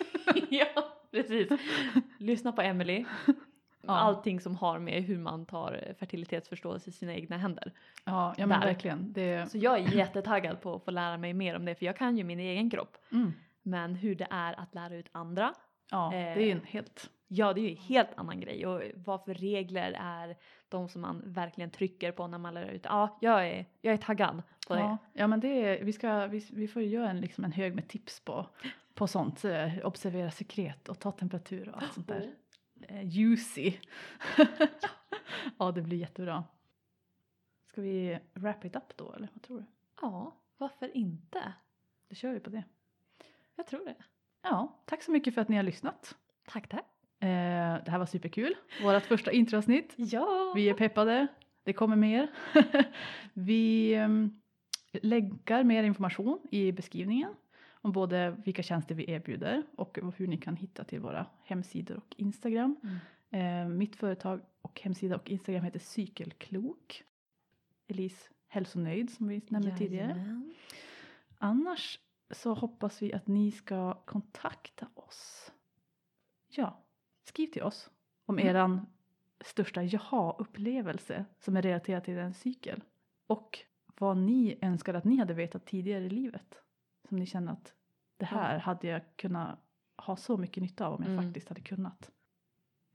ja 0.50 0.66
precis. 1.10 1.48
Lyssna 2.18 2.52
på 2.52 2.62
Emily. 2.62 3.04
Ja. 3.82 3.98
Allting 3.98 4.40
som 4.40 4.56
har 4.56 4.78
med 4.78 5.02
hur 5.02 5.18
man 5.18 5.46
tar 5.46 5.94
fertilitetsförståelse 5.98 6.90
i 6.90 6.92
sina 6.92 7.14
egna 7.14 7.36
händer. 7.36 7.72
Ja, 8.04 8.34
ja 8.38 8.46
men 8.46 8.60
Där. 8.60 8.66
verkligen. 8.66 9.12
Det, 9.12 9.50
Så 9.50 9.58
jag 9.58 9.78
är 9.78 9.96
jättetaggad 9.96 10.60
på 10.60 10.74
att 10.74 10.84
få 10.84 10.90
lära 10.90 11.16
mig 11.16 11.34
mer 11.34 11.56
om 11.56 11.64
det 11.64 11.74
för 11.74 11.86
jag 11.86 11.96
kan 11.96 12.16
ju 12.18 12.24
min 12.24 12.40
egen 12.40 12.70
kropp. 12.70 12.96
mm. 13.12 13.32
Men 13.62 13.94
hur 13.94 14.14
det 14.14 14.26
är 14.30 14.60
att 14.60 14.74
lära 14.74 14.94
ut 14.96 15.08
andra 15.12 15.54
Ja, 15.90 16.14
Eh, 16.14 16.34
det 16.38 16.42
är 16.42 16.52
en 16.52 16.64
helt 16.64 17.10
Ja, 17.28 17.52
det 17.52 17.60
är 17.60 17.62
ju 17.62 17.70
en 17.70 17.76
helt 17.76 18.10
annan 18.16 18.40
grej 18.40 18.66
och 18.66 18.82
vad 18.94 19.24
för 19.24 19.34
regler 19.34 19.92
är 20.00 20.36
de 20.68 20.88
som 20.88 21.00
man 21.00 21.22
verkligen 21.24 21.70
trycker 21.70 22.12
på 22.12 22.26
när 22.26 22.38
man 22.38 22.54
lär 22.54 22.68
ut. 22.68 22.84
Ja, 22.84 23.18
jag 23.20 23.48
är, 23.48 23.66
jag 23.80 23.94
är 23.94 23.98
taggad 23.98 24.42
på 24.68 24.74
det. 24.74 24.80
Ja, 24.80 24.98
ja 25.12 25.26
men 25.26 25.40
det 25.40 25.48
är, 25.48 25.84
vi, 25.84 25.92
ska, 25.92 26.26
vi, 26.26 26.48
vi 26.52 26.68
får 26.68 26.82
ju 26.82 26.88
göra 26.88 27.10
en, 27.10 27.20
liksom 27.20 27.44
en 27.44 27.52
hög 27.52 27.74
med 27.74 27.88
tips 27.88 28.20
på, 28.20 28.46
på 28.94 29.06
sånt. 29.06 29.44
Eh, 29.44 29.86
observera 29.86 30.30
sekret 30.30 30.88
och 30.88 30.98
ta 30.98 31.12
temperatur 31.12 31.68
och 31.68 31.82
allt 31.82 31.92
sånt 31.92 32.08
där. 32.08 32.34
Eh, 32.82 33.08
juicy. 33.08 33.72
ja, 35.58 35.72
det 35.72 35.82
blir 35.82 35.98
jättebra. 35.98 36.44
Ska 37.66 37.80
vi 37.80 38.18
wrap 38.34 38.64
it 38.64 38.76
up 38.76 38.96
då 38.96 39.12
eller 39.12 39.28
vad 39.34 39.42
tror 39.42 39.58
du? 39.58 39.64
Ja, 40.00 40.36
varför 40.56 40.96
inte? 40.96 41.52
Då 42.08 42.14
kör 42.14 42.32
vi 42.32 42.40
på 42.40 42.50
det. 42.50 42.64
Jag 43.54 43.66
tror 43.66 43.84
det. 43.84 43.96
Ja, 44.42 44.82
tack 44.84 45.02
så 45.02 45.10
mycket 45.10 45.34
för 45.34 45.40
att 45.40 45.48
ni 45.48 45.56
har 45.56 45.62
lyssnat. 45.62 46.16
Tack, 46.46 46.68
tack. 46.68 46.97
Eh, 47.20 47.84
det 47.84 47.90
här 47.90 47.98
var 47.98 48.06
superkul. 48.06 48.54
Vårt 48.82 49.02
första 49.02 49.32
introavsnitt. 49.32 49.94
Ja! 49.96 50.52
Vi 50.54 50.68
är 50.68 50.74
peppade. 50.74 51.26
Det 51.64 51.72
kommer 51.72 51.96
mer. 51.96 52.28
vi 53.32 53.96
um, 53.98 54.40
länkar 54.92 55.64
mer 55.64 55.82
information 55.82 56.38
i 56.50 56.72
beskrivningen 56.72 57.34
om 57.80 57.92
både 57.92 58.36
vilka 58.44 58.62
tjänster 58.62 58.94
vi 58.94 59.10
erbjuder 59.10 59.62
och 59.76 59.98
hur 60.16 60.26
ni 60.26 60.36
kan 60.36 60.56
hitta 60.56 60.84
till 60.84 61.00
våra 61.00 61.26
hemsidor 61.44 61.96
och 61.96 62.14
Instagram. 62.16 62.76
Mm. 62.82 62.98
Eh, 63.30 63.68
mitt 63.76 63.96
företag 63.96 64.40
och 64.62 64.80
hemsida 64.80 65.16
och 65.16 65.30
Instagram 65.30 65.64
heter 65.64 65.78
Cykelklok. 65.78 67.04
Elise 67.88 68.28
Hälsonöjd 68.48 69.10
som 69.10 69.28
vi 69.28 69.42
nämnde 69.48 69.76
tidigare. 69.76 70.08
Jajamän. 70.08 70.54
Annars 71.38 72.00
så 72.30 72.54
hoppas 72.54 73.02
vi 73.02 73.12
att 73.12 73.26
ni 73.26 73.52
ska 73.52 73.94
kontakta 73.94 74.88
oss. 74.94 75.52
Ja, 76.48 76.84
skriv 77.28 77.46
till 77.46 77.62
oss 77.62 77.90
om 78.26 78.38
Mm. 78.38 78.48
eran 78.48 78.86
största 79.40 79.82
jaha-upplevelse 79.82 81.24
som 81.40 81.56
är 81.56 81.62
relaterad 81.62 82.04
till 82.04 82.18
en 82.18 82.34
cykel. 82.34 82.82
Och 83.26 83.58
vad 83.98 84.16
ni 84.16 84.58
önskar 84.62 84.94
att 84.94 85.04
ni 85.04 85.16
hade 85.16 85.34
vetat 85.34 85.66
tidigare 85.66 86.04
i 86.04 86.10
livet. 86.10 86.62
Som 87.08 87.18
ni 87.18 87.26
känner 87.26 87.52
att 87.52 87.72
det 88.16 88.24
här 88.24 88.54
Ja. 88.54 88.60
hade 88.60 88.86
jag 88.86 89.02
kunnat 89.16 89.58
ha 89.96 90.16
så 90.16 90.36
mycket 90.36 90.62
nytta 90.62 90.86
av 90.86 90.94
om 90.94 91.02
jag 91.02 91.12
Mm. 91.12 91.24
faktiskt 91.24 91.48
hade 91.48 91.60
kunnat. 91.60 92.10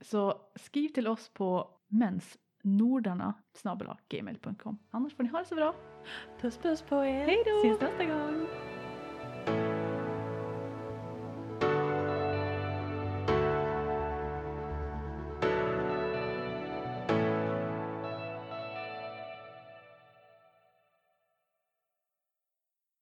Så 0.01 0.41
skriv 0.55 0.89
till 0.89 1.07
oss 1.07 1.29
på 1.29 1.69
mensnordarna 1.87 3.33
gmail.com. 4.09 4.77
Annars 4.89 5.13
får 5.15 5.23
ni 5.23 5.29
ha 5.29 5.39
det 5.39 5.45
så 5.45 5.55
bra. 5.55 5.75
Puss 6.41 6.57
puss 6.57 6.81
på 6.81 6.95
er! 6.95 7.25
Hej 7.25 7.43
då! 7.45 7.69
Ses 7.69 7.81
nästa 7.81 8.05
gång! 8.05 8.47